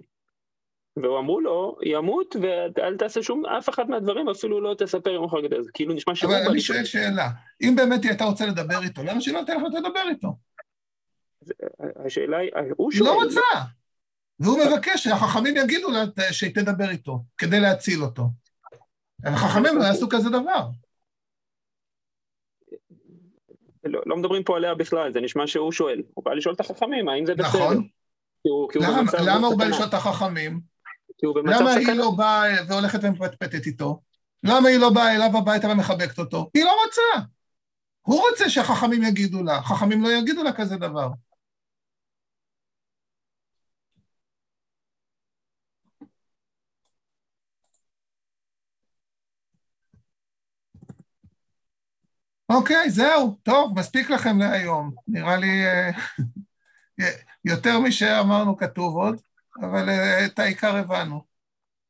והוא 1.04 1.20
אמרו 1.20 1.42
לו, 1.42 1.78
ימות 1.84 2.36
ואל 2.42 2.98
תעשה 2.98 3.24
שום, 3.24 3.46
אף 3.46 3.70
אחד 3.70 3.90
מהדברים, 3.90 4.30
אפילו 4.30 4.62
לא 4.62 4.76
תספר 4.78 5.10
עם 5.10 5.24
אוכל 5.24 5.42
גדול. 5.48 5.64
זה 5.64 5.72
כאילו 5.74 5.94
נשמע 5.94 6.16
שהוא 6.16 6.32
בא 6.32 6.36
לשאול. 6.36 6.46
אבל 6.46 6.54
אני 6.54 6.62
שואל 6.62 6.86
שאלה, 6.86 7.30
אם 7.62 7.74
באמת 7.76 8.04
היא 8.04 8.12
הייתה 8.12 8.24
רוצה 8.24 8.46
לדבר 8.46 8.84
איתו, 8.84 9.04
למה 9.04 9.22
שהיא 9.22 9.34
לא 9.36 9.42
תלך 9.48 9.62
לדבר 9.78 10.10
איתו? 10.10 10.47
השאלה 12.06 12.38
היא, 12.38 12.52
הוא 12.78 12.92
שואל... 12.92 13.10
היא 13.10 13.16
לא 13.16 13.24
רוצה. 13.24 13.42
והוא 14.40 14.60
מבקש 14.66 15.04
שהחכמים 15.04 15.58
יגידו 15.58 15.92
לה 15.92 16.04
שהיא 16.32 16.56
תדבר 16.56 16.90
איתו, 16.90 17.24
כדי 17.38 17.60
להציל 17.60 18.04
אותו. 18.04 18.30
החכמים 19.24 19.78
לא 19.78 19.84
יעשו 19.84 20.10
כזה 20.10 20.30
דבר. 20.30 20.68
לא, 23.84 24.02
לא 24.06 24.18
מדברים 24.18 24.44
פה 24.44 24.58
עליה 24.58 24.76
בכלל, 24.76 25.14
זה 25.14 25.22
נשמע 25.22 25.48
שהוא 25.48 25.72
שואל. 25.72 26.02
הוא 26.14 26.26
בא 26.26 26.34
לשאול 26.34 26.56
את 26.56 26.60
החכמים, 26.60 27.10
האם 27.10 27.26
זה 27.26 27.36
בסדר? 27.36 27.48
נכון. 27.48 27.88
למה, 28.76 29.02
למה 29.26 29.48
הוא 29.48 29.58
בא 29.58 29.66
לשאול 29.66 29.88
את 29.88 29.94
החכמים? 29.94 30.60
למה 31.24 31.72
היא 31.72 31.94
לא 31.94 32.12
באה 32.12 32.64
והולכת 32.68 33.00
ומפטפטת 33.04 33.66
איתו? 33.66 34.02
למה 34.44 34.70
היא 34.70 34.80
לא 34.80 34.90
באה 34.90 35.16
אליו 35.16 35.38
הביתה 35.38 35.68
ומחבקת 35.68 36.20
אותו? 36.20 36.50
היא 36.54 36.64
לא 36.64 36.72
רוצה. 36.86 37.28
הוא 38.02 38.22
רוצה 38.30 38.50
שהחכמים 38.50 39.04
יגידו 39.04 39.44
לה, 39.44 39.62
חכמים 39.62 40.04
לא 40.04 40.12
יגידו 40.12 40.44
לה 40.44 40.54
כזה 40.54 40.78
דבר. 40.78 41.10
אוקיי, 52.50 52.90
זהו, 52.90 53.38
טוב, 53.44 53.80
מספיק 53.80 54.10
לכם 54.10 54.40
להיום. 54.40 54.92
נראה 55.08 55.38
לי, 55.38 55.66
אה, 55.66 55.92
יותר 57.46 57.80
משאמרנו 57.80 58.58
כתוב 58.58 58.96
עוד, 58.96 59.22
אבל 59.62 59.90
אה, 59.90 60.26
את 60.26 60.40
העיקר 60.40 60.76
הבנו. 60.76 61.37